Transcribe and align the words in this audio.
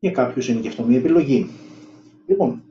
Για 0.00 0.10
κάποιους 0.10 0.48
είναι 0.48 0.60
και 0.60 0.68
αυτό 0.68 0.82
μια 0.82 0.98
επιλογή. 0.98 1.46
Λοιπόν, 2.26 2.62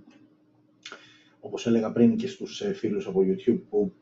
όπως 1.40 1.68
έλεγα 1.68 1.92
πριν 1.92 2.16
και 2.16 2.28
στους 2.28 2.62
ε, 2.62 2.74
φίλους 2.74 3.08
από 3.08 3.22
YouTube 3.22 3.60
που 3.70 3.94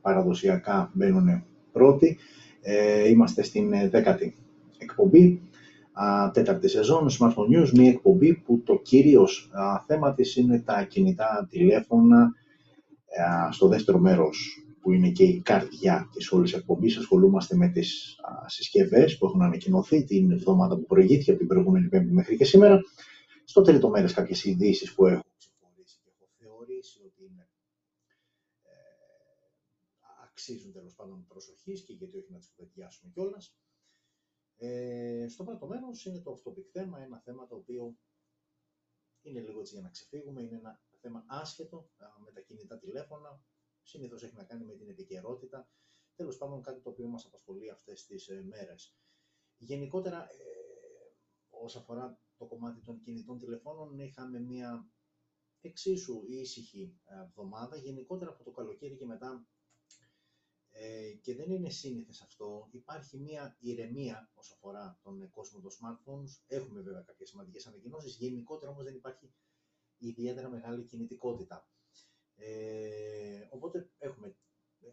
παραδοσιακά 0.00 0.90
μπαίνουν 0.94 1.44
πρώτοι, 1.72 2.18
ε, 2.60 3.08
είμαστε 3.08 3.42
στην 3.42 3.72
ε, 3.72 3.88
δέκατη 3.88 4.34
εκπομπή, 4.78 5.40
α, 5.92 6.30
τέταρτη 6.30 6.68
σεζόν, 6.68 7.08
Smartphone 7.18 7.56
News, 7.56 7.70
μια 7.72 7.88
εκπομπή 7.88 8.34
που 8.34 8.62
το 8.64 8.80
κυρίως 8.82 9.50
α, 9.52 9.80
θέμα 9.86 10.14
της 10.14 10.36
είναι 10.36 10.60
τα 10.60 10.84
κινητά 10.84 11.46
τηλέφωνα. 11.50 12.32
στο 13.50 13.68
δεύτερο 13.68 13.98
μέρος 13.98 14.64
που 14.84 14.92
είναι 14.92 15.10
και 15.10 15.24
η 15.24 15.40
καρδιά 15.40 16.08
της 16.12 16.32
όλης 16.32 16.52
εκπομπής, 16.52 16.96
ασχολούμαστε 16.96 17.56
με 17.56 17.68
τις 17.68 18.18
α, 18.20 18.48
συσκευές 18.48 19.18
που 19.18 19.26
έχουν 19.26 19.42
ανακοινωθεί 19.42 20.04
την 20.04 20.30
εβδομάδα 20.30 20.76
που 20.76 20.86
προηγήθηκε 20.86 21.30
από 21.30 21.38
την 21.38 21.48
προηγούμενη 21.48 21.88
πέμπτη 21.88 22.12
μέχρι 22.12 22.36
και 22.36 22.44
σήμερα. 22.44 22.80
Στο 23.44 23.62
τρίτο 23.62 23.88
μέρος 23.88 24.12
κάποιες 24.12 24.44
ειδήσεις 24.44 24.94
που 24.94 25.06
έχουν 25.06 25.30
ξεχωρίσει 25.38 25.98
και 26.04 26.10
έχω 26.14 26.28
θεωρήσει 26.38 27.00
ότι 27.04 27.24
είναι, 27.24 27.48
ε, 28.62 28.70
αξίζουν 30.24 30.72
τέλος 30.72 30.94
πάντων 30.94 31.26
προσοχής 31.28 31.82
και 31.82 31.92
γιατί 31.92 32.16
όχι 32.16 32.32
να 32.32 32.38
τις 32.38 32.52
κουβεντιάσουμε 32.56 33.10
κιόλας. 33.14 33.56
Ε, 34.56 35.26
στο 35.28 35.44
πρώτο 35.44 35.66
μέρος 35.66 36.04
είναι 36.04 36.18
το 36.18 36.30
off-topic 36.32 36.66
θέμα, 36.72 37.02
ένα 37.02 37.20
θέμα 37.24 37.46
το 37.46 37.54
οποίο 37.54 37.96
είναι 39.22 39.40
λίγο 39.40 39.60
έτσι 39.60 39.74
για 39.74 39.82
να 39.82 39.88
ξεφύγουμε, 39.88 40.42
είναι 40.42 40.56
ένα 40.56 40.80
θέμα 41.00 41.24
άσχετο 41.26 41.90
με 42.24 42.30
τα 42.32 42.40
κινητά 42.40 42.78
τηλέφωνα, 42.78 43.40
συνήθως 43.84 44.22
έχει 44.22 44.34
να 44.34 44.44
κάνει 44.44 44.64
με 44.64 44.74
την 44.74 44.88
επικαιρότητα, 44.88 45.68
τέλος 46.14 46.36
πάντων 46.36 46.62
κάτι 46.62 46.80
το 46.80 46.90
οποίο 46.90 47.06
μας 47.08 47.24
απασχολεί 47.26 47.70
αυτές 47.70 48.04
τις 48.06 48.28
ε, 48.28 48.42
μέρες. 48.42 48.96
Γενικότερα, 49.56 50.22
ε, 50.22 50.34
όσον 51.50 51.82
αφορά 51.82 52.18
το 52.36 52.46
κομμάτι 52.46 52.80
των 52.80 53.00
κινητών 53.00 53.38
τηλεφώνων, 53.38 53.98
είχαμε 53.98 54.38
μια 54.40 54.88
εξίσου 55.60 56.24
ήσυχη 56.28 57.00
ε, 57.04 57.20
εβδομάδα. 57.22 57.76
Γενικότερα 57.76 58.30
από 58.30 58.44
το 58.44 58.50
καλοκαίρι 58.50 58.96
και 58.96 59.06
μετά 59.06 59.46
ε, 60.76 61.12
και 61.20 61.34
δεν 61.34 61.50
είναι 61.50 61.70
σύνηθες 61.70 62.20
αυτό. 62.22 62.68
Υπάρχει 62.72 63.18
μια 63.18 63.56
ηρεμία 63.60 64.30
όσον 64.34 64.56
αφορά 64.56 64.98
τον 65.02 65.30
κόσμο 65.30 65.60
των 65.60 65.70
smartphones. 65.70 66.42
Έχουμε 66.46 66.80
βέβαια 66.80 67.00
κάποιες 67.02 67.28
σημαντικές 67.28 67.66
ανακοινώσεις. 67.66 68.16
Γενικότερα 68.16 68.70
όμως 68.70 68.84
δεν 68.84 68.94
υπάρχει 68.94 69.32
ιδιαίτερα 69.98 70.48
μεγάλη 70.48 70.84
κινητικότητα. 70.84 71.68
Ε, 72.46 73.48
οπότε 73.50 73.90
έχουμε 73.98 74.36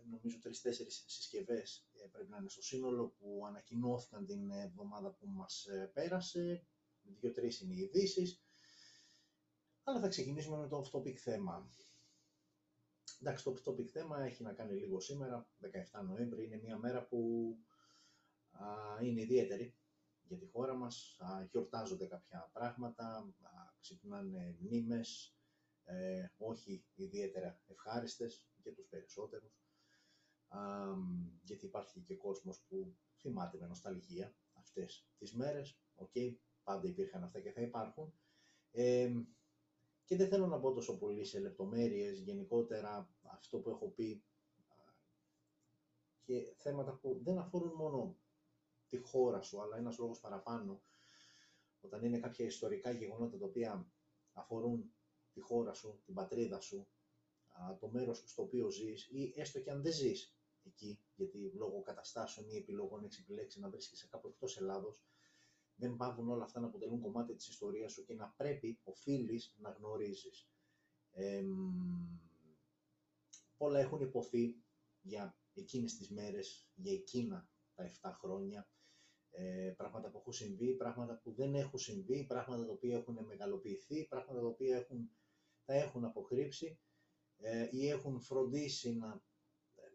νομίζω 0.09 0.39
τρεις-τέσσερις 0.39 1.03
συσκευές 1.07 1.87
ε, 1.93 2.07
πρέπει 2.07 2.29
να 2.29 2.37
είναι 2.37 2.49
στο 2.49 2.61
σύνολο 2.61 3.07
που 3.07 3.43
ανακοινώθηκαν 3.47 4.25
την 4.25 4.51
εβδομάδα 4.51 5.09
που 5.11 5.27
μας 5.27 5.65
ε, 5.65 5.91
πέρασε. 5.93 6.65
Δύο-τρεις 7.03 7.61
είναι 7.61 7.73
οι 7.73 7.79
ειδήσεις. 7.79 8.43
Αλλά 9.83 9.99
θα 9.99 10.07
ξεκινήσουμε 10.07 10.57
με 10.57 10.67
το 10.67 10.85
off-topic 10.85 11.15
θέμα. 11.15 11.69
Εντάξει, 13.19 13.43
το 13.43 13.61
topic 13.65 13.85
θέμα 13.85 14.23
έχει 14.23 14.43
να 14.43 14.53
κάνει 14.53 14.73
λίγο 14.73 14.99
σήμερα, 14.99 15.49
17 15.61 16.03
Νοέμβρη, 16.05 16.45
είναι 16.45 16.59
μια 16.63 16.77
μέρα 16.77 17.05
που 17.05 17.55
α, 18.51 18.65
είναι 19.03 19.21
ιδιαίτερη 19.21 19.75
για 20.23 20.37
τη 20.37 20.45
χώρα 20.45 20.73
μας, 20.73 21.17
α, 21.19 21.43
γιορτάζονται 21.51 22.05
κάποια 22.05 22.49
πράγματα, 22.53 23.05
α, 23.41 23.73
ξυπνάνε 23.79 24.57
μνήμες, 24.59 25.35
ε, 25.91 26.31
όχι 26.37 26.85
ιδιαίτερα 26.95 27.61
ευχάριστες 27.67 28.47
για 28.61 28.73
τους 28.73 28.87
περισσότερους, 28.87 29.61
α, 30.47 30.59
γιατί 31.41 31.65
υπάρχει 31.65 31.99
και 31.99 32.15
κόσμος 32.15 32.61
που 32.67 32.95
θυμάται 33.17 33.57
με 33.57 33.67
νοσταλγία 33.67 34.35
αυτές 34.53 35.07
τις 35.17 35.33
μέρες, 35.33 35.79
OK, 35.95 36.09
okay, 36.13 36.35
πάντα 36.63 36.87
υπήρχαν 36.87 37.23
αυτά 37.23 37.39
και 37.39 37.51
θα 37.51 37.61
υπάρχουν. 37.61 38.13
Ε, 38.71 39.11
και 40.05 40.15
δεν 40.15 40.27
θέλω 40.27 40.47
να 40.47 40.57
μπω 40.57 40.73
τόσο 40.73 40.97
πολύ 40.97 41.25
σε 41.25 41.39
λεπτομέρειες, 41.39 42.19
γενικότερα 42.19 43.09
αυτό 43.21 43.59
που 43.59 43.69
έχω 43.69 43.87
πει 43.89 44.23
και 46.21 46.53
θέματα 46.57 46.93
που 46.93 47.19
δεν 47.23 47.37
αφορούν 47.37 47.73
μόνο 47.73 48.17
τη 48.89 48.97
χώρα 48.97 49.41
σου, 49.41 49.61
αλλά 49.61 49.77
ένας 49.77 49.97
λόγος 49.97 50.19
παραπάνω, 50.19 50.83
όταν 51.81 52.03
είναι 52.03 52.19
κάποια 52.19 52.45
ιστορικά 52.45 52.91
γεγονότα 52.91 53.37
τα 53.37 53.45
οποία 53.45 53.91
αφορούν 54.33 54.93
τη 55.33 55.39
χώρα 55.39 55.73
σου, 55.73 56.01
την 56.05 56.13
πατρίδα 56.13 56.59
σου, 56.59 56.87
το 57.79 57.87
μέρος 57.87 58.23
στο 58.25 58.41
οποίο 58.41 58.69
ζεις 58.69 59.07
ή 59.11 59.33
έστω 59.35 59.59
και 59.59 59.71
αν 59.71 59.81
δεν 59.81 59.93
ζεις 59.93 60.35
εκεί, 60.63 60.99
γιατί 61.15 61.51
λόγω 61.53 61.81
καταστάσεων 61.81 62.49
ή 62.49 62.55
επιλογών 62.55 63.03
έχεις 63.03 63.19
επιλέξει 63.19 63.59
να 63.59 63.69
βρίσκεσαι 63.69 64.07
κάπου 64.07 64.27
εκτός 64.27 64.57
Ελλάδος, 64.57 65.03
δεν 65.75 65.95
πάβουν 65.95 66.29
όλα 66.29 66.43
αυτά 66.43 66.59
να 66.59 66.67
αποτελούν 66.67 67.01
κομμάτι 67.01 67.35
της 67.35 67.47
ιστορίας 67.47 67.91
σου 67.91 68.05
και 68.05 68.13
να 68.13 68.33
πρέπει, 68.37 68.79
οφείλεις 68.83 69.55
να 69.59 69.69
γνωρίζεις. 69.69 70.49
Ε, 71.11 71.43
όλα 73.57 73.79
έχουν 73.79 74.01
υποθεί 74.01 74.63
για 75.01 75.37
εκείνες 75.53 75.97
τις 75.97 76.09
μέρες, 76.09 76.69
για 76.75 76.93
εκείνα 76.93 77.49
τα 77.75 77.83
7 77.83 78.11
χρόνια, 78.13 78.69
ε, 79.31 79.73
πράγματα 79.77 80.09
που 80.09 80.17
έχουν 80.17 80.33
συμβεί, 80.33 80.75
πράγματα 80.75 81.17
που 81.23 81.31
δεν 81.31 81.55
έχουν 81.55 81.79
συμβεί, 81.79 82.25
πράγματα 82.25 82.65
τα 82.65 82.71
οποία 82.71 82.97
έχουν 82.97 83.25
μεγαλοποιηθεί, 83.25 84.07
πράγματα 84.07 84.39
τα 84.41 84.47
οποία 84.47 84.77
έχουν, 84.77 85.11
τα 85.65 85.73
έχουν 85.73 86.05
αποκρύψει 86.05 86.79
ε, 87.37 87.67
ή 87.71 87.89
έχουν 87.89 88.19
φροντίσει 88.21 88.95
να, 88.95 89.23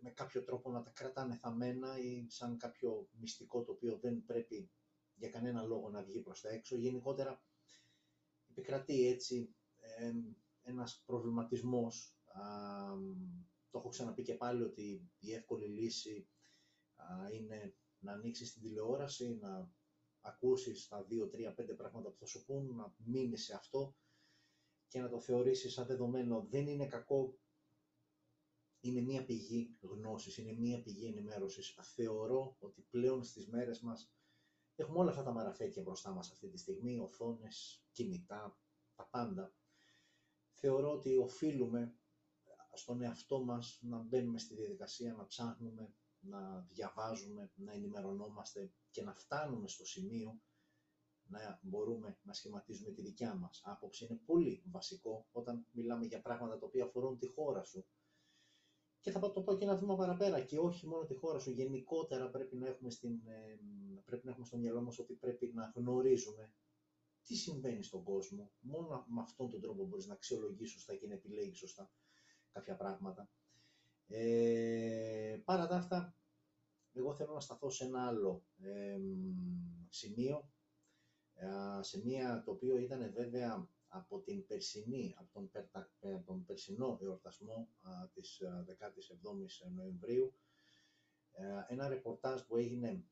με 0.00 0.10
κάποιο 0.10 0.42
τρόπο 0.42 0.70
να 0.70 0.82
τα 0.82 0.90
κρατάνε 0.90 1.36
θαμμένα 1.36 1.98
ή 1.98 2.26
σαν 2.28 2.56
κάποιο 2.56 3.08
μυστικό 3.12 3.62
το 3.64 3.72
οποίο 3.72 3.98
δεν 3.98 4.24
πρέπει 4.24 4.70
για 5.14 5.28
κανένα 5.28 5.62
λόγο 5.62 5.90
να 5.90 6.02
βγει 6.02 6.20
προς 6.20 6.40
τα 6.40 6.48
έξω. 6.48 6.76
Γενικότερα 6.76 7.42
επικρατεί 8.50 9.06
έτσι 9.06 9.54
ε, 9.76 10.12
ένας 10.62 11.02
προβληματισμός. 11.06 12.16
Α, 12.26 12.42
το 13.70 13.78
έχω 13.78 13.88
ξαναπεί 13.88 14.22
και 14.22 14.34
πάλι 14.34 14.62
ότι 14.62 15.10
η 15.18 15.32
εύκολη 15.32 15.66
λύση 15.66 16.28
α, 16.94 17.04
είναι 17.32 17.74
να 17.98 18.12
ανοίξεις 18.12 18.52
την 18.52 18.62
τηλεόραση, 18.62 19.38
να 19.40 19.70
ακούσεις 20.20 20.88
τα 20.88 21.02
δύο, 21.04 21.28
τρία, 21.28 21.54
πέντε 21.54 21.74
πράγματα 21.74 22.10
που 22.10 22.18
θα 22.18 22.26
σου 22.26 22.44
πούν, 22.44 22.74
να 22.74 22.94
μείνεις 23.04 23.44
σε 23.44 23.54
αυτό 23.54 23.94
και 24.88 25.00
να 25.00 25.08
το 25.08 25.20
θεωρήσεις 25.20 25.72
σαν 25.72 25.86
δεδομένο. 25.86 26.46
Δεν 26.50 26.66
είναι 26.66 26.86
κακό, 26.86 27.38
είναι 28.80 29.00
μία 29.00 29.24
πηγή 29.24 29.76
γνώσης, 29.80 30.36
είναι 30.36 30.52
μία 30.52 30.82
πηγή 30.82 31.06
ενημέρωσης. 31.06 31.78
Θεωρώ 31.94 32.56
ότι 32.58 32.86
πλέον 32.90 33.24
στις 33.24 33.48
μέρες 33.48 33.80
μας 33.80 34.10
Έχουμε 34.78 34.98
όλα 34.98 35.10
αυτά 35.10 35.22
τα 35.22 35.32
μαραφέτια 35.32 35.82
μπροστά 35.82 36.10
μας 36.10 36.30
αυτή 36.30 36.48
τη 36.48 36.58
στιγμή, 36.58 36.98
οθόνες, 36.98 37.84
κινητά, 37.92 38.58
τα 38.94 39.08
πάντα. 39.10 39.54
Θεωρώ 40.52 40.92
ότι 40.92 41.16
οφείλουμε 41.16 41.96
στον 42.72 43.02
εαυτό 43.02 43.44
μας 43.44 43.78
να 43.82 43.98
μπαίνουμε 43.98 44.38
στη 44.38 44.54
διαδικασία, 44.54 45.12
να 45.12 45.26
ψάχνουμε, 45.26 45.94
να 46.18 46.66
διαβάζουμε, 46.70 47.50
να 47.54 47.72
ενημερωνόμαστε 47.72 48.72
και 48.90 49.02
να 49.02 49.14
φτάνουμε 49.14 49.68
στο 49.68 49.84
σημείο 49.84 50.40
να 51.28 51.58
μπορούμε 51.62 52.18
να 52.22 52.32
σχηματίζουμε 52.32 52.90
τη 52.90 53.02
δικιά 53.02 53.34
μας 53.34 53.62
άποψη. 53.64 54.04
Είναι 54.04 54.20
πολύ 54.26 54.62
βασικό 54.66 55.26
όταν 55.32 55.66
μιλάμε 55.70 56.04
για 56.06 56.20
πράγματα 56.20 56.58
τα 56.58 56.66
οποία 56.66 56.84
αφορούν 56.84 57.18
τη 57.18 57.26
χώρα 57.26 57.62
σου, 57.62 57.86
και 59.06 59.12
θα 59.12 59.20
το 59.32 59.42
πω 59.42 59.56
και 59.56 59.64
ένα 59.64 59.76
βήμα 59.76 59.96
παραπέρα 59.96 60.40
και 60.40 60.58
όχι 60.58 60.86
μόνο 60.86 61.04
τη 61.04 61.14
χώρα 61.14 61.38
σου. 61.38 61.50
Γενικότερα 61.50 62.30
πρέπει 62.30 62.56
να 62.56 62.66
έχουμε, 62.68 62.90
στην, 62.90 63.20
πρέπει 64.04 64.24
να 64.24 64.30
έχουμε 64.30 64.46
στο 64.46 64.56
μυαλό 64.56 64.82
μας 64.82 64.98
ότι 64.98 65.14
πρέπει 65.14 65.52
να 65.54 65.72
γνωρίζουμε 65.74 66.52
τι 67.22 67.34
συμβαίνει 67.34 67.82
στον 67.82 68.02
κόσμο. 68.02 68.50
Μόνο 68.60 69.04
με 69.08 69.20
αυτόν 69.20 69.50
τον 69.50 69.60
τρόπο 69.60 69.84
μπορείς 69.84 70.06
να 70.06 70.14
αξιολογήσεις 70.14 70.72
σωστά 70.72 70.94
και 70.94 71.06
να 71.06 71.14
επιλέγεις 71.14 71.58
σωστά 71.58 71.90
κάποια 72.52 72.76
πράγματα. 72.76 73.30
Ε, 74.08 75.40
παρά 75.44 75.66
τα 75.66 75.76
αυτά, 75.76 76.14
εγώ 76.92 77.14
θέλω 77.14 77.32
να 77.32 77.40
σταθώ 77.40 77.70
σε 77.70 77.84
ένα 77.84 78.06
άλλο 78.06 78.44
ε, 78.58 78.98
σημείο, 79.88 80.50
σε 81.80 82.02
μία 82.04 82.42
το 82.44 82.50
οποίο 82.50 82.78
ήταν 82.78 83.12
βέβαια 83.12 83.68
από 83.88 84.20
την 84.20 84.46
περσινή, 84.46 85.14
από 85.18 85.32
τον, 85.32 85.50
περτα, 85.50 85.90
ε, 86.00 86.18
τον 86.18 86.44
περσινό 86.44 86.98
εορτασμό 87.00 87.68
α, 87.82 88.08
της 88.12 88.42
17ης 88.66 89.70
Νοεμβρίου, 89.74 90.34
ε, 91.32 91.44
ένα 91.68 91.88
ρεπορτάζ 91.88 92.40
που 92.40 92.56
έγινε 92.56 93.04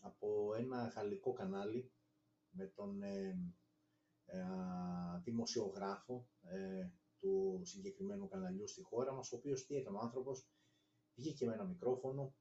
από 0.00 0.54
ένα 0.56 0.86
γαλλικό 0.86 1.32
κανάλι 1.32 1.92
με 2.50 2.66
τον 2.66 3.02
ε, 3.02 3.38
ε 4.26 4.44
δημοσιογράφο 5.22 6.28
του 7.18 7.60
συγκεκριμένου 7.64 8.28
καναλιού 8.28 8.68
στη 8.68 8.82
χώρα 8.82 9.12
μας, 9.12 9.32
ο 9.32 9.36
οποίος 9.36 9.66
τι 9.66 9.76
έκανε 9.76 9.96
ο 9.96 10.00
άνθρωπος, 10.00 10.48
βγήκε 11.14 11.46
με 11.46 11.52
ένα 11.52 11.64
μικρόφωνο, 11.64 12.34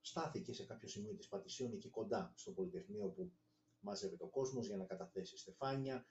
στάθηκε 0.00 0.52
σε 0.52 0.64
κάποιο 0.64 0.88
σημείο 0.88 1.14
της 1.14 1.28
Πατησίων 1.28 1.72
εκεί 1.72 1.88
κοντά 1.88 2.32
στο 2.36 2.52
Πολυτεχνείο 2.52 3.08
που 3.08 3.32
μάζευε 3.80 4.16
το 4.16 4.26
κόσμος 4.26 4.66
για 4.66 4.76
να 4.76 4.84
καταθέσει 4.84 5.38
στεφάνια, 5.38 6.06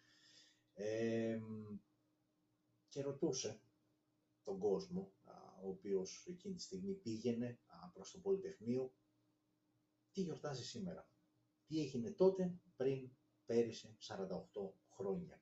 και 2.90 3.02
ρωτούσε 3.02 3.62
τον 4.44 4.60
κόσμο, 4.60 5.14
ο 5.64 5.70
οποίος 5.70 6.26
εκείνη 6.28 6.56
τη 6.56 6.62
στιγμή 6.62 6.94
πήγαινε 6.94 7.60
προς 7.94 8.12
το 8.12 8.20
Πολυτεχνείο, 8.20 8.94
τι 10.12 10.22
γιορτάζει 10.22 10.64
σήμερα, 10.66 11.10
τι 11.68 11.80
έγινε 11.80 12.12
τότε 12.12 12.60
πριν 12.76 13.12
πέρυσι 13.46 13.98
48 14.02 14.18
χρόνια; 14.90 15.42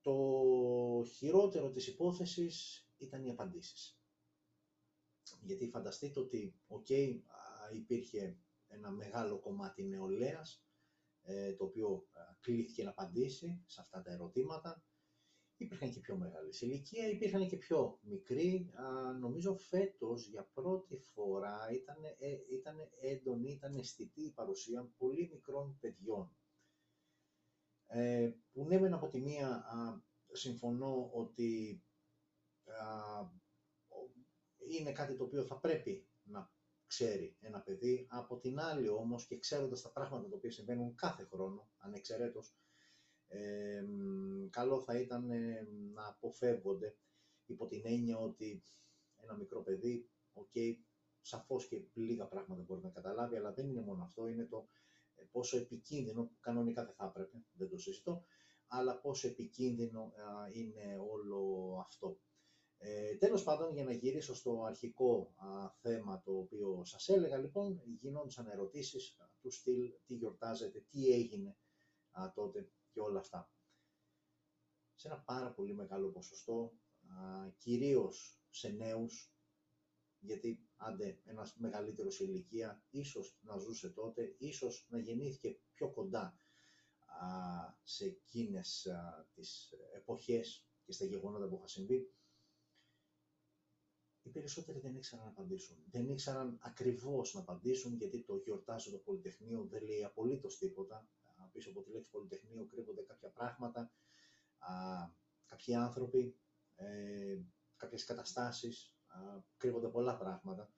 Το 0.00 1.04
χειρότερο 1.16 1.70
της 1.70 1.86
υπόθεσης 1.86 2.86
ήταν 2.96 3.24
οι 3.24 3.30
απαντήσεις. 3.30 3.96
Γιατί 5.40 5.68
φανταστείτε 5.68 6.20
ότι, 6.20 6.54
οκ, 6.66 6.88
υπήρχε 7.72 8.36
ένα 8.72 8.90
μεγάλο 8.90 9.38
κομμάτι 9.38 9.84
νεολαίας, 9.84 10.64
ε, 11.22 11.52
το 11.52 11.64
οποίο 11.64 12.06
κλήθηκε 12.40 12.82
να 12.82 12.90
απαντήσει 12.90 13.62
σε 13.66 13.80
αυτά 13.80 14.02
τα 14.02 14.12
ερωτήματα. 14.12 14.84
Υπήρχαν 15.56 15.90
και 15.90 16.00
πιο 16.00 16.16
μεγάλη 16.16 16.50
ηλικία, 16.60 17.08
υπήρχαν 17.08 17.48
και 17.48 17.56
πιο 17.56 17.98
μικροί. 18.02 18.70
Νομίζω 19.20 19.54
φέτος 19.54 20.26
για 20.26 20.50
πρώτη 20.54 20.96
φορά 20.96 21.70
ήταν, 21.72 21.96
ε, 22.18 22.38
ήταν 22.50 22.76
έντονη, 23.00 23.52
ήταν 23.52 23.76
αισθητή 23.76 24.22
η 24.22 24.32
παρουσία 24.32 24.92
πολύ 24.96 25.28
μικρών 25.32 25.78
παιδιών. 25.80 26.36
Ε, 27.86 28.32
που 28.52 28.64
ναι 28.64 28.78
μεν 28.78 28.94
από 28.94 29.08
τη 29.08 29.20
μία 29.20 29.64
συμφωνώ 30.32 31.10
ότι 31.12 31.82
είναι 34.68 34.92
κάτι 34.92 35.16
το 35.16 35.24
οποίο 35.24 35.44
θα 35.44 35.58
πρέπει 35.58 36.06
να 36.22 36.50
ξέρει 36.92 37.36
ένα 37.40 37.60
παιδί. 37.60 38.06
Από 38.10 38.38
την 38.38 38.60
άλλη 38.60 38.88
όμως 38.88 39.26
και 39.26 39.38
ξέροντας 39.38 39.82
τα 39.82 39.90
πράγματα 39.90 40.28
τα 40.28 40.36
οποία 40.36 40.50
συμβαίνουν 40.50 40.94
κάθε 40.94 41.24
χρόνο, 41.24 41.70
ανεξαιρέτως, 41.76 42.56
ε, 43.28 43.84
καλό 44.50 44.80
θα 44.80 44.98
ήταν 44.98 45.30
ε, 45.30 45.68
να 45.94 46.06
αποφεύγονται 46.06 46.96
υπό 47.46 47.66
την 47.66 47.82
έννοια 47.84 48.18
ότι 48.18 48.62
ένα 49.16 49.36
μικρό 49.36 49.62
παιδί, 49.62 50.10
OK, 50.32 50.50
okay, 50.54 50.76
σαφώς 51.20 51.66
και 51.66 51.82
λίγα 51.92 52.26
πράγματα 52.26 52.62
μπορεί 52.62 52.82
να 52.82 52.90
καταλάβει, 52.90 53.36
αλλά 53.36 53.52
δεν 53.52 53.68
είναι 53.68 53.80
μόνο 53.80 54.02
αυτό, 54.02 54.26
είναι 54.28 54.44
το 54.44 54.68
ε, 55.14 55.24
πόσο 55.30 55.56
επικίνδυνο, 55.56 56.24
που 56.24 56.36
κανονικά 56.40 56.84
δεν 56.84 56.94
θα 56.94 57.04
έπρεπε, 57.04 57.44
δεν 57.52 57.68
το 57.68 57.78
συζητώ, 57.78 58.24
αλλά 58.66 59.00
πόσο 59.00 59.28
επικίνδυνο 59.28 60.12
είναι 60.52 60.98
όλο 61.10 61.76
αυτό. 61.86 62.20
Ε, 62.84 63.16
τέλος 63.16 63.42
πάντων, 63.42 63.72
για 63.72 63.84
να 63.84 63.92
γυρίσω 63.92 64.34
στο 64.34 64.62
αρχικό 64.64 65.34
θέμα 65.80 66.22
το 66.22 66.38
οποίο 66.38 66.84
σας 66.84 67.08
έλεγα, 67.08 67.38
λοιπόν, 67.38 67.82
γινόντουσαν 68.00 68.46
ερωτήσεις 68.46 69.16
του 69.40 69.50
στυλ 69.50 69.92
τι 70.06 70.14
γιορτάζεται, 70.14 70.84
τι 70.90 71.12
έγινε 71.12 71.56
α, 72.10 72.32
τότε 72.34 72.70
και 72.90 73.00
όλα 73.00 73.18
αυτά. 73.18 73.50
Σε 74.94 75.08
ένα 75.08 75.18
πάρα 75.20 75.52
πολύ 75.52 75.74
μεγάλο 75.74 76.08
ποσοστό, 76.08 76.72
α, 77.08 77.48
κυρίως 77.58 78.40
σε 78.50 78.68
νέους, 78.68 79.34
γιατί 80.18 80.66
άντε 80.76 81.20
ένας 81.24 81.56
μεγαλύτερος 81.56 82.20
ηλικία, 82.20 82.84
ίσως 82.90 83.38
να 83.42 83.56
ζούσε 83.56 83.88
τότε, 83.90 84.34
ίσως 84.38 84.86
να 84.90 84.98
γεννήθηκε 84.98 85.58
πιο 85.74 85.90
κοντά 85.90 86.36
σε 87.82 88.04
εκείνες 88.04 88.86
τις 89.34 89.72
εποχές 89.94 90.66
και 90.84 90.92
στα 90.92 91.04
γεγονότα 91.04 91.48
που 91.48 91.54
είχαν 91.54 91.68
συμβεί, 91.68 92.12
οι 94.22 94.30
περισσότεροι 94.30 94.78
δεν 94.78 94.94
ήξεραν 94.94 95.24
να 95.24 95.30
απαντήσουν. 95.30 95.76
Δεν 95.90 96.08
ήξεραν 96.08 96.58
ακριβώς 96.62 97.34
να 97.34 97.40
απαντήσουν 97.40 97.94
γιατί 97.94 98.22
το 98.22 98.36
γιορτάζω 98.36 98.90
το 98.90 98.98
Πολυτεχνείο 98.98 99.64
δεν 99.64 99.82
λέει 99.82 100.04
απολύτως 100.04 100.58
τίποτα. 100.58 101.08
Πίσω 101.52 101.70
από 101.70 101.82
τη 101.82 101.90
λέξη 101.90 102.10
Πολυτεχνείο 102.10 102.66
κρύβονται 102.66 103.02
κάποια 103.02 103.28
πράγματα, 103.28 103.92
κάποιοι 105.46 105.74
άνθρωποι, 105.74 106.36
ε, 106.76 107.38
κάποιες 107.76 108.04
καταστάσεις, 108.04 108.94
κρύβονται 109.56 109.88
πολλά 109.88 110.16
πράγματα. 110.16 110.72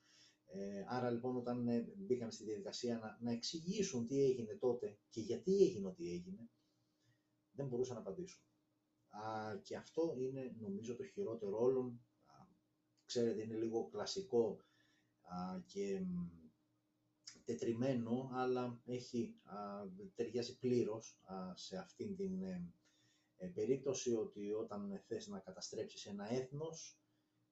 Ε, 0.46 0.84
άρα 0.88 1.10
λοιπόν 1.10 1.36
όταν 1.36 1.68
ε, 1.68 1.92
μπήκαν 1.96 2.30
στη 2.30 2.44
διαδικασία 2.44 2.98
να, 2.98 3.18
να 3.20 3.30
εξηγήσουν 3.30 4.06
τι 4.06 4.24
έγινε 4.24 4.54
τότε 4.54 4.98
και 5.08 5.20
γιατί 5.20 5.62
έγινε 5.62 5.86
ό,τι 5.86 6.10
έγινε, 6.10 6.48
δεν 7.52 7.66
μπορούσαν 7.66 7.94
να 7.94 8.00
απαντήσουν. 8.00 8.42
Α, 9.08 9.56
και 9.62 9.76
αυτό 9.76 10.14
είναι 10.18 10.56
νομίζω 10.60 10.96
το 10.96 11.04
χειρότερο 11.04 11.58
όλων 11.60 12.00
ξέρετε 13.14 13.42
είναι 13.42 13.56
λίγο 13.56 13.88
κλασικό 13.88 14.60
και 15.66 16.06
τετριμένο, 17.44 18.30
αλλά 18.32 18.80
έχει, 18.84 19.34
ταιριάζει 20.14 20.58
πλήρως 20.58 21.20
σε 21.54 21.76
αυτήν 21.76 22.16
την 22.16 22.42
ε, 22.42 22.72
ε, 23.36 23.46
περίπτωση 23.46 24.14
ότι 24.14 24.52
όταν 24.52 25.00
θες 25.06 25.26
να 25.26 25.38
καταστρέψεις 25.38 26.06
ένα 26.06 26.32
έθνος, 26.32 26.98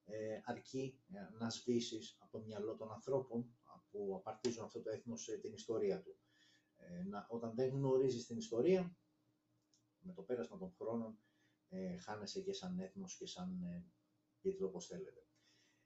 ε, 0.05 0.41
αρκεί 0.44 1.00
να 1.38 1.50
σβήσεις 1.50 2.17
από 2.20 2.38
το 2.38 2.44
μυαλό 2.44 2.76
των 2.76 2.93
ανθρώπων 2.93 3.56
που 3.91 4.14
απαρτίζουν 4.17 4.64
αυτό 4.64 4.81
το 4.82 4.91
έθνος 4.91 5.25
την 5.41 5.53
ιστορία 5.53 6.03
του. 6.03 6.17
Να, 7.06 7.26
όταν 7.31 7.55
δεν 7.55 7.69
γνωρίζεις 7.69 8.26
την 8.26 8.37
ιστορία, 8.37 8.97
με 9.99 10.12
το 10.12 10.23
πέρασμα 10.23 10.59
των 10.59 10.73
χρόνων, 10.73 11.19
χάνεσαι 12.00 12.41
και 12.41 12.53
σαν 12.53 12.79
έθνος 12.79 13.17
και 13.17 13.26
σαν, 13.26 13.59
γιατί 14.41 14.59
το 14.59 14.67
όπως 14.67 14.87
θέλετε. 14.87 15.21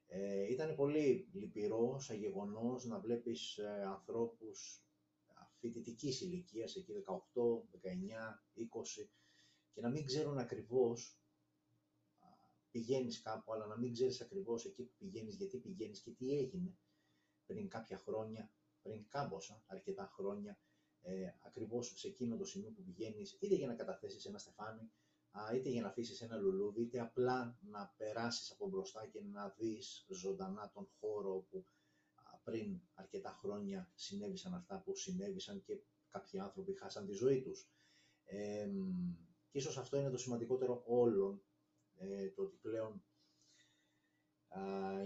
Ε, 0.07 0.53
ήταν 0.53 0.75
πολύ 0.75 1.29
λυπηρός 1.33 2.05
σαν 2.05 2.17
γεγονός 2.17 2.85
να 2.85 2.99
βλέπεις 3.01 3.59
ε, 3.59 3.83
ανθρώπους 3.87 4.87
φοιτητικής 5.59 6.21
ηλικίας, 6.21 6.77
εκεί 6.77 6.93
18, 6.93 7.65
19, 7.71 8.43
20 8.55 9.09
και 9.73 9.81
να 9.81 9.89
μην 9.89 10.05
ξέρουν 10.05 10.39
ακριβώς 10.39 11.21
πηγαίνεις 12.71 13.21
κάπου, 13.23 13.53
αλλά 13.53 13.67
να 13.67 13.77
μην 13.79 13.93
ξέρεις 13.93 14.21
ακριβώς 14.21 14.65
εκεί 14.65 14.83
που 14.83 14.95
πηγαίνεις, 14.99 15.37
γιατί 15.37 15.59
πηγαίνεις 15.59 16.01
και 16.01 16.11
τι 16.11 16.39
έγινε 16.39 16.77
πριν 17.47 17.69
κάποια 17.69 17.99
χρόνια, 17.99 18.51
πριν 18.83 19.09
κάμποσα, 19.09 19.65
αρκετά 19.67 20.11
χρόνια, 20.15 20.59
ε, 21.01 21.33
ακριβώς 21.41 21.93
σε 21.97 22.09
εκείνο 22.09 22.37
το 22.37 22.45
σημείο 22.45 22.71
που 22.71 22.83
πηγαίνεις, 22.83 23.37
είτε 23.41 23.55
για 23.55 23.67
να 23.67 23.75
καταθέσεις 23.75 24.25
ένα 24.25 24.39
στεφάνι, 24.39 24.91
είτε 25.55 25.69
για 25.69 25.83
να 25.83 25.89
αφήσεις 25.89 26.21
ένα 26.21 26.37
λουλούδι, 26.37 26.83
είτε 26.83 27.01
απλά 27.01 27.59
να 27.61 27.95
περάσεις 27.97 28.51
από 28.51 28.69
μπροστά 28.69 29.07
και 29.07 29.21
να 29.33 29.55
δεις 29.59 30.07
ζωντανά 30.09 30.71
τον 30.75 30.89
χώρο 31.01 31.35
όπου 31.35 31.67
πριν 32.45 32.81
αρκετά 32.95 33.31
χρόνια 33.41 33.91
συνέβησαν 33.95 34.55
αυτά 34.55 34.83
που 34.85 34.95
συνέβησαν 34.95 35.63
και 35.63 35.81
κάποιοι 36.09 36.39
άνθρωποι 36.39 36.79
χάσαν 36.79 37.07
τη 37.07 37.13
ζωή 37.13 37.43
τους. 37.43 37.69
Ε, 38.25 38.69
και 39.51 39.59
ίσως 39.59 39.79
αυτό 39.79 39.97
είναι 39.97 40.11
το 40.11 40.19
σημαντικότερο 40.19 40.83
όλων, 40.87 41.43
ε, 41.97 42.29
το 42.29 42.43
ότι 42.43 42.57
πλέον 42.57 43.03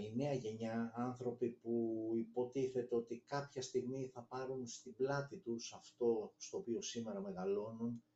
η 0.01 0.15
νέα 0.15 0.33
γενιά, 0.33 0.91
άνθρωποι 0.95 1.49
που 1.49 2.05
υποτίθεται 2.15 2.95
ότι 2.95 3.23
κάποια 3.27 3.61
στιγμή 3.61 4.07
θα 4.13 4.21
πάρουν 4.21 4.67
στην 4.67 4.95
πλάτη 4.95 5.37
τους 5.37 5.73
αυτό 5.73 6.33
στο 6.37 6.57
οποίο 6.57 6.81
σήμερα 6.81 7.21
μεγαλώνουν, 7.21 7.89
ε, 7.89 8.10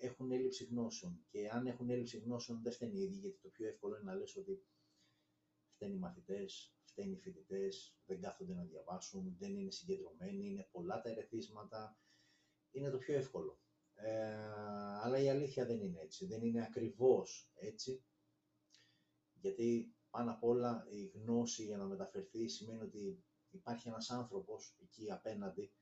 έχουν 0.00 0.30
έλλειψη 0.30 0.64
γνώσεων. 0.64 1.24
Και 1.28 1.48
αν 1.48 1.66
έχουν 1.66 1.90
έλλειψη 1.90 2.18
γνώσεων 2.18 2.62
δεν 2.62 2.72
φταίνει 2.72 2.98
οι 2.98 3.02
ίδιοι, 3.02 3.18
γιατί 3.18 3.38
το 3.38 3.48
πιο 3.48 3.66
εύκολο 3.66 3.96
είναι 3.96 4.10
να 4.10 4.14
λες 4.14 4.36
ότι 4.36 4.66
φταίνει 5.74 5.94
οι 5.94 5.98
μαθητές, 5.98 6.74
φταίνει 6.84 7.12
οι 7.12 7.18
φοιτητές, 7.18 7.96
δεν 8.06 8.20
κάθονται 8.20 8.54
να 8.54 8.64
διαβάσουν, 8.64 9.36
δεν 9.38 9.56
είναι 9.56 9.70
συγκεντρωμένοι, 9.70 10.46
είναι 10.46 10.68
πολλά 10.72 11.00
τα 11.00 11.10
ερεθίσματα. 11.10 11.98
Είναι 12.70 12.90
το 12.90 12.98
πιο 12.98 13.14
εύκολο. 13.14 13.60
Ε, 13.94 14.34
αλλά 15.02 15.18
η 15.18 15.28
αλήθεια 15.28 15.66
δεν 15.66 15.80
είναι 15.80 16.00
έτσι. 16.00 16.26
Δεν 16.26 16.42
είναι 16.42 16.62
ακριβώς 16.62 17.50
έτσι. 17.54 18.04
Γιατί 19.32 19.96
πάνω 20.10 20.30
απ' 20.30 20.44
όλα 20.44 20.86
η 20.90 21.04
γνώση 21.06 21.64
για 21.64 21.76
να 21.76 21.84
μεταφερθεί 21.84 22.48
σημαίνει 22.48 22.82
ότι 22.82 23.24
υπάρχει 23.50 23.88
ένας 23.88 24.10
άνθρωπος 24.10 24.76
εκεί 24.82 25.10
απέναντι 25.10 25.72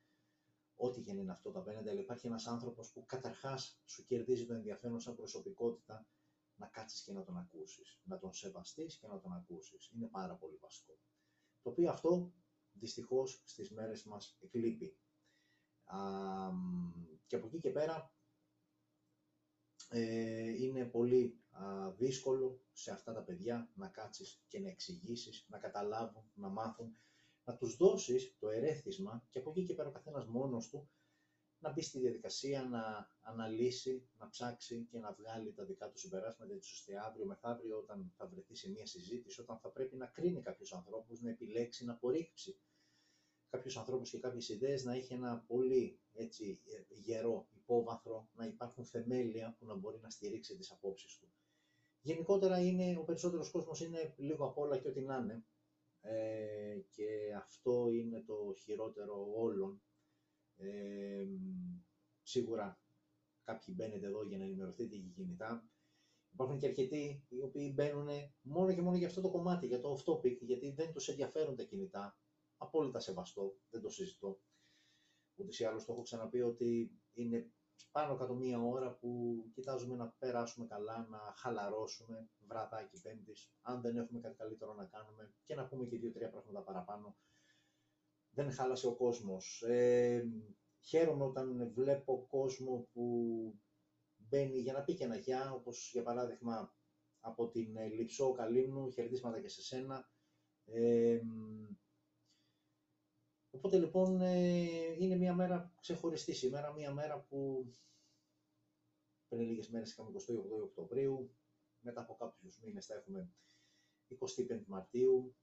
ό,τι 0.77 1.01
και 1.03 1.11
είναι 1.11 1.33
αυτό 1.33 1.51
το 1.51 1.59
απέναντι, 1.59 1.89
αλλά 1.89 2.01
υπάρχει 2.01 2.27
ένας 2.27 2.47
άνθρωπος 2.47 2.93
που 2.93 3.05
καταρχάς 3.07 3.81
σου 3.85 4.05
κερδίζει 4.07 4.47
το 4.47 4.55
ενδιαφέρον 4.55 5.01
σαν 5.01 5.15
προσωπικότητα 5.17 6.07
να 6.57 6.67
κάτσεις 6.67 7.03
και 7.03 7.13
να 7.13 7.23
τον 7.25 7.37
ακούσεις, 7.37 8.01
να 8.05 8.19
τον 8.19 8.33
σεβαστείς 8.33 8.97
και 8.97 9.07
να 9.07 9.21
τον 9.21 9.33
ακούσεις. 9.33 9.91
Είναι 9.95 10.07
πάρα 10.07 10.35
πολύ 10.35 10.57
βασικό. 10.57 10.99
Το 11.63 11.71
οποίο 11.71 11.91
αυτό 11.91 12.33
δυστυχώς 12.73 13.43
στις 13.45 13.71
μέρες 13.71 14.05
μας 14.05 14.37
εκλείπει. 14.41 14.97
Α, 15.85 15.99
και 17.27 17.37
από 17.37 17.47
εκεί 17.47 17.59
και 17.59 17.71
πέρα 17.71 18.15
ε, 19.89 20.63
είναι 20.63 20.85
πολύ 20.85 21.41
α, 21.51 21.91
δύσκολο 21.93 22.61
σε 22.73 22.93
αυτά 22.93 23.13
τα 23.13 23.23
παιδιά 23.23 23.71
να 23.75 23.89
κάτσεις 23.89 24.45
και 24.49 24.61
να 24.61 24.69
εξηγήσεις, 24.69 25.47
να 25.49 25.59
καταλάβουν, 25.59 26.31
να 26.35 26.49
μάθουν 26.49 26.97
να 27.47 27.57
τους 27.57 27.77
δώσεις 27.77 28.37
το 28.39 28.49
ερέθισμα 28.49 29.27
και 29.31 29.39
από 29.39 29.51
εκεί 29.51 29.65
και 29.65 29.75
πέρα 29.75 29.89
ο 29.89 29.93
καθένας 29.93 30.27
μόνος 30.27 30.69
του 30.69 30.89
να 31.59 31.73
μπει 31.73 31.83
στη 31.83 31.99
διαδικασία 31.99 32.65
να 32.65 33.11
αναλύσει, 33.21 34.09
να 34.19 34.29
ψάξει 34.29 34.87
και 34.91 34.99
να 34.99 35.13
βγάλει 35.13 35.53
τα 35.53 35.65
δικά 35.65 35.91
του 35.91 35.99
συμπεράσματα 35.99 36.55
έτσι 36.55 36.73
ώστε 36.73 36.99
αύριο 37.07 37.27
μεθαύριο 37.27 37.79
όταν 37.79 38.13
θα 38.17 38.27
βρεθεί 38.27 38.55
σε 38.55 38.71
μια 38.71 38.87
συζήτηση, 38.87 39.41
όταν 39.41 39.59
θα 39.59 39.69
πρέπει 39.69 39.97
να 39.97 40.07
κρίνει 40.07 40.41
κάποιους 40.41 40.73
ανθρώπους, 40.73 41.21
να 41.21 41.31
επιλέξει, 41.31 41.85
να 41.85 41.93
απορρίψει 41.93 42.61
κάποιους 43.51 43.77
ανθρώπους 43.77 44.11
και 44.11 44.19
κάποιες 44.19 44.49
ιδέες, 44.49 44.85
να 44.85 44.95
έχει 44.95 45.13
ένα 45.13 45.45
πολύ 45.47 46.01
έτσι, 46.13 46.61
γερό 46.89 47.49
υπόβαθρο, 47.53 48.29
να 48.35 48.47
υπάρχουν 48.47 48.85
θεμέλια 48.85 49.57
που 49.59 49.67
να 49.67 49.75
μπορεί 49.75 49.99
να 50.01 50.11
στηρίξει 50.11 50.57
τις 50.57 50.73
απόψεις 50.73 51.19
του. 51.19 51.33
Γενικότερα 52.01 52.61
είναι, 52.61 52.97
ο 52.99 53.05
περισσότερος 53.05 53.51
κόσμος 53.51 53.81
είναι 53.81 54.15
λίγο 54.17 54.47
απ' 54.47 54.59
όλα 54.59 54.79
και 54.79 54.89
ό,τι 54.89 55.01
να 55.01 55.17
είναι, 55.17 55.45
ε, 56.09 56.81
και 56.91 57.35
αυτό 57.37 57.89
είναι 57.91 58.23
το 58.23 58.55
χειρότερο 58.59 59.33
όλων. 59.37 59.83
Ε, 60.57 61.27
σίγουρα 62.23 62.81
κάποιοι 63.43 63.75
μπαίνετε 63.77 64.07
εδώ 64.07 64.23
για 64.23 64.39
να 64.39 64.45
ενημερωθείτε 64.45 64.97
για 64.97 65.11
κινητά. 65.11 65.71
Υπάρχουν 66.33 66.59
και 66.59 66.67
αρκετοί 66.67 67.27
οι 67.29 67.41
οποίοι 67.41 67.73
μπαίνουν 67.75 68.09
μόνο 68.41 68.75
και 68.75 68.83
μόνο 68.83 68.97
για 68.97 69.07
αυτό 69.07 69.21
το 69.21 69.31
κομμάτι, 69.31 69.67
για 69.67 69.81
το 69.81 69.97
off-topic, 69.97 70.39
γιατί 70.41 70.71
δεν 70.71 70.93
τους 70.93 71.09
ενδιαφέρουν 71.09 71.57
τα 71.57 71.63
κινητά. 71.63 72.19
Απόλυτα 72.57 73.01
σεβαστό, 73.01 73.57
δεν 73.71 73.81
το 73.81 73.89
συζητώ. 73.89 74.41
Ούτε 75.35 75.63
ή 75.63 75.65
άλλως 75.65 75.85
το 75.85 75.93
έχω 75.93 76.03
ξαναπεί 76.03 76.41
ότι 76.41 76.99
είναι 77.13 77.53
πάνω 77.93 78.17
κάτω 78.17 78.35
μία 78.35 78.61
ώρα 78.63 78.93
που 78.93 79.43
κοιτάζουμε 79.55 79.97
να 79.97 80.15
περάσουμε 80.19 80.67
καλά, 80.67 81.07
να 81.11 81.35
χαλαρώσουμε 81.37 82.29
βραδάκι 82.47 83.01
πέμπτης, 83.01 83.53
αν 83.61 83.81
δεν 83.81 83.97
έχουμε 83.97 84.21
κάτι 84.21 84.37
καλύτερο 84.37 84.75
να 84.75 84.85
κάνουμε 84.85 85.35
και 85.45 85.55
να 85.55 85.67
πούμε 85.67 85.87
και 85.87 85.99
δύο-τρία 85.99 86.31
πράγματα 86.31 86.63
παραπάνω. 86.63 87.17
Δεν 88.31 88.53
χάλασε 88.53 88.87
ο 88.87 88.95
κόσμος. 88.95 89.63
Ε, 89.63 90.25
χαίρομαι 90.81 91.25
όταν 91.25 91.71
βλέπω 91.75 92.27
κόσμο 92.29 92.89
που 92.93 93.07
μπαίνει 94.17 94.59
για 94.59 94.73
να 94.73 94.83
πει 94.83 94.95
και 94.95 95.05
ένα 95.05 95.17
γεια, 95.17 95.53
όπως 95.53 95.91
για 95.93 96.03
παράδειγμα 96.03 96.75
από 97.21 97.49
την 97.49 97.77
ε, 97.77 97.89
Λυψό 97.89 98.33
Καλύμνου, 98.33 98.91
χαιρετίσματα 98.91 99.41
και 99.41 99.49
σε 99.49 99.63
σένα. 99.63 100.11
Ε, 100.65 101.21
οπότε 103.57 103.79
λοιπόν 103.79 104.21
ε, 104.21 104.97
είναι 104.99 105.17
μια 105.17 105.35
μέρα 105.35 105.73
ξεχωριστή 105.81 106.33
σήμερα, 106.33 106.73
μια 106.73 106.93
μέρα 106.93 107.19
που 107.21 107.71
πριν 109.29 109.49
λίγες 109.49 109.69
μέρες 109.69 109.91
είχαμε 109.91 110.11
28 110.11 110.63
Οκτωβρίου, 110.63 111.35
μετά 111.81 112.01
από 112.01 112.15
κάποιους 112.15 112.61
μήνες 112.61 112.87
θα 112.87 112.95
έχουμε 112.95 113.31
25 114.49 114.63
Μαρτίου, 114.67 115.37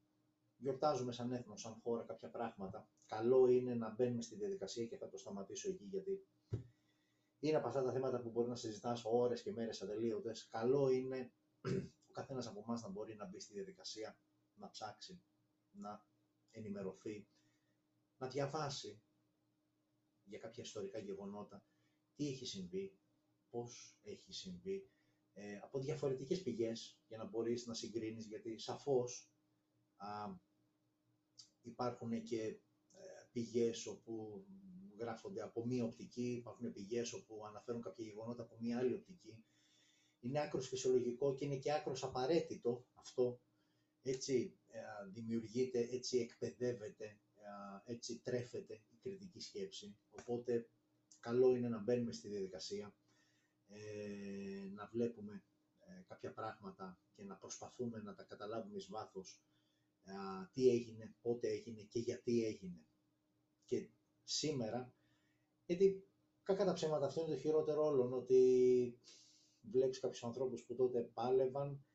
γιορτάζουμε 0.58 1.12
σαν 1.12 1.32
έθνος, 1.32 1.62
σαν 1.62 1.80
χώρα 1.84 2.04
κάποια 2.04 2.30
πράγματα. 2.30 2.90
Καλό 3.06 3.48
είναι 3.48 3.76
να 3.76 3.90
μπαίνουμε 3.90 4.22
στη 4.22 4.36
διαδικασία 4.36 4.86
και 4.86 4.98
θα 4.98 5.10
το 5.10 5.18
σταματήσω 5.18 5.70
εκεί 5.70 5.84
γιατί 5.84 6.28
είναι 7.40 7.58
από 7.58 7.68
αυτά 7.68 7.84
τα 7.84 7.92
θέματα 7.92 8.22
που 8.22 8.30
μπορεί 8.30 8.50
να 8.50 8.56
συζητάς 8.56 9.04
ώρες 9.06 9.42
και 9.42 9.52
μέρες 9.52 9.82
ατελείωτες. 9.82 10.48
Καλό 10.48 10.90
είναι 10.90 11.34
ο 12.10 12.12
καθένας 12.12 12.48
από 12.48 12.64
εμάς 12.68 12.82
να 12.82 12.90
μπορεί 12.90 13.16
να 13.16 13.26
μπει 13.26 13.40
στη 13.40 13.54
διαδικασία, 13.54 14.18
να 14.54 14.70
ψάξει, 14.70 15.24
να 15.72 16.06
ενημερωθεί, 16.52 17.28
να 18.18 18.28
διαβάσει 18.28 19.02
για 20.24 20.40
κάποια 20.40 20.64
ιστορικά 20.64 21.00
γεγονότα, 21.00 21.66
τι 22.16 22.28
έχει 22.28 22.46
συμβεί, 22.46 22.98
πώς 23.50 24.00
έχει 24.04 24.34
συμβεί, 24.34 24.90
ε, 25.34 25.58
από 25.58 25.80
διαφορετικές 25.80 26.42
πηγές 26.42 27.00
για 27.08 27.18
να 27.18 27.26
μπορείς 27.26 27.66
να 27.66 27.74
συγκρίνεις, 27.74 28.26
γιατί 28.26 28.58
σαφώς 28.58 29.32
α, 29.96 30.08
υπάρχουν 31.62 32.24
και 32.24 32.42
ε, 32.42 32.60
πηγές 33.32 33.86
όπου 33.86 34.46
γράφονται 35.00 35.42
από 35.42 35.66
μία 35.66 35.84
οπτική, 35.84 36.32
υπάρχουν 36.32 36.72
πηγές 36.74 37.14
όπου 37.14 37.46
αναφέρουν 37.46 37.82
κάποια 37.82 38.06
γεγονότα 38.06 38.44
από 38.44 38.58
μία 38.60 38.78
άλλη 38.78 38.94
οπτική. 38.94 39.46
Είναι 40.20 40.40
άκρος 40.42 40.68
φυσιολογικό 40.68 41.36
και 41.36 41.46
είναι 41.46 41.58
και 41.58 41.74
άκρος 41.74 42.04
απαραίτητο 42.04 42.86
αυτό. 42.94 43.42
Έτσι 44.02 44.58
ε, 44.68 44.80
δημιουργείται, 45.12 45.80
έτσι 45.80 46.18
εκπαιδεύεται, 46.18 47.06
ε, 47.33 47.33
έτσι 47.84 48.20
τρέφεται 48.20 48.74
η 48.74 48.98
κριτική 49.02 49.40
σκέψη. 49.40 49.98
Οπότε 50.10 50.70
καλό 51.20 51.56
είναι 51.56 51.70
να 51.70 51.80
μπαίνουμε 51.80 52.12
στη 52.12 52.28
διαδικασία, 52.28 52.96
ε, 53.68 54.70
να 54.74 54.88
βλέπουμε 54.92 55.44
κάποια 56.08 56.34
πράγματα 56.34 57.00
και 57.16 57.24
να 57.24 57.36
προσπαθούμε 57.36 58.02
να 58.02 58.14
τα 58.14 58.24
καταλάβουμε 58.24 58.78
εις 58.78 58.88
βάθος 58.90 59.42
τι 60.52 60.70
έγινε, 60.70 61.16
πότε 61.22 61.48
έγινε 61.48 61.82
και 61.82 62.00
γιατί 62.00 62.46
έγινε. 62.46 62.86
Και 63.66 63.90
σήμερα, 64.24 64.94
γιατί 65.66 66.08
κακά 66.44 66.66
τα 66.66 66.74
ψέματα 66.74 67.06
αυτό 67.06 67.22
είναι 67.22 67.30
το 67.30 67.40
χειρότερο 67.40 67.86
όλων, 67.86 68.14
ότι 68.14 69.00
βλέπεις 69.62 70.00
κάποιους 70.00 70.24
ανθρώπους 70.24 70.64
που 70.64 70.76
τότε 70.76 71.02
πάλευαν, 71.02 71.86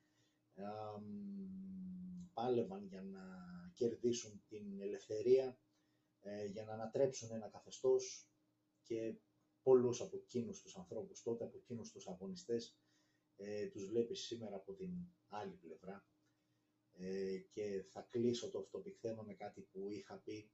πάλευαν 2.32 2.86
για 2.86 3.02
να 3.02 3.47
κερδίσουν 3.78 4.42
την 4.48 4.80
ελευθερία, 4.80 5.58
ε, 6.20 6.44
για 6.44 6.64
να 6.64 6.72
ανατρέψουν 6.72 7.30
ένα 7.32 7.48
καθεστώς 7.48 8.30
και 8.82 9.16
πολλούς 9.62 10.00
από 10.00 10.16
εκείνους 10.16 10.62
τους 10.62 10.76
ανθρώπους 10.76 11.22
τότε, 11.22 11.44
από 11.44 11.56
εκείνους 11.56 11.90
τους 11.92 12.08
αγωνιστές, 12.08 12.78
ε, 13.36 13.66
τους 13.66 13.86
βλέπεις 13.86 14.20
σήμερα 14.20 14.56
από 14.56 14.74
την 14.74 14.90
άλλη 15.28 15.54
πλευρά 15.54 16.06
ε, 16.92 17.38
και 17.38 17.84
θα 17.90 18.00
κλείσω 18.10 18.50
το 18.50 18.58
αυτό 18.58 18.82
θέμα 19.00 19.22
με 19.22 19.34
κάτι 19.34 19.60
που 19.60 19.90
είχα 19.90 20.16
πει 20.18 20.50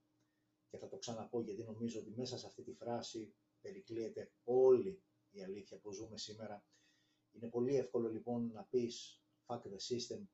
και 0.68 0.78
θα 0.78 0.88
το 0.88 0.96
ξαναπώ 0.96 1.40
γιατί 1.40 1.62
νομίζω 1.62 2.00
ότι 2.00 2.10
μέσα 2.10 2.38
σε 2.38 2.46
αυτή 2.46 2.62
τη 2.62 2.72
φράση 2.72 3.34
περικλείεται 3.60 4.32
όλη 4.44 5.02
η 5.30 5.42
αλήθεια 5.42 5.78
που 5.78 5.92
ζούμε 5.92 6.18
σήμερα. 6.18 6.66
Είναι 7.32 7.48
πολύ 7.48 7.76
εύκολο 7.76 8.08
λοιπόν 8.08 8.50
να 8.52 8.64
πεις 8.64 9.22
fuck 9.46 9.62
the 9.62 9.78
system, 9.88 10.26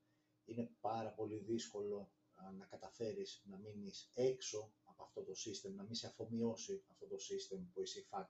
είναι 0.44 0.70
πάρα 0.80 1.12
πολύ 1.12 1.38
δύσκολο 1.38 2.12
να 2.58 2.66
καταφέρεις 2.66 3.42
να 3.44 3.58
μείνεις 3.58 4.10
έξω 4.14 4.72
από 4.84 5.02
αυτό 5.02 5.22
το 5.22 5.32
system, 5.32 5.72
να 5.74 5.82
μην 5.82 5.94
σε 5.94 6.06
αφομοιώσει 6.06 6.84
αυτό 6.90 7.06
το 7.06 7.16
system 7.16 7.60
που 7.72 7.82
είσαι 7.82 8.06
fuck. 8.10 8.26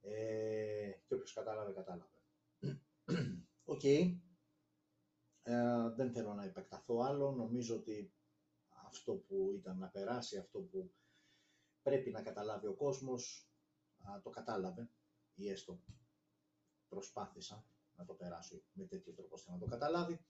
Ε, 0.00 0.92
και 1.06 1.14
όποιος 1.14 1.32
κατάλαβε, 1.32 1.72
κατάλαβε. 1.72 2.18
OK. 3.64 3.80
Okay. 3.82 4.18
Ε, 5.42 5.90
δεν 5.96 6.12
θέλω 6.12 6.34
να 6.34 6.44
επεκταθώ 6.44 7.00
άλλο. 7.00 7.32
Νομίζω 7.32 7.76
ότι 7.76 8.12
αυτό 8.86 9.14
που 9.14 9.52
ήταν 9.54 9.78
να 9.78 9.88
περάσει, 9.88 10.38
αυτό 10.38 10.60
που 10.60 10.92
πρέπει 11.82 12.10
να 12.10 12.22
καταλάβει 12.22 12.66
ο 12.66 12.74
κόσμος, 12.74 13.46
το 14.22 14.30
κατάλαβε 14.30 14.90
ή 15.34 15.50
έστω 15.50 15.80
προσπάθησα 16.88 17.66
να 17.96 18.04
το 18.04 18.14
περάσω 18.14 18.62
με 18.72 18.84
τέτοιο 18.84 19.12
τρόπο 19.12 19.34
ώστε 19.34 19.50
να 19.50 19.58
το 19.58 19.66
καταλάβει. 19.66 20.24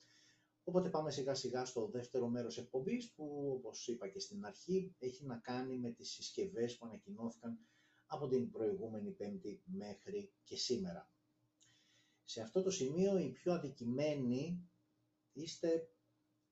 Οπότε 0.64 0.88
πάμε 0.88 1.10
σιγά 1.10 1.34
σιγά 1.34 1.64
στο 1.64 1.86
δεύτερο 1.86 2.28
μέρος 2.28 2.58
εκπομπής 2.58 3.12
που 3.12 3.52
όπως 3.56 3.88
είπα 3.88 4.08
και 4.08 4.18
στην 4.18 4.44
αρχή 4.44 4.94
έχει 4.98 5.24
να 5.24 5.36
κάνει 5.36 5.78
με 5.78 5.90
τις 5.90 6.10
συσκευές 6.10 6.78
που 6.78 6.86
ανακοινώθηκαν 6.86 7.58
από 8.06 8.28
την 8.28 8.50
προηγούμενη 8.50 9.10
πέμπτη 9.10 9.62
μέχρι 9.64 10.32
και 10.44 10.56
σήμερα. 10.56 11.10
Σε 12.24 12.40
αυτό 12.40 12.62
το 12.62 12.70
σημείο 12.70 13.18
οι 13.18 13.28
πιο 13.28 13.52
αδικημένοι 13.52 14.70
είστε 15.32 15.88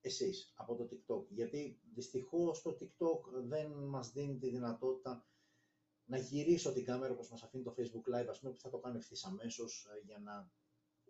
εσείς 0.01 0.53
από 0.57 0.75
το 0.75 0.89
TikTok. 0.91 1.25
Γιατί 1.29 1.81
δυστυχώς 1.95 2.63
το 2.63 2.77
TikTok 2.81 3.43
δεν 3.45 3.71
μας 3.71 4.13
δίνει 4.13 4.39
τη 4.39 4.49
δυνατότητα 4.49 5.25
να 6.05 6.19
γυρίσω 6.19 6.73
την 6.73 6.85
κάμερα 6.85 7.13
όπως 7.13 7.31
μας 7.31 7.43
αφήνει 7.43 7.63
το 7.63 7.75
Facebook 7.79 8.15
Live, 8.15 8.27
ας 8.29 8.39
πούμε, 8.41 8.53
που 8.53 8.61
θα 8.61 8.71
το 8.71 8.79
κάνω 8.79 8.97
ευθύς 8.97 9.25
αμέσως 9.25 9.89
ε, 9.95 10.05
για 10.05 10.19
να 10.19 10.51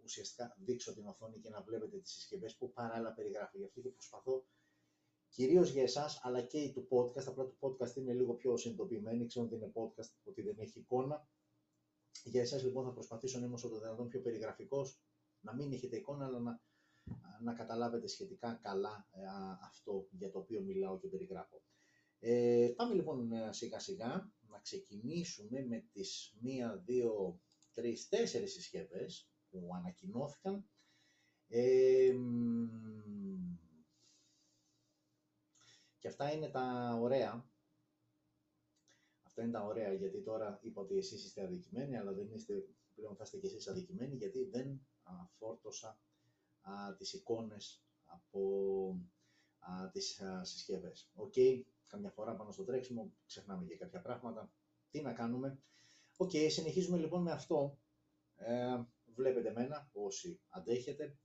ουσιαστικά 0.04 0.57
δείξω 0.59 0.95
την 0.95 1.07
οθόνη 1.07 1.38
και 1.38 1.49
να 1.49 1.62
βλέπετε 1.62 1.99
τις 1.99 2.12
συσκευές 2.12 2.57
που 2.57 2.73
παράλληλα 2.73 3.12
περιγράφει. 3.12 3.59
Γι' 3.59 3.64
αυτό 3.64 3.80
και 3.80 3.88
προσπαθώ 3.88 4.47
κυρίως 5.28 5.71
για 5.71 5.83
εσάς, 5.83 6.21
αλλά 6.23 6.42
και 6.42 6.71
του 6.75 6.88
podcast. 6.90 7.25
Απλά 7.26 7.45
το 7.45 7.57
podcast 7.61 7.97
είναι 7.97 8.12
λίγο 8.12 8.35
πιο 8.35 8.57
συνειδητοποιημένη, 8.57 9.26
ξέρω 9.26 9.45
ότι 9.47 9.54
είναι 9.54 9.73
podcast, 9.75 10.11
ότι 10.25 10.42
δεν 10.42 10.59
έχει 10.59 10.78
εικόνα. 10.78 11.28
Για 12.25 12.40
εσάς 12.40 12.62
λοιπόν 12.62 12.85
θα 12.85 12.92
προσπαθήσω 12.92 13.38
να 13.38 13.45
είμαι 13.45 13.54
όσο 13.54 13.69
το 13.69 13.78
δυνατόν 13.78 14.09
πιο 14.09 14.21
περιγραφικός, 14.21 15.00
να 15.40 15.54
μην 15.54 15.73
έχετε 15.73 15.97
εικόνα, 15.97 16.25
αλλά 16.25 16.38
να 16.38 16.61
να 17.42 17.52
καταλάβετε 17.52 18.07
σχετικά 18.07 18.59
καλά 18.62 19.09
ε, 19.11 19.21
αυτό 19.66 20.09
για 20.11 20.30
το 20.30 20.38
οποίο 20.38 20.61
μιλάω 20.61 20.99
και 20.99 21.09
περιγράφω. 21.09 21.62
Ε, 22.19 22.73
πάμε 22.76 22.95
λοιπόν 22.95 23.33
ε, 23.33 23.52
σιγά 23.52 23.78
σιγά 23.78 24.33
να 24.40 24.59
ξεκινήσουμε 24.59 25.66
με 25.66 25.87
τις 25.92 26.37
μία, 26.40 26.83
δύο, 26.85 27.40
τρεις, 27.73 28.09
τέσσερις 28.09 28.52
συσκευές 28.52 29.30
που 29.50 29.71
ανακοινώθηκαν. 29.75 30.64
Ε, 31.49 32.14
και 35.99 36.09
αυτά 36.09 36.33
είναι 36.33 36.49
τα 36.49 36.99
ωραία. 37.00 37.45
Αυτά 39.23 39.42
είναι 39.42 39.52
τα 39.52 39.64
ωραία 39.64 39.92
γιατί 39.92 40.23
τώρα 40.23 40.59
είπα 40.62 40.80
ότι 40.80 40.97
εσείς 40.97 41.25
είστε 41.25 41.42
αδικημένοι 41.42 41.97
αλλά 41.97 42.12
δεν 42.12 42.30
είστε, 42.33 42.69
πλέον 42.95 43.16
θα 43.16 43.23
είστε 43.25 43.38
και 43.38 43.47
εσείς 43.47 43.69
αδικημένοι 43.69 44.16
γιατί 44.16 44.45
δεν 44.45 44.80
φόρτωσα 45.38 46.00
α, 46.61 46.95
τις 46.97 47.12
εικόνες 47.12 47.85
από 48.04 48.40
α, 49.59 49.90
τις 49.90 50.21
α, 50.21 50.45
συσκευές. 50.45 51.11
OK, 51.14 51.32
okay, 51.37 51.62
καμιά 51.87 52.11
φορά 52.11 52.37
πάνω 52.37 52.50
στο 52.50 52.64
τρέξιμο 52.64 53.12
ξεχνάμε 53.26 53.64
για 53.64 53.76
κάποια 53.76 54.00
πράγματα. 54.00 54.52
Τι 54.90 55.00
να 55.00 55.12
κάνουμε. 55.12 55.59
OK, 56.16 56.30
okay, 56.33 56.47
συνεχίζουμε 56.50 56.99
λοιπόν 56.99 57.23
με 57.23 57.30
αυτό. 57.30 57.78
Ε, 58.37 58.80
βλέπετε 59.20 59.52
μένα 59.52 59.90
όσοι 59.92 60.40
αντέχετε. 60.48 61.18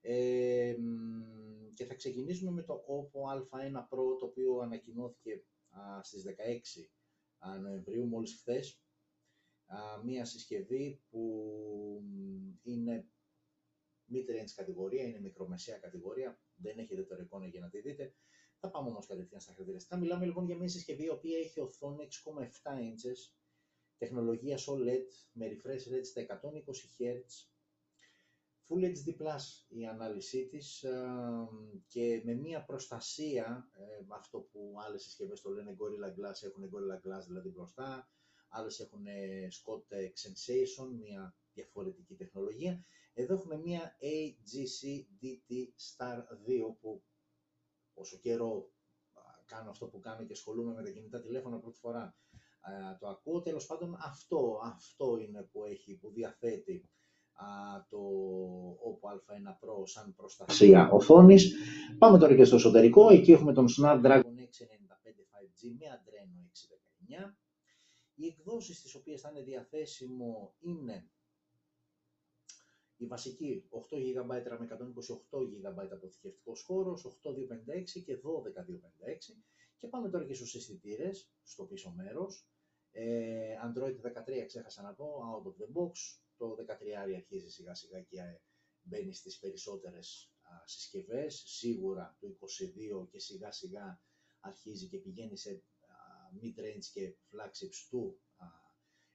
Ε, 0.00 0.76
και 1.74 1.84
θα 1.84 1.94
ξεκινήσουμε 1.94 2.50
με 2.50 2.62
το 2.62 2.84
Oppo 2.88 3.20
A1 3.30 3.76
Pro, 3.76 4.18
το 4.18 4.26
οποίο 4.26 4.58
ανακοινώθηκε 4.58 5.44
α, 5.68 6.02
στις 6.02 6.24
16 7.42 7.60
Νοεμβρίου, 7.60 8.06
μόλις 8.06 8.36
χθες. 8.38 8.82
μία 10.04 10.24
συσκευή 10.24 11.02
που 11.10 11.22
είναι 12.62 13.08
mid-range 14.12 14.52
κατηγορία, 14.54 15.02
είναι 15.02 15.20
μικρομεσαία 15.20 15.78
κατηγορία, 15.78 16.40
δεν 16.54 16.78
έχετε 16.78 17.02
τώρα 17.02 17.22
εικόνα 17.22 17.46
για 17.46 17.60
να 17.60 17.68
τη 17.68 17.80
δείτε. 17.80 18.14
Θα 18.58 18.70
πάμε 18.70 18.88
όμως 18.88 19.06
κατευθείαν 19.06 19.40
στα 19.40 19.52
χαρακτηριστικά. 19.52 19.96
Μιλάμε 19.96 20.24
λοιπόν 20.24 20.46
για 20.46 20.56
μια 20.56 20.68
συσκευή 20.68 21.04
η 21.04 21.10
οποία 21.10 21.38
έχει 21.38 21.60
οθόνη 21.60 22.08
6,7 22.24 22.42
inches 22.78 23.36
τεχνολογίας 23.98 24.68
OLED 24.68 25.08
με 25.32 25.46
refresh 25.46 25.92
rate 25.92 26.04
στα 26.04 26.20
120 26.20 26.24
Hz, 26.98 27.46
Full 28.68 28.84
HD 28.84 29.22
Plus 29.22 29.42
η 29.68 29.86
ανάλυση 29.86 30.46
της 30.46 30.84
και 31.86 32.22
με 32.24 32.34
μια 32.34 32.64
προστασία, 32.64 33.70
ε, 33.72 34.04
αυτό 34.08 34.38
που 34.38 34.74
άλλες 34.86 35.02
συσκευές 35.02 35.40
το 35.40 35.50
λένε 35.50 35.76
Gorilla 35.78 36.08
Glass, 36.08 36.42
έχουν 36.42 36.70
Gorilla 36.72 37.08
Glass 37.08 37.24
δηλαδή 37.26 37.48
μπροστά, 37.48 38.10
άλλες 38.48 38.80
έχουν 38.80 39.04
Scott 39.50 39.94
Sensation, 39.96 40.88
μια 41.00 41.36
διαφορετική 41.52 42.14
τεχνολογία. 42.14 42.84
Εδώ 43.14 43.34
έχουμε 43.34 43.56
μια 43.56 43.96
AGC 44.00 45.06
DT 45.22 45.52
Star 45.88 46.18
2 46.18 46.76
που 46.80 47.02
όσο 47.94 48.18
καιρό 48.18 48.70
κάνω 49.46 49.70
αυτό 49.70 49.86
που 49.86 50.00
κάνω 50.00 50.24
και 50.24 50.32
ασχολούμαι 50.32 50.74
με 50.74 50.82
τα 50.82 50.90
κινητά 50.90 51.20
τηλέφωνα 51.20 51.58
πρώτη 51.58 51.78
φορά 51.78 52.16
το 52.98 53.08
ακούω. 53.08 53.40
Τέλος 53.40 53.66
πάντων 53.66 53.96
αυτό, 54.00 54.60
αυτό 54.62 55.18
είναι 55.18 55.48
που 55.52 55.64
έχει, 55.64 55.94
που 55.94 56.10
διαθέτει 56.10 56.88
το 57.88 57.98
Oppo 58.72 59.08
A1 59.08 59.48
Pro 59.48 59.82
σαν 59.84 60.14
προστασία 60.14 60.90
οθόνης. 60.90 61.54
Πάμε 61.98 62.18
τώρα 62.18 62.36
και 62.36 62.44
στο 62.44 62.56
εσωτερικό. 62.56 63.08
Εκεί 63.10 63.32
έχουμε 63.32 63.52
τον 63.52 63.66
Snapdragon 63.78 64.22
695 64.22 64.22
5G 65.32 65.76
με 65.78 65.86
Adreno 65.96 66.40
619. 67.28 67.36
Οι 68.14 68.26
εκδόσεις 68.26 68.82
τις 68.82 68.94
οποίες 68.94 69.20
θα 69.20 69.30
είναι 69.30 69.42
διαθέσιμο 69.42 70.54
είναι 70.60 71.10
η 72.96 73.06
βασική 73.06 73.64
8 73.70 73.96
GB 73.96 74.52
RAM 74.52 74.58
με 74.58 74.66
128 75.30 75.38
GB 75.38 75.88
αποθηκευτικός 75.92 76.62
χώρος, 76.62 77.04
8256 77.04 78.02
και 78.04 78.12
12256. 78.12 79.36
Και 79.78 79.86
πάμε 79.86 80.08
τώρα 80.08 80.24
και 80.24 80.34
στους 80.34 80.54
αισθητήρες 80.54 81.30
στο 81.42 81.64
πίσω 81.64 81.92
μέρος. 81.96 82.46
Ε, 82.98 83.56
Android 83.66 83.96
13 84.02 84.46
ξέχασα 84.46 84.82
να 84.82 84.94
πω, 84.94 85.06
out 85.32 85.46
of 85.46 85.62
the 85.62 85.68
box. 85.76 85.92
Το 86.36 86.54
13 86.54 87.14
αρχίζει 87.16 87.48
σιγά 87.48 87.74
σιγά 87.74 88.00
και 88.00 88.18
ε, 88.18 88.40
μπαίνει 88.82 89.14
στις 89.14 89.38
περισσότερες 89.38 90.32
α, 90.42 90.66
συσκευές. 90.66 91.42
Σίγουρα 91.46 92.16
το 92.20 92.26
22 93.02 93.08
και 93.10 93.18
σιγά 93.18 93.52
σιγά 93.52 94.00
αρχίζει 94.40 94.88
και 94.88 94.98
πηγαίνει 94.98 95.36
σε 95.36 95.62
mid-range 96.40 96.84
και 96.92 97.16
flagships 97.30 97.86
του 97.90 98.20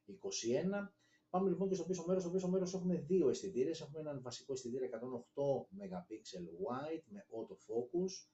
21. 0.05 0.87
Πάμε 1.29 1.49
λοιπόν 1.49 1.69
και 1.69 1.75
στο 1.75 1.83
πίσω 1.83 2.03
μέρος. 2.07 2.23
Στο 2.23 2.31
πίσω 2.31 2.47
μέρος 2.47 2.73
έχουμε 2.73 2.95
δύο 2.95 3.29
αισθητήρες. 3.29 3.81
Έχουμε 3.81 3.99
έναν 3.99 4.21
βασικό 4.21 4.53
αισθητήρα 4.53 4.85
108 4.85 4.91
MP 5.77 6.11
wide 6.65 7.03
με 7.05 7.25
autofocus 7.29 8.27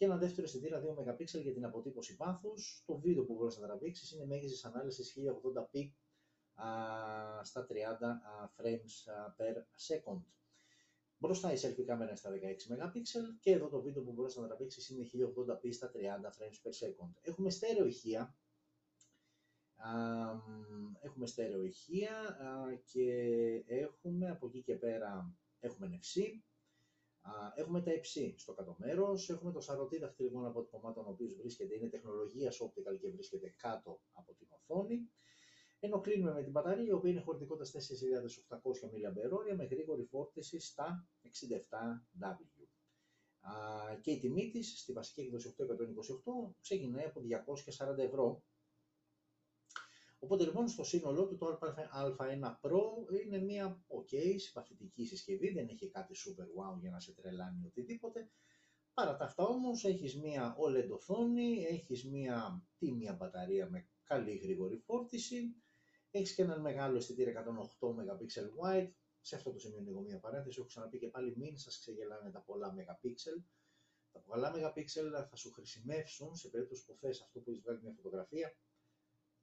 και 0.00 0.06
ένα 0.06 0.16
δεύτερο 0.16 0.46
αισθητήρα 0.46 0.82
2 0.82 1.12
MP 1.12 1.42
για 1.42 1.52
την 1.52 1.64
αποτύπωση 1.64 2.16
πάθους. 2.16 2.82
Το 2.86 2.98
βίντεο 2.98 3.24
που 3.24 3.34
μπορείς 3.34 3.58
να 3.58 3.66
τραβήξεις 3.66 4.12
είναι 4.12 4.26
μέγιστης 4.26 4.64
ανάλυσης 4.64 5.14
1080p 5.16 5.90
στα 7.42 7.66
30 7.66 7.74
frames 8.56 9.12
per 9.36 9.56
second. 9.88 10.22
Μπροστά 11.18 11.52
η 11.52 11.56
selfie 11.62 11.84
κάμερα 11.84 12.16
στα 12.16 12.30
16 12.30 12.34
MP 12.34 13.00
και 13.40 13.52
εδώ 13.52 13.68
το 13.68 13.80
βίντεο 13.80 14.02
που 14.02 14.12
μπορείς 14.12 14.36
να 14.36 14.46
τραβήξεις 14.46 14.88
είναι 14.88 15.04
1080p 15.12 15.72
στα 15.72 15.90
30 15.94 15.98
frames 16.28 16.68
per 16.68 16.86
second. 16.86 17.10
Έχουμε 17.20 17.50
στέρεο 17.50 17.86
ηχεία 17.86 18.36
έχουμε 21.00 21.26
στέρεο 21.26 21.64
ηχεία 21.64 22.38
και 22.84 23.12
έχουμε 23.66 24.30
από 24.30 24.46
εκεί 24.46 24.62
και 24.62 24.74
πέρα 24.74 25.34
έχουμε 25.60 25.86
νευσί, 25.86 26.44
έχουμε 27.54 27.82
τα 27.82 27.92
υψί 27.92 28.34
στο 28.38 28.52
κάτω 28.52 28.76
μέρος, 28.78 29.30
έχουμε 29.30 29.52
το 29.52 29.60
σαρωτή 29.60 29.98
δαχτυλικών 29.98 30.46
αποτυπωμάτων, 30.46 31.06
ο 31.06 31.10
οποίος 31.10 31.34
βρίσκεται, 31.36 31.74
είναι 31.74 31.88
τεχνολογίας 31.88 32.62
optical 32.62 32.98
και 33.00 33.10
βρίσκεται 33.10 33.54
κάτω 33.56 34.00
από 34.12 34.34
την 34.34 34.46
οθόνη. 34.50 35.10
Ενώ 35.80 36.00
κλείνουμε 36.00 36.32
με 36.32 36.42
την 36.42 36.52
μπαταρία, 36.52 36.84
η 36.84 36.92
οποία 36.92 37.10
είναι 37.10 37.20
χωρητικότητας 37.20 37.70
4.800 37.70 38.58
mAh 38.88 39.56
με 39.56 39.64
γρήγορη 39.64 40.04
φόρτιση 40.04 40.60
στα 40.60 41.08
67W. 41.22 42.66
Και 44.00 44.10
η 44.10 44.18
τιμή 44.18 44.50
της 44.50 44.80
στη 44.80 44.92
βασική 44.92 45.20
έκδοση 45.20 45.54
828 45.58 46.54
ξεκινάει 46.60 47.04
από 47.04 47.20
240 47.94 47.98
ευρώ 47.98 48.42
Οπότε 50.22 50.44
λοιπόν 50.44 50.68
στο 50.68 50.84
σύνολό 50.84 51.26
του 51.26 51.36
το 51.36 51.58
Α1 52.18 52.56
Pro 52.60 52.80
είναι 53.24 53.38
μια 53.38 53.84
ok, 53.88 54.38
συμπαθητική 54.38 55.04
συσκευή, 55.06 55.52
δεν 55.52 55.68
έχει 55.68 55.88
κάτι 55.88 56.14
super 56.16 56.44
wow 56.44 56.80
για 56.80 56.90
να 56.90 57.00
σε 57.00 57.12
τρελάνει 57.12 57.66
οτιδήποτε. 57.66 58.30
Παρά 58.94 59.16
τα 59.16 59.24
αυτά 59.24 59.44
όμως 59.44 59.84
έχεις 59.84 60.16
μια 60.16 60.56
OLED 60.58 60.88
οθόνη, 60.90 61.64
έχεις 61.64 62.04
μια 62.04 62.66
τίμια 62.78 63.12
μπαταρία 63.12 63.70
με 63.70 63.88
καλή 64.02 64.36
γρήγορη 64.36 64.76
φόρτιση, 64.76 65.56
έχεις 66.10 66.34
και 66.34 66.42
έναν 66.42 66.60
μεγάλο 66.60 66.96
αισθητήρα 66.96 67.30
108 67.80 67.88
MP 67.88 68.22
wide, 68.60 68.90
σε 69.20 69.36
αυτό 69.36 69.52
το 69.52 69.58
σημείο 69.58 69.80
λίγο 69.80 70.00
μια 70.00 70.18
παρένθεση, 70.18 70.56
έχω 70.58 70.68
ξαναπεί 70.68 70.98
και 70.98 71.08
πάλι 71.08 71.36
μην 71.36 71.58
σας 71.58 71.78
ξεγελάνε 71.78 72.30
τα 72.30 72.40
πολλά 72.40 72.74
MP. 72.76 73.14
Τα 74.12 74.20
πολλά 74.20 74.52
MP 74.54 74.84
θα 75.28 75.36
σου 75.36 75.52
χρησιμεύσουν 75.52 76.36
σε 76.36 76.48
περίπτωση 76.48 76.84
που 76.84 76.96
θες 77.00 77.22
αυτό 77.22 77.40
που 77.40 77.50
έχεις 77.50 77.62
βγάλει 77.62 77.80
μια 77.82 77.92
φωτογραφία, 77.92 78.54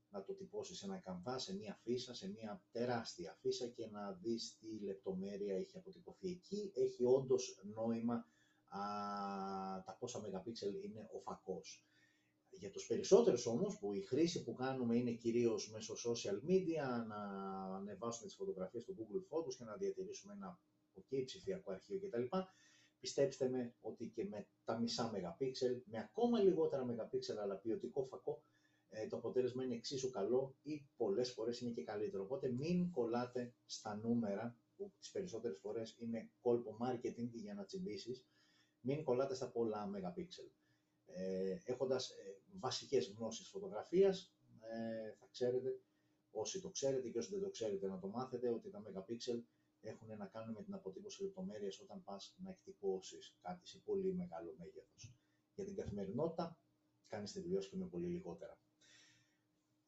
να 0.09 0.23
το 0.23 0.33
τυπώσεις 0.33 0.77
σε 0.77 0.85
ένα 0.85 0.97
καμβά, 0.97 1.37
σε 1.39 1.55
μια 1.55 1.79
φύσα, 1.83 2.13
σε 2.13 2.29
μια 2.29 2.63
τεράστια 2.71 3.37
φύσα 3.41 3.67
και 3.67 3.87
να 3.87 4.11
δεις 4.11 4.57
τι 4.59 4.79
λεπτομέρεια 4.79 5.55
έχει 5.55 5.77
αποτυπωθεί 5.77 6.29
εκεί. 6.29 6.71
Έχει 6.75 7.03
όντως 7.05 7.59
νόημα 7.73 8.25
α, 8.67 8.79
τα 9.85 9.97
πόσα 9.99 10.19
μεγαπίξελ 10.21 10.83
είναι 10.83 11.09
ο 11.11 11.19
φακός. 11.19 11.81
Για 12.49 12.71
τους 12.71 12.85
περισσότερους 12.85 13.45
όμως 13.45 13.77
που 13.79 13.93
η 13.93 14.01
χρήση 14.01 14.43
που 14.43 14.53
κάνουμε 14.53 14.95
είναι 14.95 15.11
κυρίως 15.11 15.71
μέσω 15.71 15.93
social 15.93 16.49
media, 16.49 17.05
να 17.07 17.17
ανεβάσουμε 17.75 18.27
τις 18.27 18.35
φωτογραφίες 18.35 18.83
στο 18.83 18.93
Google 18.97 19.35
Photos 19.35 19.55
και 19.57 19.63
να 19.63 19.75
διατηρήσουμε 19.75 20.33
ένα 20.33 20.59
ok 20.93 21.23
ψηφιακό 21.25 21.71
αρχείο 21.71 21.99
κτλ. 21.99 22.37
Πιστέψτε 22.99 23.49
με 23.49 23.75
ότι 23.81 24.07
και 24.07 24.25
με 24.25 24.47
τα 24.63 24.79
μισά 24.79 25.09
μεγαπίξελ, 25.11 25.81
με 25.85 25.99
ακόμα 25.99 26.39
λιγότερα 26.39 26.85
μεγαπίξελ 26.85 27.39
αλλά 27.39 27.55
ποιοτικό 27.55 28.05
φακό, 28.05 28.43
ε, 28.89 29.07
το 29.07 29.17
αποτέλεσμα 29.17 29.63
είναι 29.63 29.75
εξίσου 29.75 30.09
καλό 30.09 30.55
ή 30.61 30.87
πολλές 30.97 31.31
φορές 31.31 31.61
είναι 31.61 31.71
και 31.71 31.83
καλύτερο. 31.83 32.23
Οπότε 32.23 32.49
μην 32.49 32.91
κολλάτε 32.91 33.53
στα 33.65 33.95
νούμερα 33.95 34.57
που 34.75 34.93
τις 34.99 35.11
περισσότερες 35.11 35.57
φορές 35.57 35.95
είναι 35.99 36.31
κόλπο 36.41 36.77
marketing 36.81 37.29
για 37.31 37.53
να 37.53 37.65
τσιμπήσεις, 37.65 38.27
μην 38.79 39.03
κολλάτε 39.03 39.35
στα 39.35 39.51
πολλά 39.51 39.87
megapixel. 39.87 40.45
Ε, 41.05 41.57
έχοντας 41.63 42.09
ε, 42.09 42.41
βασικές 42.59 43.13
γνώσεις 43.17 43.49
φωτογραφίας, 43.49 44.35
ε, 44.59 45.11
θα 45.11 45.27
ξέρετε, 45.31 45.81
όσοι 46.31 46.61
το 46.61 46.69
ξέρετε 46.69 47.09
και 47.09 47.17
όσοι 47.17 47.29
δεν 47.29 47.41
το 47.41 47.49
ξέρετε 47.49 47.87
να 47.87 47.99
το 47.99 48.07
μάθετε, 48.07 48.49
ότι 48.49 48.69
τα 48.69 48.79
megapixel 48.79 49.43
έχουν 49.81 50.17
να 50.17 50.25
κάνουν 50.25 50.55
με 50.55 50.63
την 50.63 50.73
αποτύπωση 50.73 51.23
λεπτομέρειας 51.23 51.79
όταν 51.79 52.03
πας 52.03 52.35
να 52.37 52.49
εκτυπώσεις 52.49 53.37
κάτι 53.41 53.67
σε 53.67 53.79
πολύ 53.79 54.13
μεγάλο 54.13 54.55
μέγεθος. 54.57 55.15
Για 55.53 55.65
την 55.65 55.75
καθημερινότητα, 55.75 56.59
κάνεις 57.07 57.31
τη 57.31 57.41
δουλειά 57.41 57.61
σου 57.61 57.69
και 57.69 57.77
με 57.77 57.85
πολύ 57.85 58.07
λιγότερα. 58.07 58.59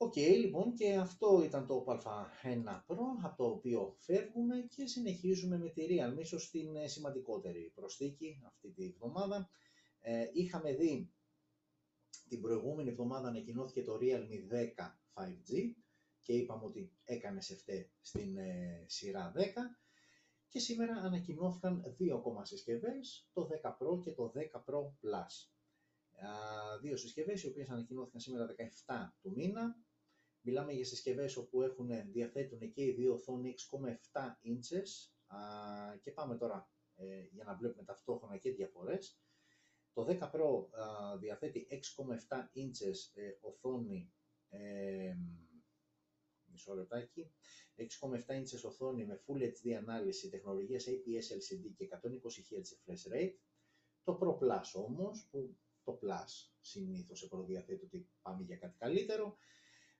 Οκ, 0.02 0.16
λοιπόν, 0.16 0.74
και 0.74 0.96
αυτό 0.96 1.42
ήταν 1.44 1.68
το 1.68 1.86
Α1 1.88 2.84
Pro, 2.88 2.98
από 3.24 3.38
το 3.38 3.46
οποίο 3.46 3.96
φεύγουμε 4.00 4.60
και 4.60 4.86
συνεχίζουμε 4.88 5.58
με 5.58 5.70
τη 5.70 5.88
Realme, 5.90 6.20
ίσως 6.20 6.50
την 6.50 6.76
ε, 6.76 6.88
σημαντικότερη 6.88 7.72
προσθήκη 7.76 8.42
αυτή 8.46 8.72
τη 8.72 8.86
εβδομάδα. 8.86 9.50
Ε, 10.00 10.26
είχαμε 10.34 10.74
δει 10.74 11.12
την 12.28 12.42
προηγούμενη 12.42 12.90
εβδομάδα 12.90 13.28
ανακοινώθηκε 13.28 13.84
το 13.84 13.98
Realme 14.02 14.54
10 14.54 14.66
5G 15.14 15.74
και 16.22 16.34
είπαμε 16.34 16.66
ότι 16.66 16.92
έκανε 17.04 17.42
σε 17.42 17.56
φταί 17.56 17.92
στην 18.02 18.38
ε, 18.38 18.86
σειρά 18.88 19.32
10 19.36 19.40
και 20.48 20.60
σήμερα 20.60 20.94
ανακοινώθηκαν 20.94 21.84
δύο 21.98 22.16
ακόμα 22.16 22.46
συσκευές, 22.46 23.30
το 23.34 23.50
10 23.64 23.70
Pro 23.70 24.02
και 24.04 24.12
το 24.12 24.32
10 24.36 24.40
Pro 24.40 24.84
Plus. 24.84 25.50
δύο 26.82 26.98
συσκευές 26.98 27.44
οι 27.44 27.48
οποίες 27.48 27.70
ανακοινώθηκαν 27.70 28.22
σήμερα 28.22 28.56
17 28.86 29.14
του 29.22 29.32
μήνα 29.36 29.88
Μιλάμε 30.42 30.74
για 30.74 30.86
συσκευές 30.86 31.38
όπου 31.38 31.62
έχουν, 31.62 32.12
διαθέτουν 32.12 32.72
και 32.72 32.84
οι 32.84 32.92
δύο 32.92 33.14
οθόνη 33.14 33.54
6,7 34.14 34.22
inches 34.44 35.12
και 36.02 36.12
πάμε 36.12 36.38
τώρα 36.38 36.72
ε, 36.96 37.22
για 37.32 37.44
να 37.44 37.56
βλέπουμε 37.56 37.84
ταυτόχρονα 37.84 38.38
και 38.38 38.52
διαφορές. 38.52 39.20
Το 39.94 40.06
10 40.10 40.32
Pro 40.32 40.68
διαθέτει 41.20 41.68
6,7 41.70 42.38
inches 42.38 42.98
ε, 43.14 43.32
οθόνη 43.42 44.14
ε, 44.50 45.16
μισό 46.46 46.76
λεπτάκι, 46.76 47.32
6,7 47.76 47.86
inches 48.28 48.62
οθόνη 48.66 49.06
με 49.06 49.22
Full 49.28 49.42
HD 49.42 49.72
ανάλυση 49.72 50.30
τεχνολογίας 50.30 50.86
APS 50.88 51.36
LCD 51.36 51.74
και 51.76 51.90
120 51.92 51.96
Hz 51.96 52.94
refresh 52.94 53.14
rate. 53.14 53.36
Το 54.04 54.20
Pro 54.22 54.38
Plus 54.38 54.84
όμως, 54.86 55.28
που 55.32 55.58
το 55.84 56.00
Plus 56.02 56.52
συνήθως 56.60 57.28
προδιαθέτει 57.28 57.86
ότι 57.86 58.10
πάμε 58.22 58.44
για 58.44 58.58
κάτι 58.58 58.78
καλύτερο, 58.78 59.38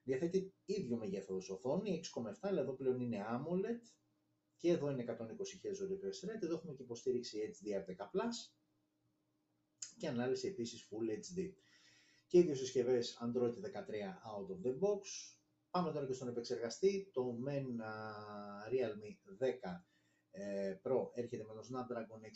Διαθέτει 0.02 0.54
ίδιο 0.64 0.96
μεγέθος 0.96 1.50
οθόνη, 1.50 2.00
6,7, 2.16 2.32
αλλά 2.40 2.60
εδώ 2.60 2.72
πλέον 2.72 3.00
είναι 3.00 3.24
AMOLED 3.28 3.80
και 4.56 4.70
εδώ 4.70 4.90
είναι 4.90 5.04
120 5.08 5.10
Hz 5.10 5.82
refresh 5.92 6.30
rate, 6.30 6.42
εδώ 6.42 6.54
έχουμε 6.54 6.74
και 6.74 6.82
υποστήριξη 6.82 7.38
HDR10+, 7.52 8.28
και 9.98 10.08
ανάλυση 10.08 10.46
επίσης 10.46 10.88
Full 10.90 11.10
HD. 11.10 11.52
Και 12.26 12.38
οι 12.38 12.42
δύο 12.42 12.54
συσκευές 12.54 13.18
Android 13.22 13.52
13 13.52 13.54
out 14.32 14.46
of 14.46 14.66
the 14.66 14.78
box, 14.78 15.00
Πάμε 15.70 15.92
τώρα 15.92 16.06
και 16.06 16.12
στον 16.12 16.28
επεξεργαστή. 16.28 17.10
Το 17.12 17.38
MEN 17.46 17.66
Realme 18.72 19.10
10 19.44 19.80
ε, 20.30 20.76
Pro 20.82 21.10
έρχεται 21.14 21.44
με 21.44 21.54
το 21.54 21.60
Snapdragon 21.60 22.20
695 22.20 22.26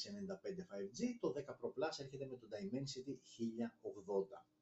5G, 0.60 1.18
το 1.20 1.32
10 1.36 1.40
Pro 1.40 1.68
Plus 1.68 1.98
έρχεται 1.98 2.26
με 2.26 2.36
το 2.36 2.46
Dimensity 2.50 3.10
1080. 3.10 4.53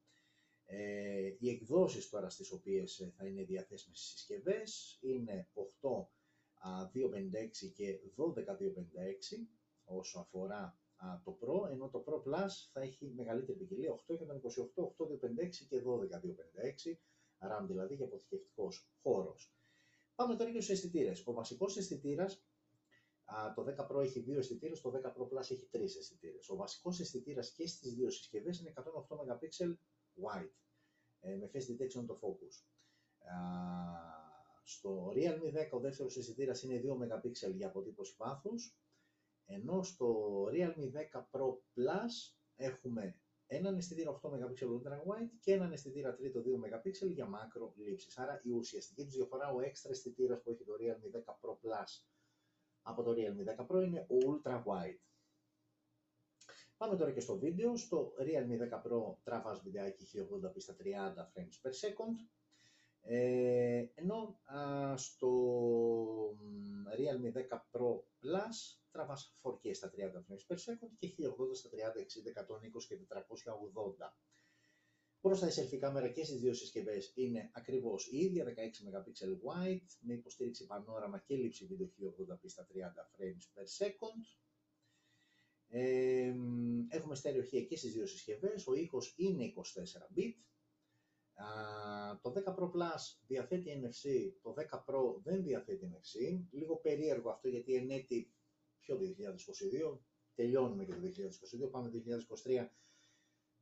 Ε, 0.75 1.35
οι 1.39 1.49
εκδόσεις 1.49 2.09
τώρα 2.09 2.29
στις 2.29 2.51
οποίες 2.51 2.99
ε, 2.99 3.13
θα 3.17 3.25
είναι 3.27 3.43
διαθέσιμες 3.43 3.99
στις 3.99 4.09
συσκευές 4.09 4.97
είναι 5.01 5.47
8 5.81 6.07
256 6.65 7.71
και 7.73 7.99
12 8.17 8.33
256 8.33 9.47
όσο 9.83 10.19
αφορά 10.19 10.77
το 11.23 11.37
Pro, 11.41 11.69
ενώ 11.71 11.89
το 11.89 12.03
Pro 12.07 12.13
Plus 12.13 12.49
θα 12.71 12.81
έχει 12.81 13.11
μεγαλύτερη 13.15 13.57
ποικιλία 13.57 13.95
8 14.07 14.17
και 14.17 14.25
28, 14.75 14.83
8 14.83 15.05
256 15.05 15.49
και 15.69 15.81
12 15.85 16.19
256 16.89 16.91
RAM 17.39 17.65
δηλαδή 17.67 17.95
για 17.95 18.05
αποθηκευτικός 18.05 18.89
χώρος. 19.01 19.53
Πάμε 20.15 20.35
τώρα 20.35 20.51
και 20.51 20.61
στους 20.61 20.75
αισθητήρες. 20.75 21.27
Ο 21.27 21.33
βασικός 21.33 21.77
αισθητήρας, 21.77 22.45
το 23.55 23.63
10 23.63 23.87
Pro 23.87 24.01
έχει 24.01 24.19
δύο 24.19 24.37
αισθητήρες, 24.37 24.81
το 24.81 24.89
10 24.89 25.13
Pro 25.13 25.23
Plus 25.23 25.51
έχει 25.51 25.67
τρεις 25.71 25.95
αισθητήρες. 25.95 26.49
Ο 26.49 26.55
βασικός 26.55 26.99
αισθητήρας 26.99 27.51
και 27.51 27.67
στις 27.67 27.93
δύο 27.93 28.09
συσκευές 28.09 28.59
είναι 28.59 28.69
108 28.69 29.17
MP 29.17 29.75
wide 30.21 30.45
ε, 30.45 30.62
με 31.23 31.49
face 31.53 31.71
detection 31.71 32.05
το 32.05 32.19
focus. 32.21 32.65
Στο 34.63 35.11
Realme 35.15 35.53
10 35.53 35.69
ο 35.71 35.79
δεύτερος 35.79 36.17
αισθητήρα 36.17 36.53
είναι 36.63 36.81
2 36.83 36.97
MP 36.97 37.53
για 37.53 37.67
αποτύπωση 37.67 38.15
βάθους, 38.17 38.77
ενώ 39.45 39.83
στο 39.83 40.43
Realme 40.51 40.91
10 41.13 41.27
Pro 41.31 41.51
Plus 41.51 42.33
έχουμε 42.55 43.17
έναν 43.47 43.77
αισθητήρα 43.77 44.19
8 44.21 44.29
MP 44.29 44.59
ultra 44.59 44.91
wide 44.91 45.29
και 45.39 45.53
έναν 45.53 45.71
αισθητήρα 45.71 46.15
τρίτο 46.15 46.41
2 46.41 46.43
MP 46.43 47.11
για 47.13 47.27
macro 47.27 47.71
λήψεις. 47.75 48.17
Άρα 48.17 48.41
η 48.43 48.51
ουσιαστική 48.51 49.03
τους 49.03 49.15
διαφορά, 49.15 49.51
ο 49.53 49.59
έξτρα 49.61 49.91
αισθητήρα 49.91 50.37
που 50.37 50.49
έχει 50.49 50.63
το 50.63 50.73
Realme 50.79 51.17
10 51.17 51.33
Pro 51.41 51.51
Plus 51.51 52.03
από 52.81 53.03
το 53.03 53.11
Realme 53.11 53.65
10 53.65 53.67
Pro 53.67 53.83
είναι 53.83 53.99
ο 53.99 54.15
ultra 54.31 54.63
wide. 54.63 54.99
Πάμε 56.77 56.95
τώρα 56.97 57.11
και 57.11 57.19
στο 57.19 57.37
βίντεο. 57.37 57.77
Στο 57.77 58.13
Realme 58.19 58.73
10 58.73 58.81
Pro 58.81 59.15
τραβάς 59.23 59.61
βιντεάκι 59.61 60.07
1080p 60.13 60.55
στα 60.57 60.75
30 60.79 60.83
frames 61.21 61.67
per 61.67 61.71
second. 61.71 62.27
Ε, 63.05 63.85
ενώ 63.95 64.39
α, 64.43 64.97
στο 64.97 65.31
Realme 66.97 67.37
10 67.37 67.41
Pro 67.71 67.95
Plus 67.95 68.77
τραβάς 68.91 69.35
4K 69.41 69.75
στα 69.75 69.91
30 69.95 69.99
frames 69.99 70.53
per 70.53 70.57
second 70.57 70.91
και 70.97 71.07
1080 71.07 71.55
στα 71.55 71.69
30, 71.69 71.73
60, 71.73 72.33
120 72.79 72.83
και 72.87 72.95
480. 72.95 74.13
Προς 75.21 75.39
τα 75.39 75.47
selfie 75.47 75.77
κάμερα 75.77 76.09
και 76.09 76.23
στις 76.23 76.39
δύο 76.39 76.53
συσκευές 76.53 77.11
είναι 77.15 77.51
ακριβώς 77.53 78.07
η 78.11 78.17
ίδια 78.17 78.45
16 78.45 78.49
MP 78.49 79.27
wide 79.29 79.87
με 79.99 80.13
υποστήριξη 80.13 80.65
πανόραμα 80.65 81.19
και 81.19 81.35
λήψη 81.35 81.65
βίντεο 81.65 81.87
1080p 81.87 82.45
στα 82.45 82.67
30 82.67 82.77
frames 83.17 83.59
per 83.59 83.85
second. 83.85 84.23
Ε, 85.75 86.33
έχουμε 86.89 87.15
στερεοχεία 87.15 87.63
και 87.63 87.77
στις 87.77 87.93
δύο 87.93 88.05
συσκευές, 88.05 88.67
ο 88.67 88.73
ήχος 88.73 89.13
είναι 89.17 89.43
24 89.43 89.51
bit. 90.15 90.33
το 92.21 92.33
10 92.45 92.55
Pro 92.55 92.71
Plus 92.71 93.17
διαθέτει 93.27 93.81
NFC, 93.81 94.31
το 94.41 94.53
10 94.69 94.83
Pro 94.85 95.21
δεν 95.23 95.43
διαθέτει 95.43 95.91
NFC. 95.93 96.43
Λίγο 96.51 96.75
περίεργο 96.75 97.29
αυτό 97.29 97.47
γιατί 97.47 97.75
ενέτη 97.75 98.33
πιο 98.79 98.97
2022, 98.97 99.99
τελειώνουμε 100.35 100.85
και 100.85 100.93
το 100.93 100.99
2022, 101.65 101.69
πάμε 101.71 101.89
το 101.89 102.01
2023. 102.43 102.67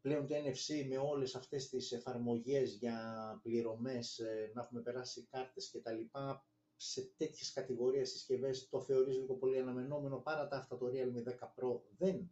Πλέον 0.01 0.27
το 0.27 0.35
NFC 0.35 0.85
με 0.87 0.97
όλες 0.97 1.35
αυτές 1.35 1.69
τις 1.69 1.91
εφαρμογές 1.91 2.73
για 2.73 3.39
πληρωμές, 3.43 4.19
ε, 4.19 4.51
να 4.53 4.61
έχουμε 4.61 4.81
περάσει 4.81 5.27
κάρτες 5.31 5.69
και 5.69 5.79
τα 5.79 5.91
λοιπά, 5.91 6.45
σε 6.83 7.01
τέτοιες 7.17 7.53
κατηγορίες 7.53 8.09
συσκευές 8.09 8.69
το 8.69 8.81
θεωρείς 8.81 9.17
λίγο 9.17 9.35
πολύ 9.35 9.59
αναμενόμενο. 9.59 10.17
Παρά 10.17 10.47
τα 10.47 10.57
αυτά 10.57 10.77
το 10.77 10.85
Realme 10.93 11.29
10 11.29 11.33
Pro 11.33 11.81
δεν 11.97 12.29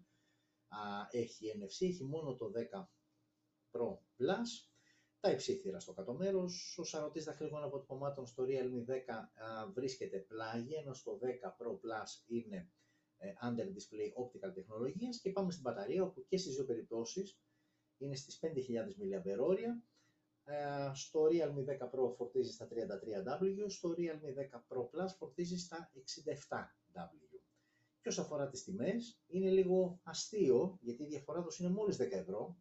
α, 0.68 0.78
έχει 1.12 1.52
NFC, 1.56 1.88
έχει 1.88 2.04
μόνο 2.04 2.36
το 2.36 2.52
10 2.72 2.80
Pro 3.72 3.94
Plus. 3.94 4.70
Τα 5.20 5.32
υψίθυρα 5.32 5.80
στο 5.80 5.94
κάτω 5.94 6.14
μέρος. 6.14 6.78
Ο 6.80 6.84
σαρωτή 6.84 7.20
δαχτυλικών 7.20 7.64
αποτυπωμάτων 7.64 8.26
στο 8.26 8.44
Realme 8.48 8.92
10 8.92 8.94
α, 9.10 9.72
βρίσκεται 9.72 10.18
πλάγι, 10.20 10.74
ενώ 10.74 10.94
στο 10.94 11.20
10 11.22 11.26
Pro 11.48 11.72
Plus 11.72 12.24
είναι 12.28 12.72
ε, 13.18 13.34
under 13.42 13.66
display 13.66 14.24
optical 14.24 14.54
τεχνολογίας 14.54 15.20
και 15.20 15.32
πάμε 15.32 15.52
στην 15.52 15.64
μπαταρία 15.64 16.04
όπου 16.04 16.26
και 16.28 16.38
στις 16.38 16.56
δύο 16.56 16.66
περιπτώσεις 16.66 17.40
είναι 17.98 18.16
στις 18.16 18.40
5.000 18.42 18.48
mAh 18.50 19.58
ε, 19.58 19.82
στο 20.94 21.28
Realme 21.32 21.66
10 21.66 21.90
Pro 21.90 22.14
φορτίζεις 22.18 22.54
στα 22.54 22.68
33W, 22.68 23.66
στο 23.68 23.96
Realme 23.98 24.58
10 24.58 24.60
Pro 24.68 24.82
Plus 24.82 25.08
φορτίζεις 25.18 25.62
στα 25.62 25.92
67W. 25.94 27.40
Και 28.02 28.10
όσο 28.10 28.22
αφορά 28.22 28.48
τις 28.48 28.64
τιμές, 28.64 29.22
είναι 29.28 29.50
λίγο 29.50 30.00
αστείο, 30.04 30.78
γιατί 30.82 31.04
η 31.04 31.06
διαφορά 31.06 31.44
τους 31.44 31.60
είναι 31.60 31.70
μόλις 31.70 31.98
10 31.98 32.12
ευρώ. 32.12 32.58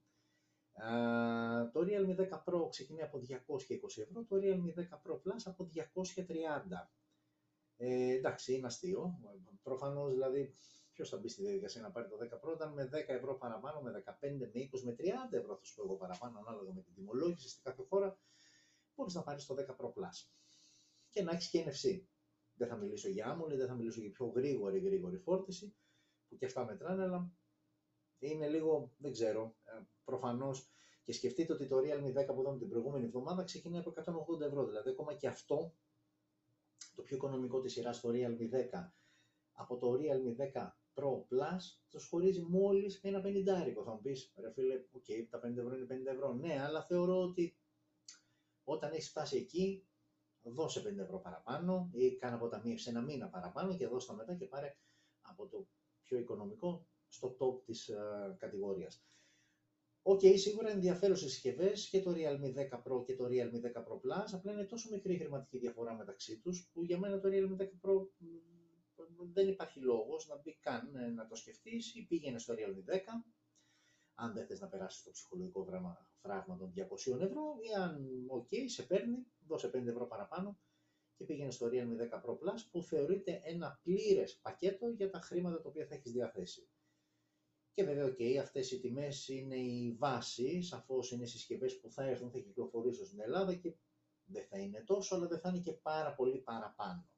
Ε, 0.72 1.70
το 1.72 1.80
Realme 1.80 2.16
10 2.16 2.44
Pro 2.44 2.68
ξεκινάει 2.70 3.04
από 3.04 3.18
220 3.18 4.02
ευρώ, 4.02 4.24
το 4.24 4.36
Realme 4.36 4.74
10 4.74 4.82
Pro 4.82 5.14
Plus 5.14 5.42
από 5.44 5.64
230. 5.64 6.90
Ε, 7.76 8.12
εντάξει, 8.12 8.54
είναι 8.54 8.66
αστείο. 8.66 9.18
Προφανώς, 9.62 10.12
δηλαδή, 10.12 10.54
Ποιος 10.98 11.10
θα 11.10 11.16
μπει 11.16 11.28
στη 11.28 11.42
διαδικασία 11.42 11.80
να 11.80 11.90
πάρει 11.90 12.08
το 12.08 12.16
10 12.20 12.34
Pro, 12.34 12.52
όταν 12.52 12.72
με 12.72 12.88
10 12.92 13.08
ευρώ 13.08 13.34
παραπάνω, 13.34 13.80
με 13.80 14.02
15, 14.20 14.36
με 14.38 14.50
20, 14.54 14.80
με 14.82 14.94
30 14.98 15.04
ευρώ 15.30 15.56
θα 15.56 15.64
σου 15.64 15.74
πω 15.74 15.82
εγώ 15.82 15.94
παραπάνω, 15.94 16.38
ανάλογα 16.38 16.72
με 16.72 16.80
την 16.80 16.94
τιμολόγηση 16.94 17.48
στη 17.48 17.62
κάθε 17.62 17.82
χώρα, 17.88 18.18
μπορεί 18.94 19.12
να 19.12 19.22
πάρεις 19.22 19.46
το 19.46 19.54
10 19.54 19.76
Pro 19.76 19.86
Plus. 19.86 20.28
Και 21.08 21.22
να 21.22 21.32
έχεις 21.32 21.48
και 21.48 21.64
NFC. 21.66 22.02
Δεν 22.54 22.68
θα 22.68 22.76
μιλήσω 22.76 23.08
για 23.08 23.36
AMOLED, 23.36 23.56
δεν 23.56 23.66
θα 23.66 23.74
μιλήσω 23.74 24.00
για 24.00 24.10
πιο 24.10 24.26
γρήγορη 24.26 24.78
γρήγορη 24.78 25.16
φόρτιση, 25.16 25.76
που 26.28 26.36
και 26.36 26.44
αυτά 26.44 26.64
μετράνε, 26.64 27.02
αλλά 27.02 27.32
είναι 28.18 28.48
λίγο, 28.48 28.92
δεν 28.96 29.12
ξέρω, 29.12 29.56
ε, 29.64 29.80
προφανώς. 30.04 30.70
Και 31.02 31.12
σκεφτείτε 31.12 31.52
ότι 31.52 31.66
το 31.66 31.78
Realme 31.78 32.12
10 32.12 32.34
που 32.34 32.40
είδαμε 32.40 32.58
την 32.58 32.68
προηγούμενη 32.68 33.04
εβδομάδα 33.04 33.44
ξεκινάει 33.44 33.80
από 33.80 33.90
180 33.90 34.40
ευρώ. 34.40 34.66
Δηλαδή, 34.66 34.90
ακόμα 34.90 35.14
και 35.14 35.26
αυτό, 35.26 35.74
το 36.94 37.02
πιο 37.02 37.16
οικονομικό 37.16 37.60
της 37.60 37.72
σειράς 37.72 37.96
στο 37.96 38.10
Realme 38.12 38.50
10, 38.50 38.92
από 39.52 39.76
το 39.76 39.92
Realme 39.92 40.54
10 40.54 40.77
Pro 40.98 41.12
Plus 41.30 41.60
του 41.88 42.00
χωρίζει 42.10 42.40
μόλις 42.40 43.00
ένα 43.02 43.20
πενηντάρικο. 43.20 43.82
Θα 43.84 43.92
μου 43.92 44.00
πεις, 44.00 44.32
ρε 44.36 44.52
φίλε, 44.52 44.74
OK, 44.90 45.04
okay, 45.08 45.26
τα 45.30 45.38
50 45.38 45.56
ευρώ 45.56 45.76
είναι 45.76 45.86
50 45.90 46.06
ευρώ. 46.06 46.32
Ναι, 46.32 46.60
αλλά 46.60 46.84
θεωρώ 46.84 47.22
ότι 47.22 47.56
όταν 48.64 48.92
έχεις 48.92 49.08
φτάσει 49.08 49.36
εκεί, 49.36 49.86
δώσε 50.42 50.80
5 50.80 50.98
ευρώ 50.98 51.18
παραπάνω 51.18 51.90
ή 51.92 52.16
κάνε 52.16 52.34
αποταμίευση 52.34 52.88
ένα 52.90 53.02
μήνα 53.02 53.28
παραπάνω 53.28 53.76
και 53.76 53.86
δώσε 53.86 54.06
τα 54.06 54.14
μετά 54.14 54.34
και 54.34 54.46
πάρε 54.46 54.76
από 55.20 55.46
το 55.46 55.68
πιο 56.02 56.18
οικονομικό 56.18 56.86
στο 57.08 57.36
top 57.38 57.64
της 57.64 57.90
ε, 57.90 58.36
κατηγορίας. 58.38 59.02
OK, 60.02 60.20
okay, 60.22 60.38
σίγουρα 60.38 60.70
ενδιαφέρουσες 60.70 61.30
συσκευές 61.30 61.88
και 61.88 62.02
το 62.02 62.12
Realme 62.16 62.54
10 62.54 62.82
Pro 62.84 63.04
και 63.04 63.16
το 63.16 63.24
Realme 63.24 63.60
10 63.60 63.82
Pro 63.84 63.94
Plus, 63.94 64.28
απλά 64.32 64.52
είναι 64.52 64.64
τόσο 64.64 64.88
μικρή 64.90 65.14
η 65.14 65.18
χρηματική 65.18 65.58
διαφορά 65.58 65.94
μεταξύ 65.94 66.38
τους, 66.38 66.70
που 66.72 66.84
για 66.84 66.98
μένα 66.98 67.20
το 67.20 67.28
Realme 67.32 67.62
10 67.62 67.64
Pro 67.64 68.08
δεν 69.18 69.48
υπάρχει 69.48 69.80
λόγος 69.80 70.28
να 70.28 70.36
μπει 70.36 70.58
καν 70.60 70.96
ε, 70.96 71.06
να 71.08 71.26
το 71.26 71.34
σκεφτείς 71.34 71.94
ή 71.94 72.06
πήγαινε 72.06 72.38
στο 72.38 72.54
Realme 72.54 72.94
10, 72.94 72.98
αν 74.14 74.32
δεν 74.32 74.46
θες 74.46 74.60
να 74.60 74.68
περάσεις 74.68 75.02
το 75.02 75.10
ψυχολογικό 75.10 75.66
φράγμα 76.20 76.56
των 76.56 76.72
200 76.76 77.20
ευρώ 77.20 77.58
ή 77.60 77.74
αν, 77.82 78.24
οκ, 78.28 78.48
σε 78.66 78.82
παίρνει, 78.82 79.26
δώσε 79.46 79.68
5 79.68 79.86
ευρώ 79.86 80.06
παραπάνω 80.06 80.58
και 81.16 81.24
πήγαινε 81.24 81.50
στο 81.50 81.66
Realme 81.66 82.18
10 82.18 82.22
Pro 82.24 82.32
Plus 82.32 82.60
που 82.70 82.82
θεωρείται 82.82 83.40
ένα 83.44 83.80
πλήρες 83.82 84.38
πακέτο 84.42 84.88
για 84.88 85.10
τα 85.10 85.20
χρήματα 85.20 85.62
τα 85.62 85.68
οποία 85.68 85.86
θα 85.86 85.94
έχεις 85.94 86.12
διαθέσει. 86.12 86.68
Και 87.72 87.84
βέβαια, 87.84 88.04
OK, 88.04 88.16
okay, 88.18 88.36
αυτές 88.36 88.70
οι 88.70 88.80
τιμές 88.80 89.28
είναι 89.28 89.56
η 89.56 89.96
βάση, 89.98 90.62
σαφώς 90.62 91.10
είναι 91.10 91.26
συσκευές 91.26 91.80
που 91.80 91.90
θα 91.90 92.04
έρθουν, 92.04 92.30
θα 92.30 92.38
κυκλοφορήσουν 92.38 93.06
στην 93.06 93.20
Ελλάδα 93.20 93.54
και 93.54 93.74
δεν 94.24 94.46
θα 94.46 94.58
είναι 94.58 94.80
τόσο, 94.80 95.14
αλλά 95.14 95.26
δεν 95.26 95.38
θα 95.38 95.48
είναι 95.48 95.58
και 95.58 95.72
πάρα 95.72 96.14
πολύ 96.14 96.38
παραπάνω. 96.38 97.08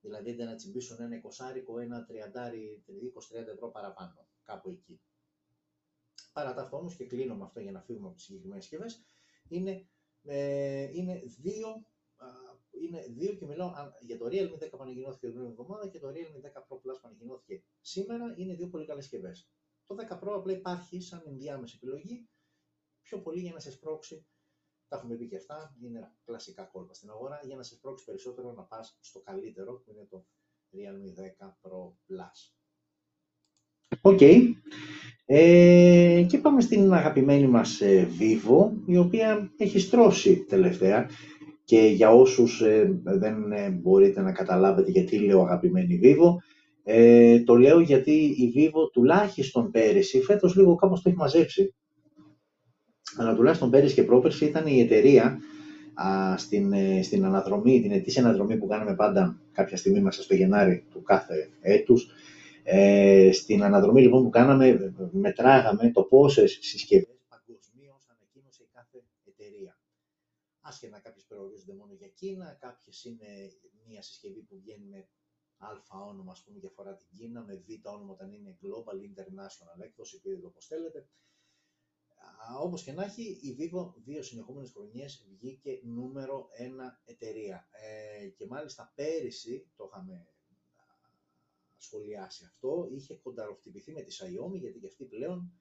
Δηλαδή 0.00 0.32
δεν 0.32 0.46
να 0.46 0.54
τσιμπήσουν 0.54 0.96
ένα 1.00 1.16
εικοσάρικο, 1.16 1.78
ένα 1.78 2.04
τριαντάρι, 2.04 2.84
20-30 2.86 3.46
ευρώ 3.46 3.70
παραπάνω, 3.70 4.28
κάπου 4.42 4.70
εκεί. 4.70 5.00
Παρά 6.32 6.54
τα 6.54 6.62
αυτό 6.62 6.86
και 6.96 7.06
κλείνω 7.06 7.36
με 7.36 7.44
αυτό 7.44 7.60
για 7.60 7.72
να 7.72 7.80
φύγουμε 7.80 8.06
από 8.06 8.16
τις 8.16 8.24
συγκεκριμένες 8.24 8.64
συσκευές, 8.64 9.02
είναι, 9.48 9.88
ε, 10.22 10.88
είναι 10.92 11.22
δύο 11.26 11.86
είναι 12.80 13.06
δύο 13.08 13.34
και 13.34 13.46
μιλάω 13.46 13.72
για 14.00 14.18
το 14.18 14.26
Realme 14.26 14.58
10 14.58 14.70
που 14.70 14.82
ανακοινώθηκε 14.82 15.26
την 15.26 15.34
προηγούμενη 15.34 15.50
εβδομάδα 15.50 15.88
και 15.88 15.98
το 15.98 16.08
Realme 16.08 16.40
10 16.40 16.60
Pro 16.68 16.76
Plus 16.76 16.98
που 17.00 17.08
ανακοινώθηκε 17.08 17.62
σήμερα. 17.80 18.34
Είναι 18.36 18.54
δύο 18.54 18.68
πολύ 18.68 18.86
καλές 18.86 19.04
συσκευές. 19.04 19.50
Το 19.86 19.94
10 19.94 20.18
Pro 20.20 20.32
απλά 20.34 20.52
υπάρχει 20.52 21.00
σαν 21.00 21.22
ενδιάμεση 21.26 21.78
επιλογή, 21.82 22.28
πιο 23.02 23.20
πολύ 23.20 23.40
για 23.40 23.52
να 23.52 23.58
σε 23.58 23.70
σπρώξει 23.70 24.26
τα 24.88 24.96
έχουμε 24.96 25.14
πει 25.14 25.26
και 25.26 25.36
αυτά, 25.36 25.76
είναι 25.82 26.12
κλασικά 26.24 26.62
κόλπα 26.62 26.94
στην 26.94 27.10
αγορά 27.10 27.40
για 27.44 27.56
να 27.56 27.62
σε 27.62 27.76
σπρώξει 27.80 28.04
περισσότερο 28.04 28.52
να 28.52 28.62
πας 28.62 28.98
στο 29.00 29.20
καλύτερο 29.20 29.72
που 29.72 29.92
είναι 29.92 30.06
το 30.10 30.26
Realme 30.72 31.44
10 31.44 31.46
Pro 31.46 31.86
Plus. 31.86 32.52
OK. 34.00 34.18
Okay. 34.20 34.42
Ε, 35.24 36.26
και 36.28 36.38
πάμε 36.38 36.60
στην 36.60 36.92
αγαπημένη 36.92 37.46
μας 37.46 37.80
ε, 37.80 38.08
Vivo, 38.18 38.70
η 38.86 38.96
οποία 38.96 39.52
έχει 39.56 39.78
στρώσει 39.78 40.44
τελευταία 40.44 41.08
και 41.68 41.80
για 41.80 42.10
όσους 42.10 42.60
ε, 42.60 43.00
δεν 43.04 43.52
ε, 43.52 43.70
μπορείτε 43.70 44.20
να 44.20 44.32
καταλάβετε 44.32 44.90
γιατί 44.90 45.18
λέω 45.18 45.42
αγαπημένη 45.42 46.00
Vivo, 46.02 46.34
ε, 46.82 47.40
το 47.40 47.56
λέω 47.56 47.80
γιατί 47.80 48.12
η 48.12 48.52
Vivo 48.56 48.90
τουλάχιστον 48.92 49.70
πέρυσι, 49.70 50.20
φέτος 50.20 50.56
λίγο 50.56 50.74
κάπως 50.74 51.02
το 51.02 51.08
έχει 51.08 51.18
μαζέψει, 51.18 51.74
αλλά 53.16 53.34
τουλάχιστον 53.34 53.70
πέρυσι 53.70 53.94
και 53.94 54.02
πρόπερσι 54.02 54.44
ήταν 54.44 54.66
η 54.66 54.80
εταιρεία 54.80 55.38
α, 55.94 56.36
στην, 56.38 56.72
ε, 56.72 57.02
στην 57.02 57.24
αναδρομή, 57.24 57.80
την 57.80 57.92
ετήσια 57.92 58.22
αναδρομή 58.22 58.56
που 58.56 58.66
κάναμε 58.66 58.94
πάντα 58.94 59.40
κάποια 59.52 59.76
στιγμή 59.76 60.00
μέσα 60.00 60.22
στο 60.22 60.34
Γενάρη 60.34 60.84
του 60.90 61.02
κάθε 61.02 61.50
έτους. 61.60 62.10
Ε, 62.62 63.30
στην 63.32 63.62
αναδρομή 63.62 64.00
λοιπόν 64.00 64.22
που 64.22 64.30
κάναμε, 64.30 64.94
μετράγαμε 65.12 65.90
το 65.90 66.02
πόσες 66.02 66.58
συσκευές 66.60 67.18
παγκοσμίως 67.28 68.06
ανακοίνωσε 68.14 68.62
η 68.62 68.68
κάθε 68.72 69.04
εταιρεία. 69.24 69.78
Άσχετα 70.60 71.00
κάποιες 71.00 71.24
περιορίζονται 71.28 71.74
μόνο 71.74 71.92
για 71.92 72.08
Κίνα, 72.08 72.56
κάποιες 72.60 73.04
είναι 73.04 73.28
μια 73.88 74.02
συσκευή 74.02 74.40
που 74.48 74.56
βγαίνει 74.62 74.86
με 74.94 75.08
α 75.58 75.98
όνομα, 76.10 76.32
ας 76.32 76.42
πούμε, 76.44 76.58
για 76.58 76.70
φορά 76.76 76.92
την 76.94 77.06
Κίνα, 77.16 77.40
με 77.48 77.54
β 77.54 77.66
όνομα 77.94 78.12
όταν 78.12 78.32
είναι 78.32 78.56
Global 78.62 78.98
International 79.08 79.78
έκδοση, 79.86 80.20
πείτε 80.20 80.38
το 80.40 80.46
όπως 80.46 80.66
θέλετε. 80.66 81.08
Όπως 82.60 82.82
και 82.82 82.92
να 82.92 83.04
έχει, 83.04 83.22
η 83.22 83.56
Vivo 83.58 83.92
δύο 84.04 84.22
συνεχόμενες 84.22 84.70
χρονιές 84.70 85.26
βγήκε 85.28 85.80
νούμερο 85.84 86.48
ένα 86.56 87.00
εταιρεία. 87.04 87.68
Ε, 87.70 88.28
και 88.28 88.46
μάλιστα 88.46 88.92
πέρυσι, 88.94 89.70
το 89.76 89.90
είχαμε 89.90 90.28
σχολιάσει 91.76 92.44
αυτό, 92.44 92.88
είχε 92.90 93.14
κονταροχτυπηθεί 93.14 93.92
με 93.92 94.02
τη 94.02 94.16
Xiaomi, 94.20 94.58
γιατί 94.58 94.78
και 94.78 94.86
αυτή 94.86 95.04
πλέον 95.04 95.52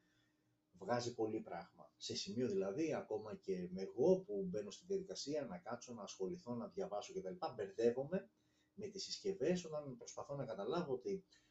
βγάζει 0.80 1.14
πολύ 1.14 1.40
πράγμα. 1.40 1.92
Σε 1.98 2.16
σημείο 2.16 2.48
δηλαδή, 2.48 2.94
ακόμα 2.94 3.36
και 3.36 3.70
με 3.72 3.82
εγώ 3.82 4.20
που 4.20 4.48
μπαίνω 4.50 4.72
στη 4.72 4.86
διαδικασία 4.86 5.46
να 5.46 5.58
κάτσω, 5.58 5.94
να 5.94 6.04
ασχοληθώ, 6.04 6.56
να 6.56 6.68
διαβάσω 6.68 7.14
κτλ. 7.14 7.36
Μπερδεύομαι 7.56 8.30
με 8.74 8.88
τις 8.88 9.04
συσκευές 9.04 9.66
όταν 9.66 9.98
προσπαθώ 9.98 10.36
να 10.36 10.46
καταλάβω 10.46 10.94
ότι 10.94 11.12
ε, 11.14 11.47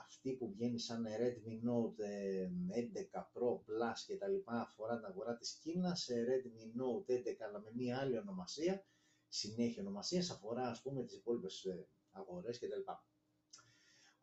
αυτή 0.00 0.32
που 0.32 0.50
βγαίνει 0.50 0.78
σαν 0.78 1.04
Redmi 1.06 1.68
Note 1.68 2.02
11 2.78 2.94
ε, 2.94 3.08
Pro 3.12 3.54
Plus 3.56 3.98
και 4.06 4.16
τα 4.16 4.28
λοιπά 4.28 4.60
αφορά 4.60 4.96
την 4.96 5.04
αγορά 5.04 5.36
της 5.36 5.58
Κίνας, 5.62 6.02
σε 6.02 6.14
Redmi 6.14 6.80
Note 6.80 7.12
11 7.12 7.22
αλλά 7.48 7.60
με 7.60 7.70
μία 7.74 7.98
άλλη 7.98 8.18
ονομασία, 8.18 8.86
συνέχεια 9.28 9.82
ονομασίας, 9.82 10.30
αφορά 10.30 10.68
ας 10.68 10.82
πούμε 10.82 11.04
τις 11.04 11.14
υπόλοιπες 11.14 11.64
ε, 11.64 11.86
αγορές 12.10 12.58
και 12.58 12.68
τα 12.68 12.76
λοιπά. 12.76 13.06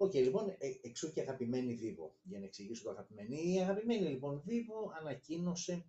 OK, 0.02 0.12
okay, 0.12 0.22
λοιπόν, 0.22 0.56
εξού 0.82 1.12
και 1.12 1.22
αγαπημένη 1.22 1.80
Vivo, 1.82 2.12
για 2.24 2.40
να 2.40 2.46
εξηγήσω 2.46 2.84
το 2.84 2.90
αγαπημένη. 2.90 3.54
Η 3.54 3.60
αγαπημένη 3.60 4.08
λοιπόν 4.10 4.44
Vivo 4.48 4.94
ανακοίνωσε, 5.00 5.86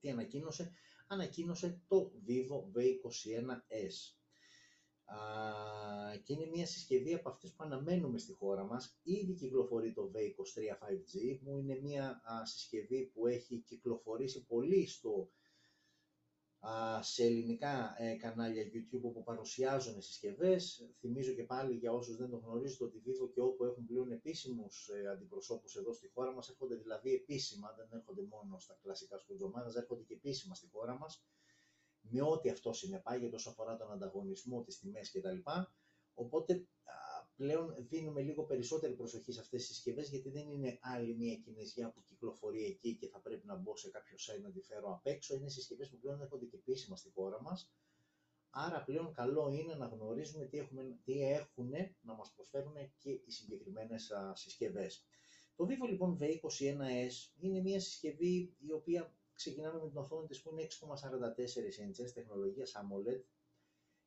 τι 0.00 0.10
ανακοίνωσε, 0.10 0.72
ανακοίνωσε 1.06 1.82
το 1.88 2.12
Vivo 2.26 2.78
V21s 2.78 4.14
και 6.22 6.32
είναι 6.32 6.46
μια 6.46 6.66
συσκευή 6.66 7.14
από 7.14 7.28
αυτές 7.28 7.50
που 7.52 7.64
αναμένουμε 7.64 8.18
στη 8.18 8.32
χώρα 8.32 8.64
μας. 8.64 8.98
Ήδη 9.02 9.32
κυκλοφορεί 9.32 9.92
το 9.92 10.10
V23 10.14 10.86
5G, 10.86 11.38
που 11.44 11.58
είναι 11.58 11.78
μια 11.82 12.22
συσκευή 12.44 13.10
που 13.14 13.26
έχει 13.26 13.58
κυκλοφορήσει 13.66 14.46
πολύ 14.46 14.86
στο, 14.86 15.30
σε 17.00 17.24
ελληνικά 17.24 17.94
ε, 17.98 18.14
κανάλια 18.14 18.62
YouTube 18.62 19.02
όπου 19.02 19.22
παρουσιάζουν 19.22 20.02
συσκευές. 20.02 20.88
Θυμίζω 21.00 21.32
και 21.32 21.44
πάλι 21.44 21.74
για 21.74 21.92
όσους 21.92 22.16
δεν 22.16 22.30
το 22.30 22.36
γνωρίζετε 22.36 22.84
ότι 22.84 23.02
Vivo 23.06 23.30
και 23.32 23.40
όπου 23.40 23.64
έχουν 23.64 23.86
πλέον 23.86 24.10
επίσημους 24.10 24.88
ε, 24.88 25.08
αντιπροσώπους 25.08 25.76
εδώ 25.76 25.92
στη 25.92 26.08
χώρα 26.08 26.32
μας, 26.32 26.48
έρχονται 26.48 26.74
δηλαδή 26.74 27.14
επίσημα, 27.14 27.74
δεν 27.76 27.88
έρχονται 27.98 28.22
μόνο 28.22 28.58
στα 28.58 28.78
κλασικά 28.82 29.18
σκουτζομάδες, 29.18 29.74
έρχονται 29.74 30.02
και 30.02 30.14
επίσημα 30.14 30.54
στη 30.54 30.68
χώρα 30.72 30.98
μας 30.98 31.24
με 32.10 32.22
ό,τι 32.22 32.50
αυτό 32.50 32.72
συνεπάγεται 32.72 33.34
όσο 33.34 33.50
αφορά 33.50 33.76
τον 33.76 33.92
ανταγωνισμό, 33.92 34.62
τις 34.62 34.78
τιμές 34.78 35.10
κτλ. 35.10 35.38
Οπότε 36.14 36.66
πλέον 37.36 37.74
δίνουμε 37.78 38.22
λίγο 38.22 38.44
περισσότερη 38.44 38.94
προσοχή 38.94 39.32
σε 39.32 39.40
αυτές 39.40 39.66
τις 39.66 39.74
συσκευές 39.76 40.08
γιατί 40.08 40.30
δεν 40.30 40.48
είναι 40.50 40.78
άλλη 40.80 41.14
μια 41.14 41.34
κινέζια 41.34 41.90
που 41.90 42.02
κυκλοφορεί 42.02 42.64
εκεί 42.64 42.96
και 42.96 43.08
θα 43.08 43.20
πρέπει 43.20 43.46
να 43.46 43.56
μπω 43.56 43.76
σε 43.76 43.90
κάποιο 43.90 44.16
site 44.18 44.42
να 44.42 44.50
τη 44.50 44.60
φέρω 44.60 44.92
απ' 44.92 45.06
έξω. 45.06 45.34
Είναι 45.34 45.48
συσκευές 45.48 45.88
που 45.90 45.98
πλέον 45.98 46.20
έρχονται 46.20 46.46
και 46.46 46.56
επίσημα 46.56 46.96
στη 46.96 47.10
χώρα 47.10 47.42
μας. 47.42 47.72
Άρα 48.50 48.84
πλέον 48.84 49.12
καλό 49.12 49.50
είναι 49.52 49.74
να 49.74 49.86
γνωρίζουμε 49.86 50.44
τι, 50.44 50.58
έχουμε, 50.58 50.98
τι 51.04 51.22
έχουν 51.22 51.70
να 52.00 52.14
μας 52.14 52.32
προσφέρουν 52.34 52.74
και 52.98 53.10
οι 53.10 53.30
συγκεκριμένες 53.30 54.12
συσκευές. 54.32 55.06
Το 55.56 55.66
Vivo 55.68 55.88
λοιπόν 55.88 56.18
V21s 56.20 57.12
είναι 57.40 57.60
μια 57.60 57.80
συσκευή 57.80 58.54
η 58.58 58.72
οποία 58.72 59.14
ξεκινάμε 59.34 59.80
με 59.80 59.88
την 59.88 59.98
οθόνη 59.98 60.26
της 60.26 60.42
που 60.42 60.50
είναι 60.50 60.62
6,44 60.62 62.04
inches 62.04 62.12
τεχνολογίας 62.14 62.72
AMOLED. 62.76 63.22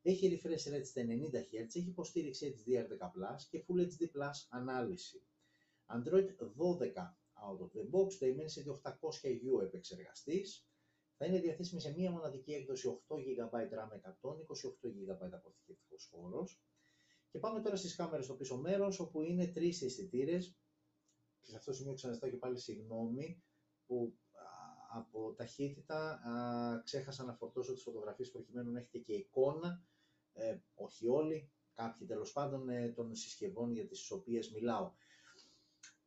Έχει 0.02 0.42
refresh 0.42 0.74
rate 0.74 0.86
στα 0.86 1.02
90 1.02 1.06
Hz, 1.06 1.66
έχει 1.74 1.90
υποστήριξη 1.90 2.56
HDR10+, 2.58 3.36
και 3.50 3.66
Full 3.68 3.80
HD 3.80 4.04
Plus 4.04 4.48
ανάλυση. 4.50 5.24
Android 5.86 6.28
12 6.58 7.18
out 7.46 7.60
of 7.60 7.72
the 7.78 7.86
box, 7.92 8.10
Dimensity 8.22 8.70
800U 8.84 9.62
επεξεργαστής. 9.62 10.68
Θα 11.18 11.26
είναι 11.26 11.40
διαθέσιμη 11.40 11.82
σε 11.82 11.94
μία 11.94 12.12
μοναδική 12.12 12.54
έκδοση 12.54 13.02
8 13.08 13.16
GB 13.16 13.50
RAM, 13.52 13.90
128 13.92 14.90
GB 14.90 15.32
αποθηκευτικός 15.32 16.06
χώρος. 16.12 16.62
Και 17.30 17.40
πάμε 17.40 17.62
τώρα 17.62 17.76
στις 17.76 17.96
κάμερες 17.96 18.26
στο 18.26 18.34
πίσω 18.34 18.58
μέρος, 18.58 19.00
όπου 19.00 19.22
είναι 19.22 19.48
τρεις 19.48 19.82
αισθητήρες. 19.82 20.58
Και 21.40 21.50
σε 21.50 21.56
αυτό 21.56 21.72
το 21.72 21.78
σημείο 21.78 21.94
ξαναστάω 21.94 22.30
και 22.30 22.38
πάλι 22.38 22.60
συγγνώμη 22.60 23.44
που 23.86 24.18
από 24.90 25.34
ταχύτητα 25.34 26.12
α, 26.12 26.82
ξέχασα 26.84 27.24
να 27.24 27.34
φορτώσω 27.34 27.74
τις 27.74 27.84
φωτογραφίες 27.84 28.32
προκειμένου 28.32 28.72
να 28.72 28.80
έχετε 28.80 28.98
και 28.98 29.14
εικόνα, 29.14 29.84
ε, 30.34 30.58
όχι 30.76 31.08
όλοι, 31.08 31.52
κάποιοι 31.74 32.08
τέλος 32.08 32.32
πάντων 32.32 32.70
ε, 32.70 32.90
των 32.90 33.16
συσκευών 33.16 33.72
για 33.72 33.88
τις 33.88 34.12
οποίες 34.12 34.52
μιλάω. 34.52 34.92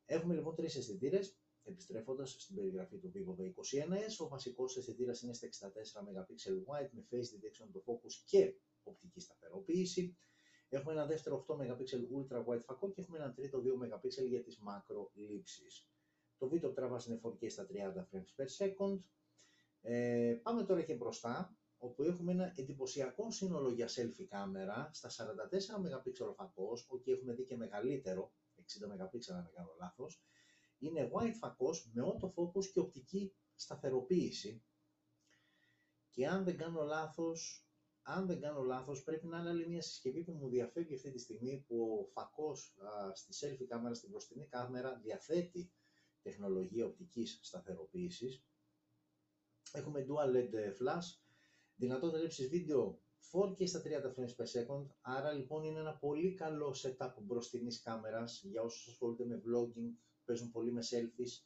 Έχουμε 0.05 0.33
λοιπόν 0.33 0.55
τρεις 0.55 0.75
αισθητήρες, 0.75 1.37
επιστρέφοντας 1.63 2.35
στην 2.39 2.55
περιγραφή 2.55 2.97
του 2.97 3.11
Vivo 3.15 3.41
V21s. 3.41 4.15
Ο 4.17 4.27
βασικός 4.27 4.77
αισθητήρας 4.77 5.21
είναι 5.21 5.33
στα 5.33 5.47
64 5.47 6.01
MP 6.03 6.51
wide 6.67 6.89
με 6.91 7.05
face 7.11 7.15
detection 7.15 7.67
το 7.71 7.83
focus 7.85 8.13
και 8.25 8.55
οπτική 8.83 9.19
σταθεροποίηση. 9.19 10.17
Έχουμε 10.69 10.93
ένα 10.93 11.05
δεύτερο 11.05 11.45
8 11.47 11.55
MP 11.55 11.81
ultra 12.17 12.45
wide 12.45 12.63
φακό 12.65 12.91
και 12.91 13.01
έχουμε 13.01 13.17
ένα 13.17 13.33
τρίτο 13.33 13.61
2 13.65 13.93
MP 13.93 14.27
για 14.27 14.41
τις 14.43 14.59
μακρο 14.59 15.11
λήψεις. 15.13 15.89
Το 16.41 16.49
βίντεο 16.49 16.71
τραβάς 16.71 17.05
είναι 17.05 17.19
4K 17.23 17.49
στα 17.49 17.67
30 17.69 17.75
frames 17.75 18.41
per 18.41 18.47
second. 18.57 18.99
Ε, 19.81 20.39
πάμε 20.43 20.63
τώρα 20.63 20.81
και 20.81 20.93
μπροστά, 20.93 21.57
όπου 21.77 22.03
έχουμε 22.03 22.31
ένα 22.31 22.53
εντυπωσιακό 22.55 23.31
σύνολο 23.31 23.69
για 23.69 23.87
selfie 23.87 24.25
κάμερα 24.29 24.89
στα 24.93 25.09
44 25.09 25.13
MP 25.79 26.33
φακός, 26.35 26.87
και 27.03 27.11
έχουμε 27.11 27.33
δει 27.33 27.43
και 27.43 27.57
μεγαλύτερο, 27.57 28.33
60 28.55 28.85
MP 28.85 29.33
αν 29.33 29.43
δεν 29.43 29.53
κάνω 29.53 29.75
λάθος. 29.79 30.23
Είναι 30.77 31.11
wide 31.13 31.33
φακός 31.39 31.91
με 31.93 32.03
autofocus 32.05 32.65
και 32.73 32.79
οπτική 32.79 33.35
σταθεροποίηση. 33.55 34.63
Και 36.09 36.27
αν 36.27 36.43
δεν 36.43 36.57
κάνω 36.57 36.81
λάθος, 36.83 37.67
αν 38.01 38.25
δεν 38.25 38.41
κάνω 38.41 38.61
λάθος, 38.61 39.03
πρέπει 39.03 39.27
να 39.27 39.39
είναι 39.39 39.49
άλλη 39.49 39.67
μια 39.67 39.81
συσκευή 39.81 40.23
που 40.23 40.31
μου 40.31 40.49
διαφεύγει 40.49 40.95
αυτή 40.95 41.11
τη 41.11 41.19
στιγμή 41.19 41.65
που 41.67 41.99
ο 41.99 42.11
φακός 42.11 42.75
α, 42.79 43.15
στη 43.15 43.33
selfie 43.39 43.65
κάμερα, 43.67 43.93
στην 43.93 44.09
μπροστινή 44.09 44.47
κάμερα, 44.47 44.99
διαθέτει 45.03 45.71
τεχνολογία 46.21 46.85
οπτικής 46.85 47.39
σταθεροποίησης. 47.41 48.45
Έχουμε 49.71 50.05
Dual 50.07 50.35
LED 50.35 50.55
Flash, 50.55 51.17
δυνατότητα 51.75 52.19
λήψης 52.19 52.49
βίντεο 52.49 53.01
4K 53.31 53.67
στα 53.67 53.81
30 53.83 53.87
frames 53.87 54.35
per 54.35 54.45
second, 54.45 54.85
άρα 55.01 55.31
λοιπόν 55.31 55.63
είναι 55.63 55.79
ένα 55.79 55.97
πολύ 55.97 56.33
καλό 56.33 56.75
setup 56.83 57.13
μπροστινής 57.21 57.81
κάμερας 57.81 58.43
για 58.43 58.61
όσους 58.61 58.87
ασχολούνται 58.87 59.25
με 59.25 59.41
vlogging, 59.45 59.93
παίζουν 60.25 60.51
πολύ 60.51 60.71
με 60.71 60.81
selfies 60.91 61.43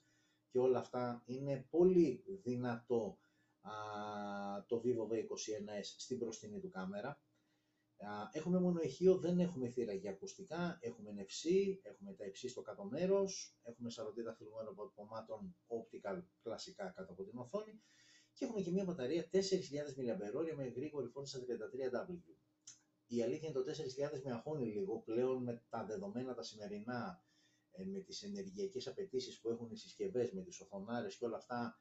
και 0.48 0.60
όλα 0.60 0.80
αυτά. 0.80 1.24
Είναι 1.26 1.68
πολύ 1.70 2.24
δυνατό 2.44 3.18
α, 3.62 3.72
το 4.68 4.82
Vivo 4.86 5.14
V21s 5.14 5.84
στην 5.98 6.18
μπροστινή 6.18 6.60
του 6.60 6.70
κάμερα. 6.70 7.22
Έχουμε 8.32 8.60
μόνο 8.60 8.82
ηχείο, 8.82 9.18
δεν 9.18 9.40
έχουμε 9.40 9.70
θύρα 9.70 9.94
για 9.94 10.12
ακουστικά, 10.12 10.78
έχουμε 10.82 11.14
NFC, 11.18 11.50
έχουμε 11.82 12.14
τα 12.14 12.26
υψί 12.26 12.48
στο 12.48 12.62
κάτω 12.62 12.84
μέρος, 12.84 13.58
έχουμε 13.64 13.90
σαρωτήτα 13.90 14.34
θυλωμένο 14.34 14.70
αποτυπωμάτων 14.70 15.56
optical 15.68 16.24
κλασικά 16.42 16.94
κάτω 16.96 17.12
από 17.12 17.24
την 17.24 17.38
οθόνη 17.38 17.82
και 18.34 18.46
έχουμε 18.46 18.62
και 18.62 18.72
μια 18.72 18.84
μπαταρία 18.84 19.30
4.000 19.32 19.40
mAh 19.40 20.56
με 20.56 20.68
γρήγορη 20.68 21.08
φόρτιση 21.08 21.38
στα 21.38 21.46
33W. 21.46 22.20
Η 23.08 23.24
αλήθεια 23.24 23.50
είναι 23.50 23.60
το 23.60 23.72
4.000 24.14 24.22
με 24.24 24.32
αγχώνει 24.32 24.66
λίγο 24.66 25.02
πλέον 25.02 25.44
με 25.44 25.64
τα 25.70 25.86
δεδομένα 25.86 26.34
τα 26.34 26.44
σημερινά, 26.44 27.24
ε, 27.72 27.84
με 27.84 28.00
τις 28.00 28.24
ενεργειακές 28.24 28.88
απαιτήσεις 28.88 29.40
που 29.40 29.50
έχουν 29.50 29.72
οι 29.72 29.78
συσκευές, 29.78 30.32
με 30.32 30.42
τις 30.42 30.62
οθονάρες 30.62 31.18
και 31.18 31.26
όλα 31.26 31.38
αυτά, 31.38 31.80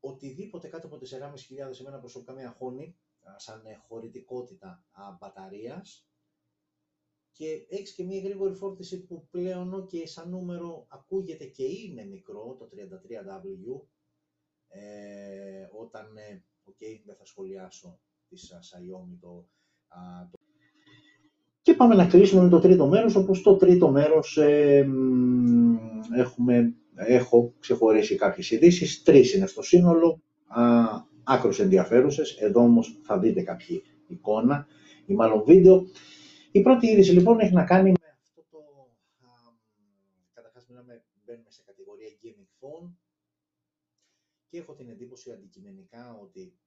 οτιδήποτε 0.00 0.68
κάτω 0.68 0.86
από 0.86 0.98
4.500 0.98 1.80
εμένα 1.80 1.98
προσωπικά 1.98 2.32
με 2.32 2.44
αγχώνει, 2.44 2.98
σαν 3.36 3.62
χωρητικότητα 3.88 4.84
μπαταρίας. 5.20 6.08
Και 7.32 7.66
έχεις 7.68 7.94
και 7.94 8.04
μια 8.04 8.20
γρήγορη 8.20 8.54
φόρτιση 8.54 9.06
που 9.06 9.28
πλέον 9.30 9.86
και 9.86 10.06
σαν 10.06 10.30
νούμερο 10.30 10.86
ακούγεται 10.88 11.44
και 11.44 11.64
είναι 11.64 12.04
μικρό, 12.04 12.56
το 12.58 12.68
33W, 12.72 13.86
ε, 14.68 15.66
όταν, 15.72 16.16
ε, 16.16 16.44
okay, 16.64 17.02
δεν 17.04 17.16
θα 17.16 17.24
σχολιάσω 17.24 18.00
της 18.28 18.52
Xiaomi 18.52 19.16
το, 19.20 19.48
το... 20.30 20.38
Και 21.62 21.74
πάμε 21.74 21.94
να 21.94 22.06
κλείσουμε 22.06 22.42
με 22.42 22.48
το 22.48 22.60
τρίτο 22.60 22.86
μέρος, 22.86 23.14
όπου 23.14 23.34
στο 23.34 23.56
τρίτο 23.56 23.90
μέρος 23.90 24.36
ε, 24.36 24.86
έχουμε, 26.16 26.74
έχω 26.94 27.54
ξεχωρίσει 27.58 28.16
κάποιες 28.16 28.50
ειδήσεις, 28.50 29.02
τρεις 29.02 29.34
είναι 29.34 29.46
στο 29.46 29.62
σύνολο, 29.62 30.22
α, 30.46 30.62
άκρως 31.28 31.60
ενδιαφέρουσες, 31.60 32.36
εδώ 32.36 32.60
όμως 32.60 33.00
θα 33.02 33.18
δείτε 33.18 33.42
κάποια 33.42 33.80
εικόνα 34.08 34.66
ή 35.06 35.14
μάλλον 35.14 35.44
βίντεο. 35.44 35.86
Η 36.50 36.60
πρώτη 36.60 36.86
είδηση 36.86 37.12
λοιπόν 37.12 37.40
έχει 37.40 37.52
να 37.52 37.64
κάνει 37.64 37.90
με 37.90 38.16
αυτό 38.20 38.44
το, 38.50 38.58
α, 39.20 39.28
καταρχάς 40.32 40.66
μιλάμε, 40.68 41.04
μπαίνουμε 41.24 41.50
σε 41.50 41.62
κατηγορία 41.62 42.08
gaming 42.22 42.50
phone 42.60 42.90
και 44.48 44.58
έχω 44.58 44.74
την 44.74 44.88
εντύπωση 44.88 45.32
αντικειμενικά 45.32 46.18
ότι 46.22 46.58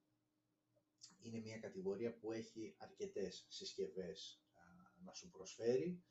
είναι 1.22 1.38
μια 1.38 1.58
κατηγορία 1.58 2.14
που 2.18 2.32
έχει 2.32 2.74
αρκετές 2.78 3.46
συσκευές 3.48 4.42
να 5.04 5.12
σου 5.12 5.30
προσφέρει 5.30 6.02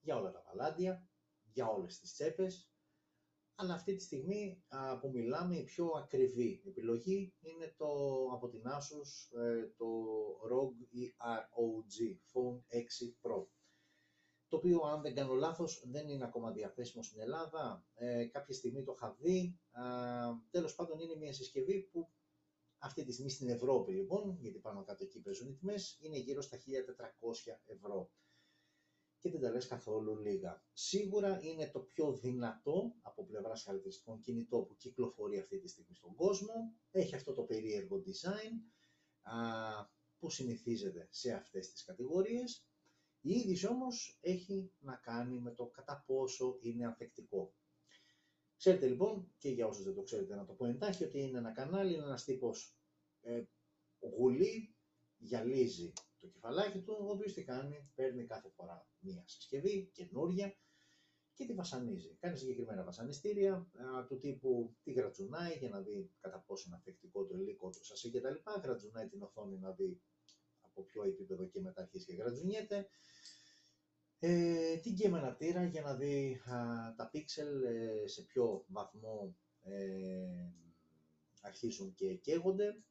για 0.00 0.16
όλα 0.16 0.30
τα 0.30 0.40
παλάτια, 0.40 1.08
για 1.52 1.66
όλες 1.68 1.98
τις 1.98 2.12
τσέπες, 2.12 2.69
αλλά 3.60 3.74
αυτή 3.74 3.94
τη 3.94 4.02
στιγμή 4.02 4.62
που 5.00 5.10
μιλάμε 5.10 5.56
η 5.56 5.64
πιο 5.64 5.92
ακριβή 5.96 6.62
επιλογή 6.66 7.34
είναι 7.40 7.74
το 7.76 7.88
από 8.32 8.48
την 8.48 8.62
Asus 8.64 9.38
ε, 9.40 9.66
το 9.76 9.86
ROG 10.50 10.76
EROG 11.00 11.94
Phone 12.32 12.56
6 12.56 12.58
Pro. 13.22 13.46
Το 14.48 14.56
οποίο 14.56 14.80
αν 14.80 15.02
δεν 15.02 15.14
κάνω 15.14 15.34
λάθος 15.34 15.82
δεν 15.86 16.08
είναι 16.08 16.24
ακόμα 16.24 16.50
διαθέσιμο 16.50 17.02
στην 17.02 17.20
Ελλάδα, 17.20 17.84
ε, 17.94 18.24
κάποια 18.24 18.54
στιγμή 18.54 18.82
το 18.82 18.92
είχα 18.96 19.16
δει, 19.18 19.60
ε, 19.72 19.80
τέλος 20.50 20.74
πάντων 20.74 21.00
είναι 21.00 21.16
μια 21.16 21.32
συσκευή 21.32 21.80
που 21.80 22.10
αυτή 22.78 23.04
τη 23.04 23.12
στιγμή 23.12 23.30
στην 23.30 23.48
Ευρώπη 23.48 23.92
λοιπόν, 23.92 24.36
γιατί 24.40 24.58
πάνω 24.58 24.84
κάτω 24.84 25.04
εκεί 25.04 25.20
παίζουν 25.20 25.48
οι 25.48 25.54
τιμές, 25.54 25.98
είναι 26.00 26.18
γύρω 26.18 26.42
στα 26.42 26.56
1400 26.56 27.60
ευρώ 27.66 28.10
και 29.20 29.30
δεν 29.30 29.40
τα 29.40 29.50
λες 29.50 29.66
καθόλου 29.66 30.16
λίγα. 30.16 30.64
Σίγουρα 30.72 31.40
είναι 31.42 31.70
το 31.70 31.80
πιο 31.80 32.12
δυνατό 32.12 32.94
από 33.02 33.24
πλευράς 33.24 33.62
χαρακτηριστικών 33.62 34.20
κινητό 34.20 34.58
που 34.58 34.76
κυκλοφορεί 34.76 35.38
αυτή 35.38 35.58
τη 35.58 35.68
στιγμή 35.68 35.94
στον 35.94 36.14
κόσμο. 36.14 36.74
Έχει 36.90 37.14
αυτό 37.14 37.32
το 37.32 37.42
περίεργο 37.42 38.02
design 38.06 38.52
α, 39.22 39.34
που 40.18 40.30
συνηθίζεται 40.30 41.08
σε 41.10 41.32
αυτές 41.32 41.70
τις 41.72 41.84
κατηγορίες. 41.84 42.64
Η 43.20 43.32
είδηση 43.32 43.66
όμως 43.66 44.18
έχει 44.20 44.72
να 44.78 44.96
κάνει 44.96 45.40
με 45.40 45.54
το 45.54 45.66
κατά 45.66 46.04
πόσο 46.06 46.58
είναι 46.60 46.86
ανθεκτικό. 46.86 47.54
Ξέρετε 48.56 48.86
λοιπόν, 48.86 49.32
και 49.38 49.48
για 49.48 49.66
όσους 49.66 49.84
δεν 49.84 49.94
το 49.94 50.02
ξέρετε 50.02 50.34
να 50.34 50.44
το 50.44 50.52
πω 50.52 50.66
εντάχει, 50.66 51.04
ότι 51.04 51.20
είναι 51.20 51.38
ένα 51.38 51.52
κανάλι, 51.52 51.94
είναι 51.94 52.04
ένας 52.04 52.24
τύπος 52.24 52.76
ε, 53.20 53.42
γουλή, 54.16 54.74
γυαλίζει 55.16 55.92
το 56.20 56.26
κεφαλάκι 56.26 56.80
του, 56.80 56.96
ο 57.00 57.10
οποίος 57.10 57.32
τι 57.32 57.44
κάνει, 57.44 57.90
παίρνει 57.94 58.24
κάθε 58.24 58.48
φορά 58.48 58.88
μία 58.98 59.22
συσκευή 59.26 59.90
καινούρια 59.92 60.56
και 61.34 61.46
τη 61.46 61.54
βασανίζει. 61.54 62.16
Κάνει 62.20 62.36
συγκεκριμένα 62.36 62.84
βασανιστήρια 62.84 63.70
του 64.08 64.18
τύπου 64.18 64.76
τη 64.82 64.92
γρατζουνάει 64.92 65.56
για 65.58 65.68
να 65.68 65.80
δει 65.80 66.10
κατά 66.20 66.44
πόσο 66.46 66.64
είναι 66.66 66.76
αφεκτικό 66.76 67.24
το 67.24 67.36
υλικό 67.36 67.70
του 67.70 67.84
σασί 67.84 68.10
κτλ. 68.10 68.34
Γρατζουνάει 68.62 69.08
την 69.08 69.22
οθόνη 69.22 69.58
να 69.58 69.72
δει 69.72 70.00
από 70.60 70.82
ποιο 70.82 71.02
επίπεδο 71.02 71.46
και 71.46 71.60
μετά 71.60 71.82
αρχίζει 71.82 72.04
και 72.04 72.14
γρατζουνιέται. 72.14 72.88
Ε, 74.18 74.76
την 74.76 74.94
κείμενα 74.94 75.36
για 75.70 75.82
να 75.82 75.94
δει 75.94 76.40
τα 76.96 77.08
πίξελ 77.10 77.62
ε, 77.62 78.06
σε 78.06 78.22
ποιο 78.22 78.64
βαθμό 78.68 79.36
ε, 79.62 80.52
αρχίζουν 81.40 81.94
και 81.94 82.14
καίγονται 82.14 82.82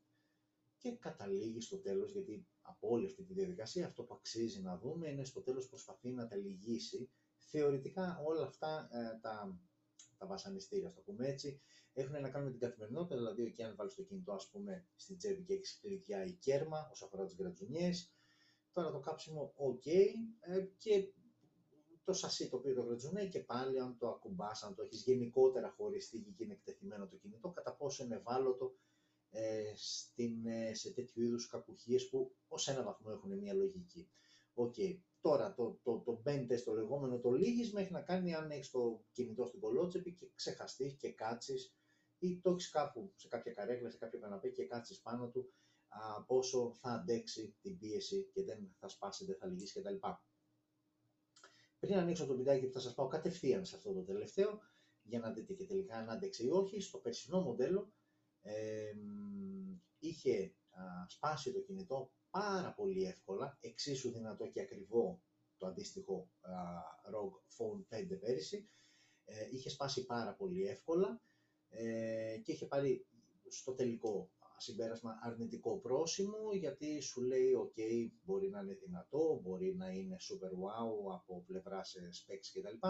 και 0.77 0.91
καταλήγει 0.91 1.61
στο 1.61 1.77
τέλος, 1.77 2.11
γιατί 2.11 2.47
από 2.69 2.87
όλη 2.89 3.05
αυτή 3.05 3.23
τη 3.23 3.33
διαδικασία. 3.33 3.85
Αυτό 3.85 4.03
που 4.03 4.13
αξίζει 4.13 4.61
να 4.61 4.77
δούμε 4.77 5.09
είναι 5.09 5.23
στο 5.23 5.41
τέλος 5.41 5.67
προσπαθεί 5.67 6.09
να 6.11 6.27
τα 6.27 6.35
λυγίσει. 6.35 7.09
Θεωρητικά 7.37 8.21
όλα 8.25 8.45
αυτά 8.45 8.89
ε, 8.91 9.19
τα, 9.21 9.59
τα 10.17 10.27
βασανιστήρια, 10.27 10.93
το 10.93 11.01
πούμε 11.01 11.27
έτσι, 11.27 11.61
έχουν 11.93 12.21
να 12.21 12.29
κάνουν 12.29 12.47
με 12.47 12.51
την 12.51 12.67
καθημερινότητα, 12.67 13.15
δηλαδή 13.15 13.51
και 13.51 13.63
αν 13.63 13.75
βάλεις 13.75 13.95
το 13.95 14.03
κινητό 14.03 14.33
ας 14.33 14.49
πούμε 14.49 14.87
στην 14.95 15.17
τσέπη 15.17 15.43
και 15.43 15.53
έχεις 15.53 15.79
κλειδιά 15.81 16.25
ή 16.25 16.31
κέρμα 16.31 16.89
όσο 16.91 17.05
αφορά 17.05 17.25
τις 17.25 17.35
γρατζουνιές, 17.35 18.13
τώρα 18.71 18.91
το 18.91 18.99
κάψιμο 18.99 19.53
ok 19.57 19.87
ε, 20.39 20.61
και 20.77 21.13
το 22.03 22.13
σασί 22.13 22.49
το 22.49 22.57
οποίο 22.57 22.73
το 22.73 22.81
γρατζουνάει 22.81 23.27
και 23.27 23.39
πάλι 23.39 23.79
αν 23.79 23.97
το 23.97 24.07
ακουμπάς, 24.07 24.63
αν 24.63 24.75
το 24.75 24.81
έχεις 24.81 25.03
γενικότερα 25.03 25.69
χωρίς 25.77 26.07
θήκη 26.07 26.31
και 26.31 26.43
είναι 26.43 26.53
εκτεθειμένο 26.53 27.07
το 27.07 27.15
κινητό, 27.15 27.49
κατά 27.49 27.75
πόσο 27.75 28.03
είναι 28.03 28.15
ευάλωτο 28.15 28.75
ε, 29.29 29.73
στην, 29.75 30.45
ε, 30.45 30.73
σε 30.73 30.93
τέτοιου 30.93 31.23
είδους 31.23 31.47
κακουχίες 31.47 32.09
που 32.09 32.35
ως 32.47 32.67
ένα 32.67 32.83
βαθμό 32.83 33.11
έχουν 33.13 33.37
μια 33.37 33.53
λογική. 33.53 34.09
Οκ. 34.53 34.75
Τώρα 35.21 35.53
το, 35.53 35.79
το, 35.83 35.99
το 35.99 36.21
bend 36.25 36.61
το 36.65 36.73
λεγόμενο, 36.73 37.19
το 37.19 37.31
λίγισμα 37.31 37.81
έχει 37.81 37.91
να 37.91 38.01
κάνει 38.01 38.33
αν 38.33 38.51
έχεις 38.51 38.69
το 38.69 39.05
κινητό 39.11 39.45
στην 39.45 39.59
κωλότσεπη 39.59 40.13
και 40.13 40.31
ξεχαστείς 40.35 40.93
και 40.93 41.11
κάτσεις 41.11 41.75
ή 42.17 42.39
το 42.39 42.49
έχεις 42.49 42.69
κάπου 42.69 43.13
σε 43.15 43.27
κάποια 43.27 43.53
καρέκλα, 43.53 43.89
σε 43.89 43.97
κάποιο 43.97 44.19
καναπέ 44.19 44.49
και 44.49 44.65
κάτσεις 44.65 45.01
πάνω 45.01 45.29
του 45.29 45.53
α, 45.87 46.23
πόσο 46.23 46.73
θα 46.73 46.89
αντέξει 46.89 47.55
την 47.61 47.77
πίεση 47.77 48.29
και 48.33 48.43
δεν 48.43 48.75
θα 48.79 48.87
σπάσει, 48.87 49.25
δεν 49.25 49.35
θα 49.35 49.47
λυγίσει 49.47 49.81
κτλ. 49.81 49.95
Πριν 51.79 51.97
ανοίξω 51.97 52.25
το 52.25 52.35
βιντεάκι 52.35 52.69
θα 52.69 52.79
σας 52.79 52.93
πάω 52.93 53.07
κατευθείαν 53.07 53.65
σε 53.65 53.75
αυτό 53.75 53.93
το 53.93 54.03
τελευταίο 54.03 54.59
για 55.01 55.19
να 55.19 55.31
δείτε 55.31 55.53
και 55.53 55.65
τελικά 55.65 55.95
αν 55.97 56.09
άντεξε 56.09 56.43
ή 56.43 56.49
όχι. 56.49 56.79
Στο 56.79 56.97
περσινό 56.97 57.41
μοντέλο 57.41 57.93
είχε 59.99 60.53
σπάσει 61.07 61.51
το 61.51 61.59
κινητό 61.59 62.11
πάρα 62.29 62.73
πολύ 62.73 63.03
εύκολα, 63.03 63.57
εξίσου 63.61 64.11
δυνατό 64.11 64.47
και 64.47 64.61
ακριβό 64.61 65.21
το 65.57 65.67
αντίστοιχο 65.67 66.29
ROG 67.11 67.33
Phone 67.57 67.95
5 67.95 68.19
πέρυσι, 68.19 68.69
ε, 69.25 69.47
είχε 69.51 69.69
σπάσει 69.69 70.05
πάρα 70.05 70.33
πολύ 70.33 70.67
εύκολα 70.67 71.21
ε, 71.69 72.39
και 72.43 72.51
είχε 72.51 72.65
πάρει 72.65 73.05
στο 73.47 73.73
τελικό 73.73 74.29
συμπέρασμα 74.57 75.19
αρνητικό 75.21 75.77
πρόσημο 75.77 76.53
γιατί 76.53 77.01
σου 77.01 77.21
λέει 77.21 77.51
ok 77.65 78.09
μπορεί 78.23 78.49
να 78.49 78.59
είναι 78.59 78.73
δυνατό, 78.73 79.39
μπορεί 79.43 79.75
να 79.75 79.89
είναι 79.89 80.17
super 80.19 80.51
wow 80.51 81.13
από 81.13 81.43
πλευρά 81.47 81.81
specs 81.85 82.49
κτλ 82.53 82.87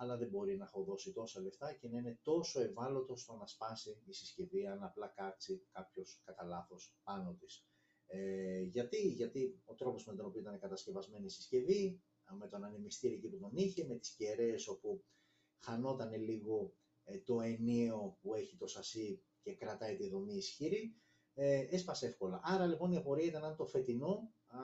αλλά 0.00 0.16
δεν 0.16 0.28
μπορεί 0.28 0.56
να 0.56 0.64
έχω 0.64 0.82
δώσει 0.82 1.12
τόσα 1.12 1.40
λεφτά 1.40 1.72
και 1.72 1.88
να 1.88 1.98
είναι 1.98 2.18
τόσο 2.22 2.60
ευάλωτο 2.60 3.16
στο 3.16 3.36
να 3.36 3.46
σπάσει 3.46 4.02
η 4.04 4.12
συσκευή 4.12 4.66
αν 4.66 4.82
απλά 4.82 5.06
κάτσει 5.06 5.66
κάποιος 5.72 6.20
κατά 6.24 6.44
λάθος 6.44 6.94
πάνω 7.02 7.34
της. 7.40 7.66
Ε, 8.06 8.60
γιατί, 8.60 9.08
γιατί 9.08 9.60
ο 9.64 9.74
τρόπος 9.74 10.06
με 10.06 10.14
τον 10.14 10.26
οποίο 10.26 10.40
ήταν 10.40 10.58
κατασκευασμένη 10.58 11.24
η 11.24 11.28
συσκευή, 11.28 12.02
με 12.38 12.46
τον 12.46 12.64
ανεμιστήρι 12.64 13.14
εκεί 13.14 13.28
που 13.28 13.38
τον 13.38 13.50
είχε, 13.54 13.84
με 13.84 13.94
τις 13.94 14.10
κεραίες 14.10 14.68
όπου 14.68 15.04
χανόταν 15.58 16.12
λίγο 16.12 16.74
ε, 17.04 17.18
το 17.18 17.40
ενίο 17.40 18.18
που 18.20 18.34
έχει 18.34 18.56
το 18.56 18.66
σασί 18.66 19.22
και 19.42 19.54
κρατάει 19.54 19.96
τη 19.96 20.08
δομή 20.08 20.34
ισχυρή, 20.34 20.96
ε, 21.34 21.66
έσπασε 21.70 22.06
εύκολα. 22.06 22.40
Άρα 22.42 22.66
λοιπόν 22.66 22.92
η 22.92 22.96
απορία 22.96 23.26
ήταν 23.26 23.44
αν 23.44 23.56
το 23.56 23.66
φετινό 23.66 24.32
α, 24.46 24.58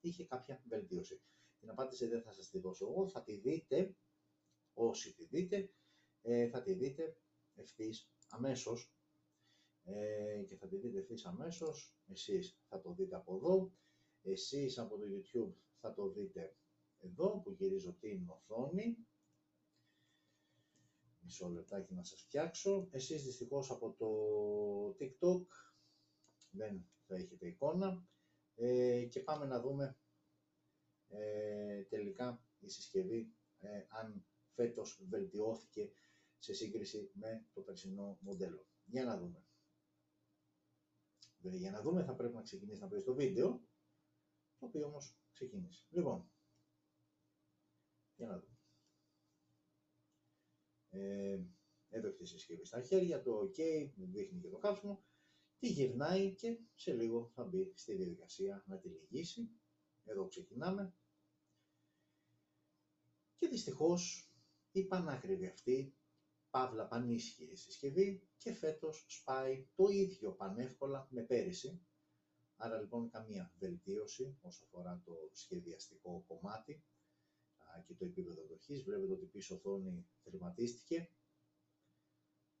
είχε 0.00 0.24
κάποια 0.24 0.62
βελτίωση. 0.68 1.20
Την 1.60 1.70
απάντηση 1.70 2.06
δεν 2.06 2.22
θα 2.22 2.32
σας 2.32 2.48
τη 2.50 2.58
δώσω 2.58 2.86
εγώ, 2.86 3.08
θα 3.08 3.22
τη 3.22 3.36
δείτε 3.36 3.96
όσοι 4.76 5.14
τη 5.14 5.24
δείτε, 5.24 5.70
ε, 6.22 6.48
θα 6.48 6.62
τη 6.62 6.72
δείτε 6.72 7.16
ευθύς 7.54 8.10
αμέσως. 8.28 8.90
Ε, 9.84 10.42
και 10.46 10.56
θα 10.56 10.68
τη 10.68 10.76
δείτε 10.76 10.98
ευθύς 10.98 11.24
αμέσως, 11.24 11.96
εσείς 12.08 12.60
θα 12.68 12.80
το 12.80 12.92
δείτε 12.92 13.16
από 13.16 13.34
εδώ, 13.34 13.72
εσείς 14.22 14.78
από 14.78 14.96
το 14.96 15.04
YouTube 15.04 15.54
θα 15.80 15.94
το 15.94 16.08
δείτε 16.08 16.56
εδώ 16.98 17.40
που 17.40 17.50
γυρίζω 17.50 17.92
την 17.92 18.28
οθόνη, 18.28 18.96
μισό 21.20 21.48
λεπτάκι 21.48 21.94
να 21.94 22.02
σας 22.04 22.20
φτιάξω, 22.20 22.88
εσείς 22.90 23.24
δυστυχώς 23.24 23.70
από 23.70 23.92
το 23.92 24.08
TikTok 25.00 25.46
δεν 26.50 26.86
θα 27.06 27.14
έχετε 27.14 27.46
εικόνα. 27.46 28.08
Ε, 28.58 29.04
και 29.10 29.20
πάμε 29.20 29.46
να 29.46 29.60
δούμε 29.60 29.98
ε, 31.08 31.82
τελικά 31.82 32.44
η 32.58 32.68
συσκευή 32.68 33.34
ε, 33.58 33.86
αν 33.88 34.26
φέτος 34.56 35.04
βελτιώθηκε 35.08 35.90
σε 36.38 36.54
σύγκριση 36.54 37.10
με 37.14 37.46
το 37.52 37.60
περσινό 37.60 38.18
μοντέλο. 38.20 38.66
Για 38.84 39.04
να 39.04 39.18
δούμε. 39.18 39.44
Για 41.38 41.70
να 41.70 41.82
δούμε 41.82 42.04
θα 42.04 42.14
πρέπει 42.14 42.34
να 42.34 42.42
ξεκινήσει 42.42 42.80
να 42.80 42.88
παίζει 42.88 43.04
το 43.04 43.14
βίντεο, 43.14 43.66
το 44.58 44.66
οποίο 44.66 44.86
όμως 44.86 45.18
ξεκίνησε. 45.32 45.86
Λοιπόν, 45.90 46.30
για 48.16 48.26
να 48.26 48.40
δούμε. 48.40 48.58
Ε, 50.88 51.44
εδώ 51.88 52.08
έχει 52.08 52.16
τη 52.16 52.26
συσκευή 52.26 52.64
στα 52.64 52.80
χέρια, 52.80 53.22
το 53.22 53.40
OK, 53.40 53.90
δείχνει 53.96 54.40
και 54.40 54.48
το 54.48 54.58
κάψιμο, 54.58 55.04
τη 55.58 55.68
γυρνάει 55.68 56.34
και 56.34 56.60
σε 56.74 56.92
λίγο 56.92 57.30
θα 57.34 57.44
μπει 57.44 57.72
στη 57.76 57.94
διαδικασία 57.94 58.64
να 58.66 58.78
τη 58.78 58.88
λυγίσει. 58.88 59.50
Εδώ 60.04 60.26
ξεκινάμε. 60.26 60.94
Και 63.36 63.48
δυστυχώς 63.48 64.25
η 64.78 64.84
πανάκριβη 64.84 65.46
αυτή 65.46 65.94
παύλα 66.50 66.86
πανίσχυη 66.86 67.56
συσκευή 67.56 68.28
και 68.36 68.52
φέτος 68.52 69.04
σπάει 69.08 69.68
το 69.74 69.88
ίδιο 69.88 70.32
πανεύκολα 70.32 71.08
με 71.10 71.22
πέρυσι. 71.22 71.86
Άρα 72.56 72.80
λοιπόν 72.80 73.10
καμία 73.10 73.52
βελτίωση 73.58 74.38
όσο 74.40 74.64
αφορά 74.64 75.02
το 75.04 75.30
σχεδιαστικό 75.32 76.24
κομμάτι 76.26 76.84
και 77.86 77.94
το 77.94 78.04
επίπεδο 78.04 78.46
δοχής. 78.46 78.82
Βλέπετε 78.84 79.12
ότι 79.12 79.26
πίσω 79.26 79.54
οθόνη 79.54 80.06
θρηματίστηκε 80.22 81.10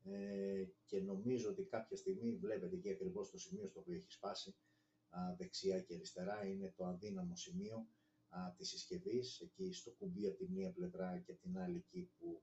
ε, 0.04 0.64
και 0.84 1.00
νομίζω 1.00 1.50
ότι 1.50 1.62
κάποια 1.62 1.96
στιγμή 1.96 2.36
βλέπετε 2.36 2.76
εκεί 2.76 2.90
ακριβώς 2.90 3.30
το 3.30 3.38
σημείο 3.38 3.68
στο 3.68 3.80
οποίο 3.80 3.94
έχει 3.94 4.12
σπάσει 4.12 4.56
δεξιά 5.36 5.80
και 5.80 5.94
αριστερά 5.94 6.46
είναι 6.46 6.72
το 6.76 6.84
αδύναμο 6.86 7.36
σημείο 7.36 7.88
α, 8.28 8.54
της 8.56 8.68
συσκευής, 8.68 9.40
εκεί 9.40 9.72
στο 9.72 9.90
κουμπί 9.90 10.26
από 10.26 10.36
τη 10.36 10.48
μία 10.50 10.72
πλευρά 10.72 11.18
και 11.18 11.32
την 11.34 11.58
άλλη 11.58 11.76
εκεί 11.76 12.10
που 12.18 12.42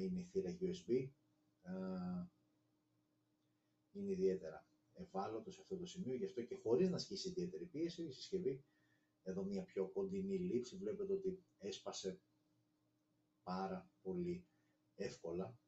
είναι 0.00 0.20
η 0.20 0.24
θύρα 0.24 0.58
USB. 0.60 1.10
είναι 3.92 4.10
ιδιαίτερα 4.12 4.66
ευάλωτος 4.92 5.54
σε 5.54 5.60
αυτό 5.60 5.76
το 5.76 5.86
σημείο, 5.86 6.14
γι' 6.14 6.24
αυτό 6.24 6.42
και 6.42 6.54
χωρίς 6.54 6.88
να 6.88 6.96
ασκήσει 6.96 7.28
ιδιαίτερη 7.28 7.64
πίεση, 7.64 8.02
η 8.04 8.10
συσκευή, 8.12 8.64
εδώ 9.22 9.44
μια 9.44 9.62
πιο 9.64 9.88
κοντινή 9.88 10.38
λήψη, 10.38 10.76
βλέπετε 10.76 11.12
ότι 11.12 11.44
έσπασε 11.58 12.20
πάρα 13.42 13.90
πολύ 14.02 14.46
εύκολα 14.94 15.58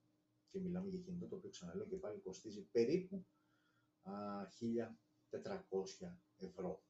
και 0.51 0.61
μιλάμε 0.61 0.89
για 0.89 0.99
κινητό 0.99 1.27
το 1.29 1.37
οποίο 1.37 1.51
ξαναλέω 1.51 1.87
και 1.87 1.97
πάλι 1.97 2.21
κοστίζει 2.21 2.63
περίπου 2.63 3.27
α, 4.03 4.13
1400 5.31 6.17
ευρώ 6.37 6.83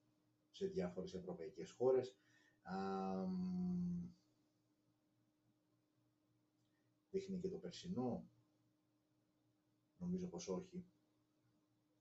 σε 0.51 0.66
διάφορες 0.66 1.14
ευρωπαϊκές 1.14 1.71
χώρες. 1.71 2.16
Δείχνει 7.11 7.39
και 7.39 7.49
το 7.49 7.57
περσινό, 7.57 8.29
νομίζω 9.97 10.27
πως 10.27 10.49
όχι, 10.49 10.85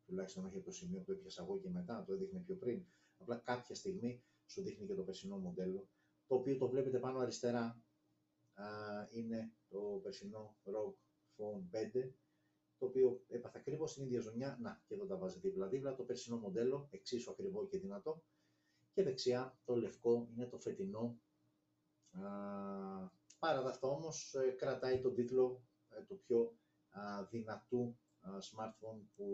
τουλάχιστον 0.05 0.45
όχι 0.45 0.55
από 0.55 0.65
το 0.65 0.71
σημείο 0.71 0.99
που 1.01 1.11
έπιασα 1.11 1.43
εγώ 1.43 1.59
και 1.59 1.69
μετά, 1.69 2.03
το 2.03 2.13
έδειχνε 2.13 2.39
πιο 2.39 2.55
πριν. 2.55 2.85
Απλά 3.17 3.37
κάποια 3.37 3.75
στιγμή 3.75 4.23
σου 4.45 4.61
δείχνει 4.61 4.85
και 4.85 4.93
το 4.93 5.03
περσινό 5.03 5.37
μοντέλο, 5.37 5.89
το 6.27 6.35
οποίο 6.35 6.57
το 6.57 6.67
βλέπετε 6.67 6.99
πάνω 6.99 7.19
αριστερά, 7.19 7.83
είναι 9.09 9.53
το 9.67 9.99
περσινό 10.03 10.57
ROG 10.63 10.93
Phone 11.37 11.63
5, 11.71 12.11
το 12.77 12.85
οποίο 12.85 13.23
έπαθα 13.27 13.57
ακριβώς 13.57 13.91
στην 13.91 14.03
ίδια 14.03 14.19
ζωνιά. 14.19 14.57
Να, 14.61 14.83
και 14.87 14.93
εδώ 14.93 15.05
τα 15.05 15.17
βάζει 15.17 15.39
δίπλα-δίπλα. 15.39 15.95
Το 15.95 16.03
περσινό 16.03 16.37
μοντέλο, 16.37 16.87
εξίσου 16.91 17.31
ακριβό 17.31 17.67
και 17.67 17.77
δυνατό. 17.77 18.23
Και 18.91 19.03
δεξιά 19.03 19.59
το 19.65 19.75
λευκό 19.75 20.29
είναι 20.33 20.45
το 20.45 20.59
φετινό. 20.59 21.19
Α, 22.11 22.21
παρά 23.39 23.67
αυτό 23.67 23.87
όμως 23.87 24.33
ε, 24.33 24.49
κρατάει 24.49 25.01
τον 25.01 25.13
τίτλο 25.13 25.63
ε, 25.89 26.01
του 26.01 26.19
πιο 26.19 26.57
α, 26.89 27.23
δυνατού 27.23 27.97
α, 28.19 28.29
smartphone 28.39 29.01
που 29.15 29.25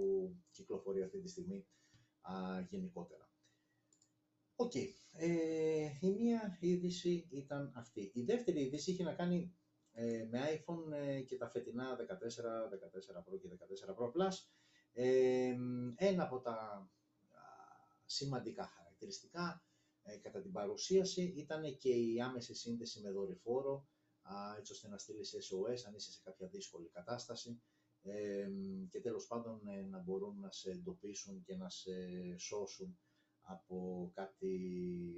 κυκλοφορεί 0.52 1.04
αυτή 1.04 1.20
τη 1.22 1.28
στιγμή 1.28 1.68
α, 2.22 2.62
γενικότερα. 2.70 3.30
OK. 4.56 4.72
Okay. 4.74 4.88
Ε, 5.18 5.90
η 6.00 6.10
μία 6.12 6.58
είδηση 6.60 7.28
ήταν 7.32 7.74
αυτή. 7.76 8.12
Η 8.14 8.24
δεύτερη 8.24 8.62
είδηση 8.62 8.92
είχε 8.92 9.04
να 9.04 9.14
κάνει 9.14 9.56
ε, 9.92 10.28
με 10.30 10.40
iPhone 10.40 10.92
ε, 10.92 11.22
και 11.22 11.38
τα 11.38 11.50
φετινά 11.50 11.96
14, 11.96 12.02
14 12.02 12.04
Pro 13.24 13.40
και 13.42 13.50
14 13.88 13.96
Pro 13.96 14.12
Plus. 14.12 14.34
Ε, 14.94 15.56
ένα 15.96 16.24
από 16.24 16.40
τα 16.40 16.90
σημαντικά 18.06 18.70
χαρακτηριστικά 19.06 19.64
κατά 20.22 20.42
την 20.42 20.52
παρουσίαση 20.52 21.34
ήταν 21.36 21.78
και 21.78 21.90
η 21.90 22.22
άμεση 22.22 22.54
σύνδεση 22.56 23.02
με 23.02 23.12
δορυφόρο, 23.12 23.88
έτσι 24.58 24.72
ώστε 24.72 24.88
να 24.88 24.98
στείλεις 24.98 25.36
SOS 25.36 25.80
αν 25.88 25.96
είσαι 25.96 26.12
σε 26.12 26.22
κάποια 26.24 26.48
δύσκολη 26.48 26.90
κατάσταση 26.90 27.62
και 28.90 29.02
τέλος 29.02 29.28
πάντων 29.28 29.62
να 29.90 30.00
μπορούν 30.00 30.40
να 30.40 30.52
σε 30.52 30.72
εντοπίσουν 30.72 31.44
και 31.44 31.56
να 31.56 31.70
σε 31.70 31.92
σώσουν 32.38 32.98
από, 33.42 34.12
κάτι, 34.14 34.58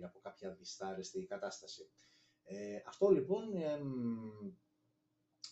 από 0.03 0.19
κάποια 0.19 0.53
δυστάρεστη 0.55 1.25
κατάσταση. 1.25 1.89
αυτό 2.85 3.09
λοιπόν 3.09 3.43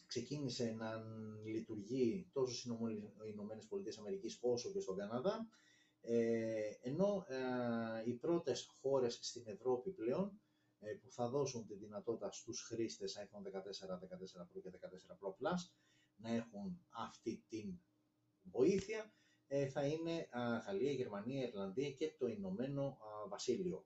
ξεκίνησε 0.07 0.71
να 0.71 1.03
λειτουργεί 1.45 2.29
τόσο 2.33 2.53
στις 2.53 2.71
Ηνωμένες 3.31 3.65
Πολιτείες 3.67 3.97
Αμερικής 3.97 4.38
όσο 4.41 4.71
και 4.71 4.79
στον 4.79 4.97
Καναδά, 4.97 5.36
ε, 5.38 5.47
ενώ 6.82 7.26
ε, 7.28 8.10
οι 8.10 8.14
πρώτες 8.14 8.66
χώρες 8.82 9.20
στην 9.22 9.43
Ευρώπη 9.47 9.91
πλέον 9.91 10.41
ε, 10.80 10.93
που 10.93 11.12
θα 11.12 11.30
δώσουν 11.30 11.66
τη 11.66 11.76
δυνατότητα 11.76 12.32
στους 12.32 12.62
χρήστες 12.62 13.18
iPhone 13.18 13.47
14, 13.47 13.51
14 13.51 14.41
Pro 14.41 14.62
και 14.62 14.72
14 14.72 15.26
Pro 15.26 15.30
Plus 15.30 15.72
να 16.16 16.34
έχουν 16.34 16.86
αυτή 16.89 17.43
την 17.47 17.80
βοήθεια 18.41 19.14
θα 19.72 19.86
είναι 19.86 20.28
Γαλλία, 20.66 20.91
Γερμανία, 20.91 21.47
Ιρλανδία 21.47 21.91
και 21.91 22.16
το 22.18 22.28
Ηνωμένο 22.28 22.97
Βασίλειο. 23.30 23.86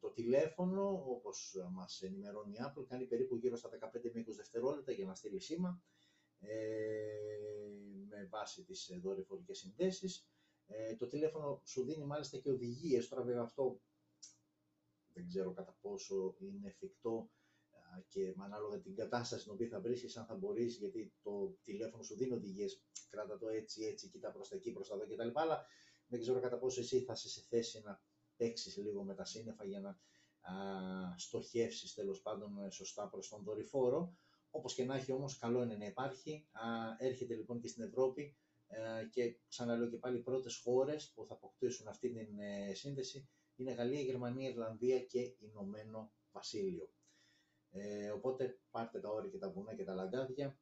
Το 0.00 0.10
τηλέφωνο, 0.10 1.04
όπως 1.06 1.56
μας 1.72 2.02
ενημερώνει 2.02 2.52
η 2.52 2.58
Apple, 2.60 2.84
κάνει 2.88 3.06
περίπου 3.06 3.36
γύρω 3.36 3.56
στα 3.56 3.68
15 3.68 4.10
με 4.12 4.20
20 4.20 4.24
δευτερόλεπτα 4.36 4.92
για 4.92 5.06
να 5.06 5.14
στείλει 5.14 5.40
σήμα. 5.40 5.82
Ε, 6.40 7.47
με 8.18 8.26
βάση 8.26 8.64
τις 8.64 8.98
δορυφορικές 9.02 9.58
συνδέσεις. 9.58 10.28
Ε, 10.66 10.96
το 10.96 11.06
τηλέφωνο 11.06 11.62
σου 11.64 11.84
δίνει 11.84 12.04
μάλιστα 12.04 12.38
και 12.38 12.50
οδηγίες, 12.50 13.08
τώρα 13.08 13.22
βέβαια 13.22 13.42
αυτό 13.42 13.80
δεν 15.12 15.26
ξέρω 15.26 15.52
κατά 15.52 15.78
πόσο 15.80 16.34
είναι 16.38 16.68
εφικτό 16.68 17.30
και 18.08 18.34
ανάλογα 18.38 18.80
την 18.80 18.94
κατάσταση 18.94 19.40
στην 19.40 19.52
οποία 19.52 19.68
θα 19.68 19.80
βρίσκεις, 19.80 20.16
αν 20.16 20.26
θα 20.26 20.34
μπορείς, 20.34 20.76
γιατί 20.76 21.12
το 21.22 21.58
τηλέφωνο 21.62 22.02
σου 22.02 22.16
δίνει 22.16 22.32
οδηγίες, 22.32 22.82
κράτα 23.10 23.38
το 23.38 23.48
έτσι, 23.48 23.82
έτσι, 23.84 24.08
κοίτα 24.08 24.30
προς 24.30 24.48
τα 24.48 24.56
εκεί, 24.56 24.72
προς 24.72 24.88
τα 24.88 24.94
εδώ 24.94 25.14
κτλ. 25.14 25.30
Αλλά 25.34 25.66
δεν 26.06 26.20
ξέρω 26.20 26.40
κατά 26.40 26.58
πόσο 26.58 26.80
εσύ 26.80 27.00
θα 27.00 27.12
είσαι 27.12 27.28
σε 27.28 27.40
θέση 27.48 27.80
να 27.84 28.02
παίξεις 28.36 28.76
λίγο 28.76 29.02
με 29.02 29.14
τα 29.14 29.24
σύννεφα 29.24 29.64
για 29.64 29.80
να 29.80 29.88
α, 29.88 30.54
στοχεύσεις 31.16 31.94
τέλος 31.94 32.20
πάντων 32.20 32.64
ε, 32.64 32.70
σωστά 32.70 33.08
προς 33.08 33.28
τον 33.28 33.42
δορυφόρο. 33.42 34.16
Όπως 34.58 34.74
και 34.74 34.84
να 34.84 34.94
έχει 34.96 35.12
όμως, 35.12 35.38
καλό 35.38 35.62
είναι 35.62 35.76
να 35.76 35.86
υπάρχει. 35.86 36.46
Α, 36.52 36.66
έρχεται 36.98 37.34
λοιπόν 37.34 37.60
και 37.60 37.68
στην 37.68 37.82
Ευρώπη 37.82 38.36
α, 38.68 38.98
ε, 38.98 39.08
και 39.12 39.36
ξαναλέω 39.48 39.88
και 39.88 39.96
πάλι 39.96 40.18
οι 40.18 40.22
πρώτες 40.22 40.56
χώρες 40.56 41.12
που 41.14 41.24
θα 41.26 41.34
αποκτήσουν 41.34 41.88
αυτή 41.88 42.12
την 42.12 42.38
ε, 42.38 42.74
σύνδεση 42.74 43.28
είναι 43.56 43.72
Γαλλία, 43.72 44.00
Γερμανία, 44.00 44.48
Ιρλανδία 44.48 45.00
και 45.00 45.34
Ηνωμένο 45.38 46.12
Βασίλειο. 46.32 46.92
Ε, 47.70 48.10
οπότε 48.10 48.60
πάρτε 48.70 49.00
τα 49.00 49.08
όρια 49.10 49.30
και 49.30 49.38
τα 49.38 49.50
βουνά 49.50 49.74
και 49.74 49.84
τα 49.84 49.94
λαγκάδια, 49.94 50.58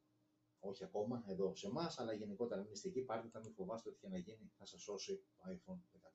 όχι 0.59 0.83
ακόμα 0.83 1.23
εδώ 1.27 1.55
σε 1.55 1.67
εμάς, 1.67 1.99
αλλά 1.99 2.13
γενικότερα 2.13 2.61
μην 2.61 2.71
είστε 2.71 2.87
εκεί, 2.87 3.01
πάρτε 3.01 3.27
τα, 3.27 3.39
μην 3.39 3.53
φοβάστε 3.53 3.89
ότι 3.89 3.97
για 3.99 4.09
να 4.09 4.17
γίνει 4.17 4.51
θα 4.57 4.65
σας 4.65 4.81
σώσει 4.81 5.23
το 5.35 5.43
iPhone 5.47 5.79
14 5.79 6.07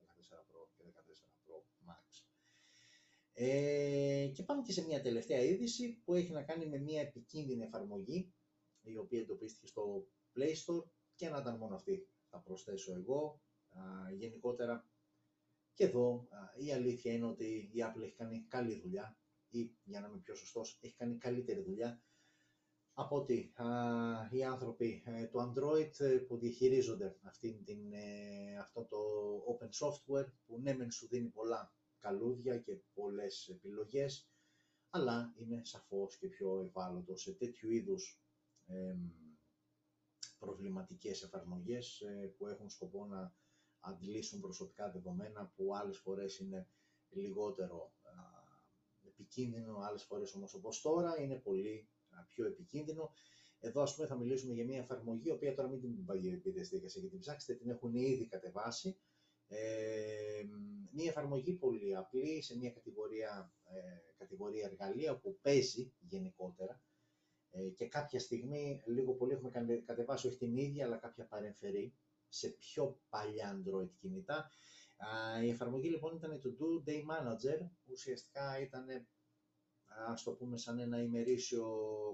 14 0.00 0.38
Pro 0.48 0.68
και 0.76 0.84
14 0.84 0.96
Pro 1.44 1.56
Max. 1.90 2.35
Ε, 3.38 4.30
και 4.34 4.42
πάμε 4.42 4.62
και 4.62 4.72
σε 4.72 4.84
μια 4.84 5.02
τελευταία 5.02 5.40
είδηση 5.40 6.02
που 6.04 6.14
έχει 6.14 6.32
να 6.32 6.42
κάνει 6.42 6.66
με 6.66 6.78
μια 6.78 7.00
επικίνδυνη 7.00 7.62
εφαρμογή 7.62 8.34
η 8.80 8.96
οποία 8.96 9.20
εντοπίστηκε 9.20 9.66
στο 9.66 10.06
Play 10.36 10.52
Store 10.52 10.84
και 11.14 11.28
να 11.28 11.38
ήταν 11.38 11.56
μόνο 11.56 11.74
αυτή 11.74 12.08
θα 12.30 12.38
προσθέσω 12.38 12.92
εγώ. 12.94 13.40
Α, 13.70 14.12
γενικότερα 14.12 14.88
και 15.74 15.84
εδώ 15.84 16.28
α, 16.30 16.38
η 16.64 16.72
αλήθεια 16.72 17.12
είναι 17.12 17.26
ότι 17.26 17.70
η 17.72 17.78
Apple 17.78 18.02
έχει 18.02 18.14
κάνει 18.14 18.46
καλή 18.48 18.80
δουλειά 18.80 19.18
ή 19.48 19.76
για 19.84 20.00
να 20.00 20.06
είμαι 20.06 20.18
πιο 20.18 20.34
σωστός 20.34 20.78
έχει 20.80 20.94
κάνει 20.94 21.16
καλύτερη 21.16 21.62
δουλειά 21.62 22.02
από 22.98 23.16
ότι 23.16 23.52
οι 24.30 24.44
άνθρωποι 24.44 25.02
ε, 25.06 25.26
του 25.26 25.38
Android 25.38 25.90
ε, 25.98 26.16
που 26.16 26.36
διαχειρίζονται 26.36 27.16
αυτήν 27.22 27.64
την, 27.64 27.92
ε, 27.92 28.58
αυτό 28.58 28.84
το 28.84 28.98
open 29.50 29.86
software 29.86 30.26
που 30.46 30.60
ναι 30.60 30.74
μεν 30.74 30.90
σου 30.90 31.08
δίνει 31.08 31.28
πολλά 31.28 31.75
καλούδια 31.98 32.58
και 32.58 32.78
πολλές 32.94 33.48
επιλογές 33.48 34.30
αλλά 34.90 35.34
είναι 35.36 35.64
σαφώς 35.64 36.16
και 36.16 36.28
πιο 36.28 36.60
ευάλωτο 36.60 37.16
σε 37.16 37.32
τέτοιου 37.32 37.70
είδους 37.70 38.20
ε, 38.66 38.96
προβληματικές 40.38 41.22
εφαρμογές 41.22 42.02
που 42.36 42.46
έχουν 42.46 42.70
σκοπό 42.70 43.04
να 43.06 43.34
αντλήσουν 43.80 44.40
προσωπικά 44.40 44.90
δεδομένα 44.90 45.52
που 45.56 45.76
άλλες 45.76 45.98
φορές 45.98 46.38
είναι 46.38 46.68
λιγότερο 47.10 47.92
επικίνδυνο, 49.18 49.78
άλλες 49.78 50.02
φορές 50.02 50.34
όμως 50.34 50.54
όπως 50.54 50.80
τώρα 50.80 51.20
είναι 51.20 51.36
πολύ 51.38 51.88
πιο 52.28 52.46
επικίνδυνο. 52.46 53.12
Εδώ, 53.60 53.82
ας 53.82 53.94
πούμε, 53.94 54.06
θα 54.06 54.16
μιλήσουμε 54.16 54.52
για 54.52 54.64
μια 54.64 54.78
εφαρμογή, 54.78 55.28
η 55.28 55.30
οποία 55.30 55.54
τώρα 55.54 55.68
μην 55.68 55.80
την 55.80 56.04
πείτε 56.42 56.62
στη 56.62 56.68
διαδικασία 56.70 57.02
και 57.02 57.08
την 57.08 57.18
ψάξετε, 57.18 57.54
την 57.54 57.70
έχουν 57.70 57.94
ήδη 57.94 58.26
κατεβάσει. 58.26 58.96
Ε, 59.48 60.42
μια 60.92 61.08
εφαρμογή 61.08 61.52
πολύ 61.52 61.96
απλή, 61.96 62.42
σε 62.42 62.56
μια 62.56 62.70
κατηγορία, 62.70 63.52
ε, 63.64 64.12
κατηγορία 64.16 64.66
εργαλεία 64.66 65.16
που 65.18 65.38
παίζει 65.42 65.92
γενικότερα 65.98 66.82
ε, 67.50 67.68
και 67.68 67.88
κάποια 67.88 68.20
στιγμή, 68.20 68.82
λίγο 68.86 69.12
πολύ 69.12 69.32
έχουμε 69.32 69.50
κατεβάσει 69.84 70.26
όχι 70.26 70.38
την 70.38 70.56
ίδια, 70.56 70.84
αλλά 70.84 70.96
κάποια 70.96 71.26
παρεμφερή 71.26 71.94
σε 72.28 72.48
πιο 72.48 73.00
παλιά 73.08 73.62
Android 73.62 73.90
κινητά. 74.00 74.50
η 75.44 75.48
εφαρμογή 75.48 75.88
λοιπόν 75.88 76.16
ήταν 76.16 76.40
το 76.40 76.56
Do 76.58 76.88
Day 76.88 77.00
Manager, 77.00 77.68
ουσιαστικά 77.84 78.60
ήταν 78.60 78.86
ας 80.06 80.22
το 80.22 80.32
πούμε 80.32 80.56
σαν 80.56 80.78
ένα 80.78 81.02
ημερήσιο 81.02 81.66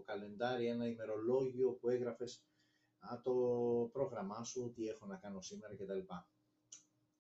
καλεντάρι, 0.07 0.67
ένα 0.67 0.87
ημερολόγιο 0.87 1.73
που 1.73 1.89
έγραφες 1.89 2.45
το 3.23 3.35
πρόγραμμά 3.93 4.45
σου, 4.45 4.73
τι 4.75 4.89
έχω 4.89 5.07
να 5.07 5.17
κάνω 5.17 5.41
σήμερα 5.41 5.75
κτλ. 5.75 5.99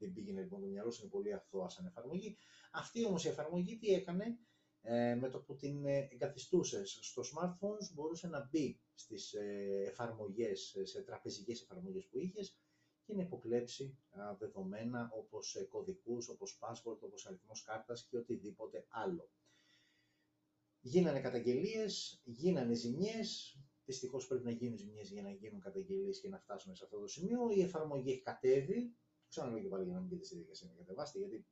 Δεν 0.03 0.13
πήγαινε 0.13 0.41
λοιπόν 0.41 0.61
το 0.61 0.67
μυαλό 0.67 0.91
σου, 0.91 1.03
είναι 1.03 1.11
πολύ 1.11 1.33
αθώα 1.33 1.69
σαν 1.69 1.87
εφαρμογή. 1.87 2.37
Αυτή 2.73 3.05
όμως 3.05 3.25
η 3.25 3.29
εφαρμογή 3.29 3.77
τι 3.79 3.87
έκανε, 3.95 4.39
ε, 4.83 5.15
με 5.15 5.29
το 5.29 5.39
που 5.41 5.57
την 5.57 5.87
ε, 5.87 6.09
εγκαθιστούσες 6.13 6.99
στο 7.03 7.23
smartphone 7.23 7.93
μπορούσε 7.95 8.29
να 8.29 8.49
μπει 8.51 8.81
στις 8.95 9.33
ε, 9.33 9.85
εφαρμογές, 9.87 10.77
σε 10.83 11.03
τραπεζικές 11.03 11.63
εφαρμογές 11.63 12.07
που 12.07 12.19
είχες 12.19 12.57
και 13.05 13.15
να 13.15 13.23
υποκλέψει 13.23 13.99
δεδομένα 14.39 15.11
όπως 15.15 15.67
κωδικούς, 15.69 16.29
όπως 16.29 16.59
password, 16.61 16.99
όπως 17.01 17.27
αριθμός 17.27 17.63
κάρτας 17.63 18.07
και 18.11 18.17
οτιδήποτε 18.17 18.87
άλλο. 18.89 19.31
Γίνανε 20.81 21.21
καταγγελίες, 21.21 22.21
γίνανε 22.25 22.75
ζημιές, 22.75 23.57
Δυστυχώς 23.85 24.27
πρέπει 24.27 24.45
να 24.45 24.51
γίνουν 24.51 24.77
ζημιές 24.77 25.11
για 25.11 25.23
να 25.23 25.31
γίνουν 25.31 25.61
καταγγελίες 25.61 26.21
και 26.21 26.29
να 26.29 26.39
φτάσουμε 26.39 26.75
σε 26.75 26.85
αυτό 26.85 26.99
το 26.99 27.07
σημείο. 27.07 27.51
Η 27.51 27.63
εφαρμογή 27.63 28.11
έχει 28.11 28.21
κατέβει. 28.21 28.97
Ξαναλέω 29.33 29.61
και 29.61 29.69
πάλι 29.69 29.85
για 29.85 29.95
να 29.95 30.01
μην 30.01 30.09
μπείτε 30.09 30.25
στη 30.25 30.35
διαδικασία 30.35 30.69
να 30.69 30.75
κατεβάσετε, 30.75 31.19
γιατί 31.19 31.47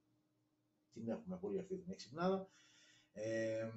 την 0.92 1.08
έχουμε 1.08 1.38
πολύ 1.38 1.58
αυτή 1.58 1.76
την 1.76 1.90
εξυπνάδα. 1.92 2.48
Ε, 3.12 3.70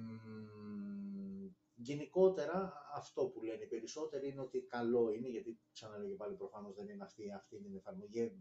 γενικότερα 1.74 2.72
αυτό 2.94 3.26
που 3.26 3.42
λένε 3.42 3.62
οι 3.62 3.66
περισσότεροι 3.66 4.28
είναι 4.28 4.40
ότι 4.40 4.60
καλό 4.60 5.10
είναι, 5.10 5.28
γιατί 5.28 5.60
ξαναλέω 5.72 6.08
και 6.08 6.14
πάλι 6.14 6.36
προφανώς 6.36 6.74
δεν 6.74 6.88
είναι 6.88 7.02
αυτή, 7.04 7.32
αυτή 7.32 7.62
την 7.62 7.76
εφαρμογή, 7.76 8.32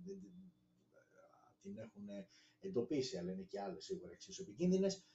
την 1.61 1.77
έχουν 1.77 2.07
εντοπίσει, 2.59 3.17
αλλά 3.17 3.31
είναι 3.31 3.43
και 3.43 3.61
άλλες 3.61 3.83
σίγουρα 3.83 4.11
εξίσου 4.11 4.41
επικίνδυνες. 4.41 5.05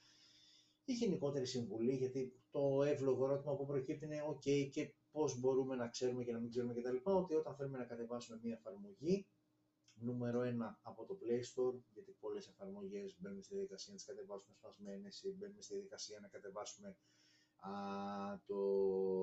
Η 0.84 0.92
γενικότερη 0.92 1.46
συμβουλή, 1.46 1.94
γιατί 1.94 2.42
το 2.50 2.82
εύλογο 2.82 3.24
ερώτημα 3.24 3.56
που 3.56 3.66
προκύπτει 3.66 4.04
είναι 4.04 4.22
OK 4.28 4.68
και 4.72 4.94
πώς 5.10 5.40
μπορούμε 5.40 5.76
να 5.76 5.88
ξέρουμε 5.88 6.24
και 6.24 6.32
να 6.32 6.38
μην 6.38 6.50
ξέρουμε 6.50 6.74
κτλ. 6.74 6.96
Ότι 7.02 7.34
όταν 7.34 7.54
θέλουμε 7.56 7.78
να 7.78 7.84
κατεβάσουμε 7.84 8.38
μια 8.42 8.54
εφαρμογή, 8.54 9.26
νούμερο 10.00 10.42
ένα 10.42 10.78
από 10.82 11.04
το 11.04 11.18
Play 11.22 11.40
Store, 11.40 11.74
γιατί 11.92 12.16
πολλές 12.20 12.48
εφαρμογές 12.48 13.16
μπαίνουμε 13.18 13.42
στη 13.42 13.54
διαδικασία 13.54 13.92
να 13.92 13.96
τις 13.96 14.06
κατεβάσουμε 14.06 14.54
σπασμένες 14.54 15.22
ή 15.22 15.34
μπαίνουμε 15.36 15.62
στη 15.62 15.72
διαδικασία 15.72 16.20
να 16.20 16.28
κατεβάσουμε 16.28 16.96
α, 17.56 17.70
το 18.46 18.60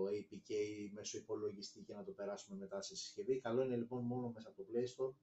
APK 0.05 0.51
μέσω 0.93 1.17
υπολογιστή 1.17 1.83
και 1.83 1.93
να 1.93 2.03
το 2.03 2.11
περάσουμε 2.11 2.57
μετά 2.57 2.81
σε 2.81 2.95
συσκευή. 2.95 3.39
Καλό 3.39 3.63
είναι 3.63 3.75
λοιπόν 3.75 4.03
μόνο 4.03 4.31
μέσα 4.31 4.47
από 4.49 4.57
το 4.57 4.67
Play 4.71 4.83
Store. 4.95 5.13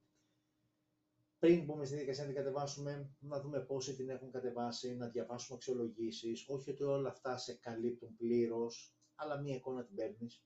Πριν 1.39 1.63
μπούμε 1.63 1.85
στη 1.85 1.93
διαδικασία 1.93 2.25
να 2.25 2.33
την 2.33 2.43
κατεβάσουμε, 2.43 3.15
να 3.19 3.41
δούμε 3.41 3.59
πόσοι 3.59 3.95
την 3.95 4.09
έχουν 4.09 4.31
κατεβάσει, 4.31 4.95
να 4.95 5.07
διαβάσουμε 5.07 5.55
αξιολογήσεις. 5.57 6.45
Όχι 6.47 6.69
ότι 6.69 6.83
όλα 6.83 7.09
αυτά 7.09 7.37
σε 7.37 7.53
καλύπτουν 7.53 8.15
πλήρως, 8.15 8.95
αλλά 9.15 9.37
μία 9.37 9.55
εικόνα 9.55 9.85
την 9.85 9.95
παίρνεις. 9.95 10.43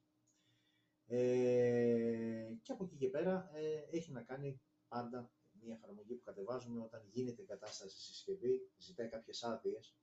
Ε, 1.09 2.53
και 2.61 2.71
από 2.71 2.83
εκεί 2.83 2.95
και 2.95 3.09
πέρα 3.09 3.49
ε, 3.53 3.97
έχει 3.97 4.11
να 4.11 4.21
κάνει 4.21 4.61
πάντα 4.87 5.31
μια 5.61 5.73
εφαρμογή 5.75 6.13
που 6.13 6.23
κατεβάζουμε 6.23 6.83
όταν 6.83 7.01
γίνεται 7.11 7.41
η 7.41 7.45
κατάσταση 7.45 7.99
στη 7.99 8.13
συσκευή, 8.13 8.71
ζητάει 8.77 9.07
κάποιες 9.07 9.43
άδειες, 9.43 9.95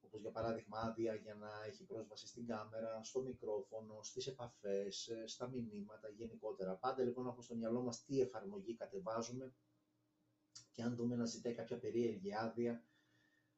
όπως 0.00 0.20
για 0.20 0.30
παράδειγμα 0.30 0.78
άδεια 0.78 1.14
για 1.14 1.34
να 1.34 1.64
έχει 1.66 1.84
πρόσβαση 1.84 2.26
στην 2.26 2.46
κάμερα, 2.46 3.02
στο 3.02 3.22
μικρόφωνο, 3.22 4.02
στις 4.02 4.26
επαφές, 4.26 5.08
ε, 5.08 5.26
στα 5.26 5.48
μηνύματα 5.48 6.08
γενικότερα. 6.08 6.74
Πάντα 6.76 7.02
λοιπόν 7.02 7.26
έχουμε 7.26 7.42
στο 7.42 7.54
μυαλό 7.54 7.82
μας 7.82 8.04
τι 8.04 8.20
εφαρμογή 8.20 8.74
κατεβάζουμε 8.74 9.54
και 10.72 10.82
αν 10.82 10.96
δούμε 10.96 11.16
να 11.16 11.24
ζητάει 11.24 11.54
κάποια 11.54 11.78
περίεργη 11.78 12.34
άδεια, 12.34 12.84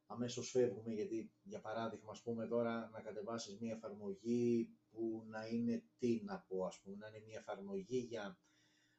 αμέσως 0.05 0.49
φεύγουμε 0.49 0.93
γιατί 0.93 1.31
για 1.43 1.61
παράδειγμα 1.61 2.11
ας 2.11 2.21
πούμε 2.21 2.47
τώρα 2.47 2.89
να 2.89 3.01
κατεβάσεις 3.01 3.59
μια 3.59 3.73
εφαρμογή 3.73 4.69
που 4.91 5.23
να 5.27 5.47
είναι 5.47 5.83
τι 5.97 6.21
να 6.23 6.39
πω 6.39 6.65
ας 6.65 6.79
πούμε, 6.79 6.95
να 6.95 7.07
είναι 7.07 7.23
μια 7.25 7.39
εφαρμογή 7.39 7.97
για 7.97 8.39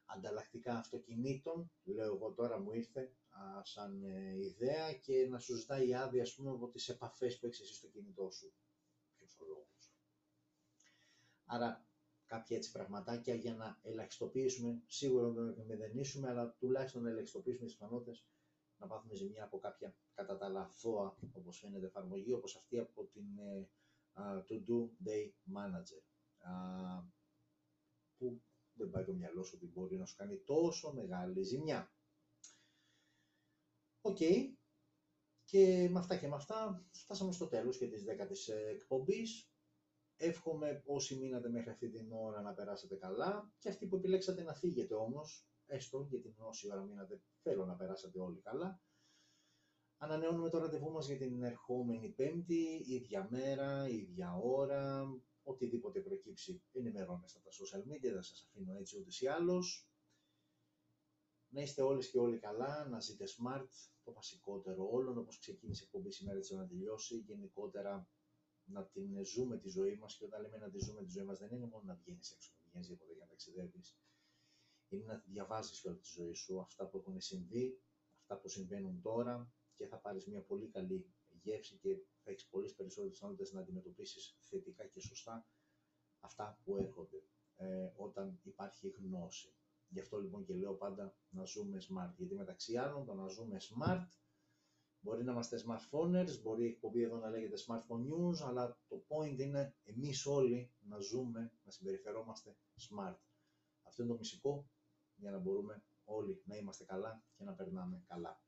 ανταλλακτικά 0.06 0.78
αυτοκινήτων, 0.78 1.70
λέω 1.84 2.14
εγώ 2.14 2.32
τώρα 2.32 2.60
μου 2.60 2.72
ήρθε 2.72 3.12
α, 3.28 3.64
σαν 3.64 4.02
ε, 4.02 4.38
ιδέα 4.38 4.92
και 4.92 5.26
να 5.26 5.38
σου 5.38 5.56
ζητάει 5.56 5.94
άδεια 5.94 6.22
ας 6.22 6.34
πούμε 6.34 6.50
από 6.50 6.68
τις 6.68 6.88
επαφές 6.88 7.38
που 7.38 7.46
έχεις 7.46 7.60
εσύ 7.60 7.74
στο 7.74 7.88
κινητό 7.88 8.30
σου. 8.30 8.52
Ποιος 9.16 9.38
ο 9.40 9.44
λόγος. 9.44 9.94
Άρα 11.44 11.86
κάποια 12.26 12.56
έτσι 12.56 12.72
πραγματάκια 12.72 13.34
για 13.34 13.54
να 13.54 13.78
ελαχιστοποιήσουμε, 13.82 14.82
σίγουρα 14.86 15.28
δεν 15.30 15.44
να 15.56 15.64
μηδενίσουμε, 15.64 16.28
αλλά 16.28 16.56
τουλάχιστον 16.58 17.02
να 17.02 17.08
ελαχιστοποιήσουμε 17.10 17.66
τις 17.66 17.76
πιθανότητες 17.76 18.26
να 18.78 18.86
πάθουμε 18.86 19.14
ζημιά 19.14 19.44
από 19.44 19.58
κάποια 19.58 19.96
κατά 20.14 20.36
τα 20.36 20.48
άλλα 20.48 20.75
αθώα, 20.75 21.16
όπως 21.32 21.58
φαίνεται, 21.58 21.86
εφαρμογή, 21.86 22.32
όπως 22.32 22.56
αυτή 22.56 22.78
από 22.78 23.04
την 23.04 23.24
uh, 24.14 24.42
To 24.48 24.54
Do 24.54 25.08
Day 25.08 25.30
Manager, 25.56 26.02
uh, 26.48 27.04
που 28.18 28.42
δεν 28.76 28.90
πάει 28.90 29.04
το 29.04 29.12
μυαλό 29.12 29.42
σου 29.42 29.52
ότι 29.56 29.66
μπορεί 29.66 29.96
να 29.96 30.06
σου 30.06 30.16
κάνει 30.16 30.36
τόσο 30.36 30.92
μεγάλη 30.92 31.42
ζημιά. 31.42 31.92
Οκ. 34.00 34.18
Και 35.44 35.88
με 35.90 35.98
αυτά 35.98 36.16
και 36.16 36.28
με 36.28 36.34
αυτά 36.34 36.86
φτάσαμε 36.92 37.32
στο 37.32 37.46
τέλος 37.46 37.78
και 37.78 37.88
της 37.88 38.04
δέκατης 38.04 38.48
εκπομπής. 38.48 39.50
Εύχομαι 40.16 40.82
όσοι 40.86 41.16
μείνατε 41.16 41.48
μέχρι 41.48 41.70
αυτή 41.70 41.90
την 41.90 42.12
ώρα 42.12 42.40
να 42.40 42.52
περάσετε 42.52 42.96
καλά 42.96 43.52
και 43.58 43.68
αυτοί 43.68 43.86
που 43.86 43.96
επιλέξατε 43.96 44.42
να 44.42 44.54
φύγετε 44.54 44.94
όμως, 44.94 45.48
έστω 45.66 46.06
για 46.10 46.20
την 46.20 46.34
όση 46.38 46.72
ώρα 46.72 46.82
μείνατε, 46.82 47.22
θέλω 47.42 47.66
να 47.66 47.74
περάσετε 47.74 48.20
όλοι 48.20 48.40
καλά. 48.40 48.80
Ανανεώνουμε 49.98 50.48
το 50.50 50.58
ραντεβού 50.58 50.90
μας 50.90 51.06
για 51.06 51.16
την 51.16 51.42
ερχόμενη 51.42 52.08
πέμπτη, 52.08 52.82
ίδια 52.86 53.28
μέρα, 53.30 53.88
ίδια 53.88 54.36
ώρα, 54.36 55.06
οτιδήποτε 55.46 56.00
προκύψει 56.00 56.62
ενημερώνεστε 56.72 57.38
στα 57.38 57.50
social 57.50 57.82
media, 57.90 58.10
δεν 58.12 58.22
σας 58.22 58.48
αφήνω 58.48 58.76
έτσι 58.76 58.98
ούτε 58.98 59.10
ή 59.20 59.26
άλλως. 59.26 59.90
Να 61.48 61.62
είστε 61.62 61.82
όλες 61.82 62.10
και 62.10 62.18
όλοι 62.18 62.38
καλά, 62.38 62.88
να 62.88 63.00
ζείτε 63.00 63.24
smart, 63.24 63.68
το 64.04 64.12
βασικότερο 64.12 64.88
όλων, 64.90 65.18
όπως 65.18 65.38
ξεκίνησε 65.38 65.82
η 65.82 65.86
εκπομπή 65.86 66.10
σήμερα 66.10 66.38
έτσι 66.38 66.54
να 66.54 66.66
τελειώσει, 66.66 67.16
γενικότερα 67.16 68.08
να 68.64 68.86
την 68.86 69.24
ζούμε 69.24 69.58
τη 69.58 69.68
ζωή 69.68 69.96
μας 69.96 70.16
και 70.16 70.24
όταν 70.24 70.42
λέμε 70.42 70.58
να 70.58 70.70
τη 70.70 70.78
ζούμε 70.78 71.02
τη 71.02 71.10
ζωή 71.10 71.24
μας 71.24 71.38
δεν 71.38 71.52
είναι 71.52 71.66
μόνο 71.66 71.84
να 71.84 71.94
βγαίνεις 71.94 72.30
έξω, 72.30 72.52
να 72.58 72.68
βγαίνεις 72.68 72.86
για 72.86 72.96
για 73.06 73.16
να 73.18 73.26
ταξιδεύεις, 73.26 73.98
είναι 74.88 75.04
να 75.04 75.20
τη 75.20 75.30
διαβάζεις 75.30 75.84
όλη 75.84 75.96
τη 75.96 76.08
ζωή 76.14 76.32
σου, 76.32 76.60
αυτά 76.60 76.88
που 76.88 76.98
έχουν 76.98 77.20
συμβεί, 77.20 77.80
αυτά 78.20 78.38
που 78.38 78.48
συμβαίνουν 78.48 79.00
τώρα 79.00 79.52
και 79.76 79.86
θα 79.86 79.98
πάρεις 79.98 80.26
μια 80.26 80.40
πολύ 80.40 80.68
καλή 80.68 81.14
γεύση 81.46 81.76
και 81.76 81.96
θα 82.22 82.30
έχεις 82.30 82.46
πολλές 82.46 82.74
περισσότερες 82.74 83.12
πιθανότητες 83.12 83.52
να 83.52 83.60
αντιμετωπίσεις 83.60 84.36
θετικά 84.40 84.86
και 84.86 85.00
σωστά 85.00 85.46
αυτά 86.20 86.60
που 86.64 86.76
έρχονται 86.76 87.22
ε, 87.56 87.90
όταν 87.96 88.40
υπάρχει 88.42 88.88
γνώση. 88.88 89.54
Γι' 89.88 90.00
αυτό 90.00 90.18
λοιπόν 90.18 90.44
και 90.44 90.54
λέω 90.54 90.74
πάντα 90.74 91.16
να 91.28 91.44
ζούμε 91.44 91.78
smart. 91.88 92.12
Γιατί 92.16 92.34
μεταξύ 92.34 92.76
άλλων 92.76 93.04
το 93.04 93.14
να 93.14 93.26
ζούμε 93.26 93.56
smart 93.68 94.06
μπορεί 95.00 95.24
να 95.24 95.32
είμαστε 95.32 95.56
smartphoners, 95.66 96.40
μπορεί 96.42 96.62
η 96.64 96.66
εκπομπή 96.66 97.02
εδώ 97.02 97.16
να 97.16 97.30
λέγεται 97.30 97.56
smartphone 97.66 98.02
news, 98.10 98.46
αλλά 98.48 98.78
το 98.88 99.04
point 99.08 99.38
είναι 99.38 99.74
εμείς 99.82 100.26
όλοι 100.26 100.72
να 100.80 100.98
ζούμε, 100.98 101.52
να 101.64 101.70
συμπεριφερόμαστε 101.70 102.56
smart. 102.88 103.16
Αυτό 103.82 104.02
είναι 104.02 104.12
το 104.12 104.18
μυστικό 104.18 104.70
για 105.14 105.30
να 105.30 105.38
μπορούμε 105.38 105.84
όλοι 106.04 106.42
να 106.44 106.56
είμαστε 106.56 106.84
καλά 106.84 107.24
και 107.36 107.44
να 107.44 107.52
περνάμε 107.52 108.04
καλά. 108.06 108.40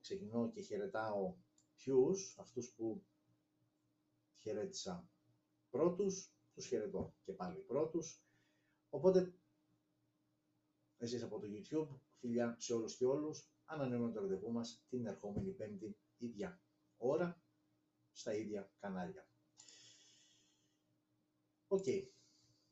Ξεκινώ 0.00 0.50
και 0.50 0.60
χαιρετάω 0.60 1.36
ποιους, 1.76 2.38
αυτούς 2.38 2.74
που 2.74 3.06
χαιρέτησα 4.34 5.10
πρώτους, 5.70 6.34
τους 6.54 6.66
χαιρετώ 6.66 7.14
και 7.24 7.32
πάλι 7.32 7.60
πρώτους. 7.60 8.22
Οπότε, 8.88 9.34
εσείς 10.96 11.22
από 11.22 11.38
το 11.38 11.46
YouTube, 11.46 12.00
φιλιά 12.18 12.56
σε 12.58 12.74
όλους 12.74 12.96
και 12.96 13.04
όλους, 13.04 13.50
ανανεώνουμε 13.64 14.12
το 14.12 14.20
ραντεβού 14.20 14.52
μας 14.52 14.84
την 14.88 15.06
ερχόμενη 15.06 15.52
πέμπτη 15.52 15.98
ίδια 16.16 16.60
ώρα, 16.96 17.42
στα 18.12 18.34
ίδια 18.34 18.72
κανάλια. 18.78 19.28
Οκ. 21.66 21.86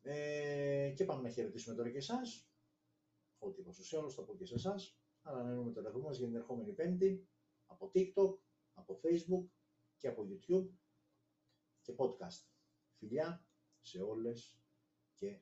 Ε, 0.03 0.93
και 0.97 1.05
πάμε 1.05 1.23
να 1.23 1.31
χαιρετήσουμε 1.31 1.75
τώρα 1.75 1.91
και 1.91 1.97
εσάς. 1.97 2.49
Ό,τι 3.39 3.61
είπα 3.61 3.73
στους 3.73 3.93
όλους, 3.93 4.15
θα 4.15 4.23
πω 4.23 4.37
και 4.37 4.45
σε 4.45 4.55
εσάς. 4.55 4.99
Ανανεώνουμε 5.23 5.73
το 5.73 5.81
ραντεβού 5.81 6.03
μας 6.03 6.17
για 6.19 6.27
την 6.27 6.37
ερχόμενη 6.37 6.73
πέμπτη 6.73 7.29
από 7.67 7.91
TikTok, 7.95 8.39
από 8.75 9.01
Facebook 9.03 9.47
και 9.97 10.09
από 10.09 10.27
YouTube 10.29 10.69
και 11.83 11.95
podcast. 11.99 12.47
Φιλιά 12.99 13.47
σε 13.81 14.01
όλες 14.03 14.59
και 15.15 15.41